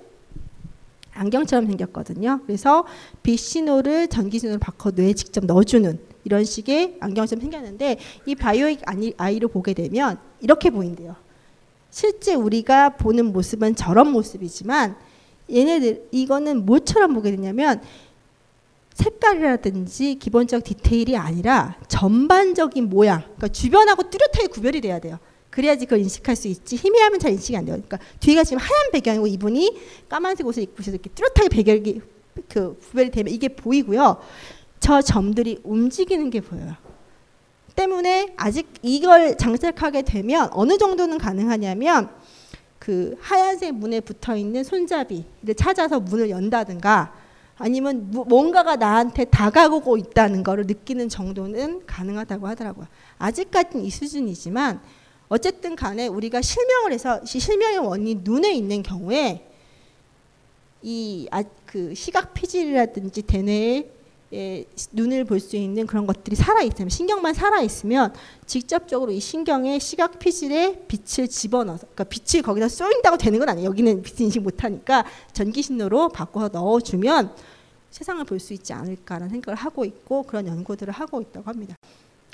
안경처럼 1.13 1.67
생겼거든요. 1.67 2.41
그래서 2.47 2.85
빛 3.23 3.37
신호를 3.37 4.09
전기 4.09 4.39
신호로 4.39 4.59
바꿔 4.59 4.91
뇌에 4.91 5.13
직접 5.15 5.45
넣어주는 5.45 5.99
이런 6.25 6.45
식의 6.45 6.99
안경처럼 7.01 7.41
생겼는데 7.41 7.99
이 8.27 8.35
바이오익 8.35 8.83
아이를 9.17 9.49
보게 9.49 9.75
되면 9.75 10.19
이렇게 10.41 10.71
보인대요. 10.71 11.17
실제 11.91 12.35
우리가 12.35 12.91
보는 12.91 13.33
모습은 13.33 13.75
저런 13.75 14.13
모습이지만 14.13 14.97
얘네들 15.51 16.09
이거는 16.13 16.65
뭐처럼 16.65 17.15
보게 17.15 17.33
되냐면 17.33 17.83
색깔이라든지 18.95 20.17
기본적 20.17 20.63
디테일이 20.63 21.17
아니라 21.17 21.77
전반적인 21.89 22.89
모양, 22.89 23.21
그러니까 23.23 23.49
주변하고 23.49 24.11
뚜렷하게 24.11 24.47
구별이 24.49 24.81
돼야 24.81 25.01
돼요. 25.01 25.19
그래야지 25.51 25.87
그걸 25.87 26.01
인식할 26.01 26.37
수 26.37 26.49
있지. 26.49 26.77
희미하면 26.77 27.19
잘 27.19 27.33
인식이 27.33 27.57
안 27.57 27.65
돼요. 27.65 27.75
그러니까 27.77 27.99
뒤가 28.21 28.45
지금 28.45 28.59
하얀 28.59 28.91
배경이고 28.93 29.27
이분이 29.27 29.79
까만색 30.09 30.47
옷을 30.47 30.63
입고 30.63 30.77
있어서 30.81 30.95
이렇게 30.95 31.11
뚜렷하게 31.11 31.49
배경이 31.49 32.01
그 32.49 32.79
구별이 32.79 33.11
되면 33.11 33.33
이게 33.33 33.49
보이고요. 33.49 34.21
저 34.79 35.03
점들이 35.03 35.61
움직이는 35.65 36.31
게 36.31 36.41
보여요. 36.41 36.75
때문에 37.75 38.35
아직 38.37 38.69
이걸 38.83 39.37
장착하게 39.37 40.03
되면 40.03 40.49
어느 40.53 40.79
정도는 40.79 41.19
가능하냐면 41.19 42.11
그 42.79 43.17
하얀색 43.21 43.75
문에 43.75 44.01
붙어 44.01 44.37
있는 44.37 44.65
손잡이를 44.65 45.55
찾아서 45.57 46.01
문을 46.01 46.31
연다든가 46.31 47.13
아니면 47.59 48.11
뭔가가 48.11 48.77
나한테 48.77 49.27
다가오고 49.27 49.99
있다는 49.99 50.43
것을 50.43 50.65
느끼는 50.67 51.11
정도는 51.11 51.85
가능하다고 51.87 52.49
하더라고요. 52.49 52.87
아직까지는 53.19 53.85
이 53.85 53.91
수준이지만 53.91 54.81
어쨌든 55.31 55.77
간에 55.77 56.09
우리가 56.09 56.43
실명을 56.43 56.93
해서 56.93 57.25
실명의 57.25 57.79
원인이 57.79 58.23
눈에 58.25 58.53
있는 58.53 58.83
경우에 58.83 59.47
이그 60.83 61.29
아, 61.31 61.45
시각 61.95 62.35
피질이라든지 62.35 63.23
대뇌에 63.23 63.91
예, 64.33 64.65
눈을 64.93 65.25
볼 65.25 65.39
수 65.41 65.57
있는 65.57 65.87
그런 65.87 66.07
것들이 66.07 66.35
살아 66.35 66.63
있으면 66.63 66.89
신경만 66.89 67.35
살아 67.35 67.61
있으면 67.63 68.13
직접적으로 68.47 69.13
이 69.13 69.21
신경의 69.21 69.79
시각 69.79 70.19
피질에 70.19 70.87
빛을 70.89 71.29
집어넣어서 71.29 71.87
그러니까 71.95 72.05
빛이 72.05 72.43
거기다 72.43 72.69
쏘인다고 72.69 73.17
되는 73.17 73.39
건 73.39 73.49
아니에요. 73.51 73.69
여기는 73.69 74.03
빛 74.03 74.21
인식 74.21 74.41
못 74.41 74.65
하니까 74.65 75.05
전기 75.33 75.63
신호로 75.63 76.09
바꿔서 76.09 76.49
넣어 76.49 76.81
주면 76.81 77.33
세상을 77.91 78.25
볼 78.25 78.41
수 78.41 78.53
있지 78.53 78.73
않을까라는 78.73 79.31
생각을 79.31 79.57
하고 79.57 79.85
있고 79.85 80.25
그런 80.25 80.47
연구들을 80.49 80.93
하고 80.93 81.21
있다고 81.21 81.49
합니다. 81.49 81.77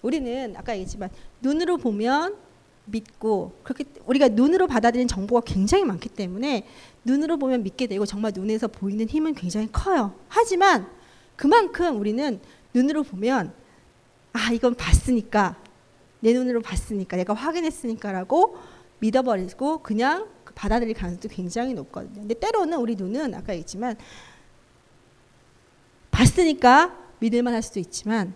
우리는 0.03 0.55
아까 0.57 0.73
얘기했지만 0.73 1.11
눈으로 1.43 1.79
보면 1.79 2.46
믿고 2.87 3.53
그렇게 3.63 3.85
우리가 4.07 4.29
눈으로 4.29 4.67
받아들이는 4.67 5.09
정보가 5.09 5.43
굉장히 5.45 5.85
많기 5.85 6.09
때문에 6.09 6.67
눈으로 7.05 7.37
보면 7.37 7.63
믿게 7.63 7.87
되고 7.87 8.07
정말 8.07 8.33
눈에서 8.35 8.69
보이는 8.69 9.07
힘은 9.07 9.35
굉장히 9.35 9.69
커요. 9.71 10.15
하지만 10.29 10.89
그만큼 11.37 11.99
우리는 11.99 12.41
눈으로 12.73 13.03
보면 13.03 13.53
아 14.33 14.53
이건 14.53 14.75
봤으니까 14.75 15.57
내 16.21 16.33
눈으로 16.33 16.61
봤으니까 16.63 17.17
내가 17.17 17.35
확인했으니까라고 17.35 18.57
믿어버리고 18.99 19.83
그냥 19.83 20.29
받아들일 20.55 20.95
가능성도 20.95 21.29
굉장히 21.29 21.75
높거든요. 21.75 22.21
근데 22.21 22.35
때로는 22.35 22.79
우리 22.79 22.97
눈은 22.97 23.35
아까 23.35 23.53
얘기했지만 23.53 23.97
봤으니까 26.11 26.97
믿을만 27.19 27.53
할 27.53 27.63
수도 27.63 27.79
있지만 27.79 28.35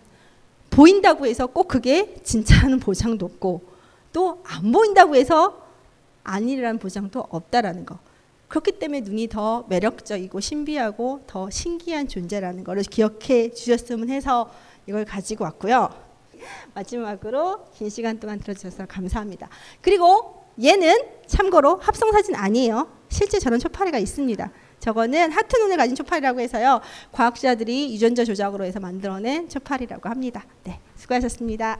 보인다고 0.69 1.25
해서 1.25 1.47
꼭 1.47 1.67
그게 1.67 2.15
진짜라는 2.23 2.79
보장도 2.79 3.25
없고 3.25 3.70
또 4.13 4.41
안 4.45 4.71
보인다고 4.71 5.15
해서 5.15 5.61
아니라는 6.23 6.79
보장도 6.79 7.27
없다라는 7.29 7.85
거. 7.85 7.99
그렇기 8.47 8.73
때문에 8.73 9.01
눈이 9.01 9.29
더 9.29 9.65
매력적이고 9.69 10.39
신비하고 10.39 11.21
더 11.25 11.49
신기한 11.49 12.07
존재라는 12.07 12.63
것을 12.63 12.83
기억해 12.83 13.51
주셨으면 13.53 14.09
해서 14.09 14.51
이걸 14.87 15.05
가지고 15.05 15.45
왔고요. 15.45 15.89
마지막으로 16.73 17.65
긴 17.75 17.89
시간 17.89 18.19
동안 18.19 18.39
들어주셔서 18.39 18.87
감사합니다. 18.87 19.47
그리고 19.81 20.43
얘는 20.61 20.97
참고로 21.27 21.77
합성 21.77 22.11
사진 22.11 22.35
아니에요. 22.35 22.89
실제 23.09 23.39
저런 23.39 23.59
초파리가 23.59 23.97
있습니다. 23.99 24.51
저거는 24.79 25.31
하트 25.31 25.55
눈을 25.57 25.77
가진 25.77 25.95
초파리라고 25.95 26.39
해서요. 26.41 26.81
과학자들이 27.11 27.93
유전자 27.93 28.25
조작으로 28.25 28.65
해서 28.65 28.79
만들어낸 28.79 29.47
초파리라고 29.47 30.09
합니다. 30.09 30.43
네, 30.63 30.79
수고하셨습니다. 30.95 31.79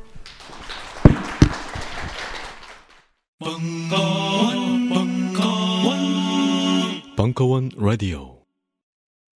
벙커원, 3.41 4.89
벙커원, 4.89 5.97
벙커원 7.15 7.71
라디오. 7.75 8.40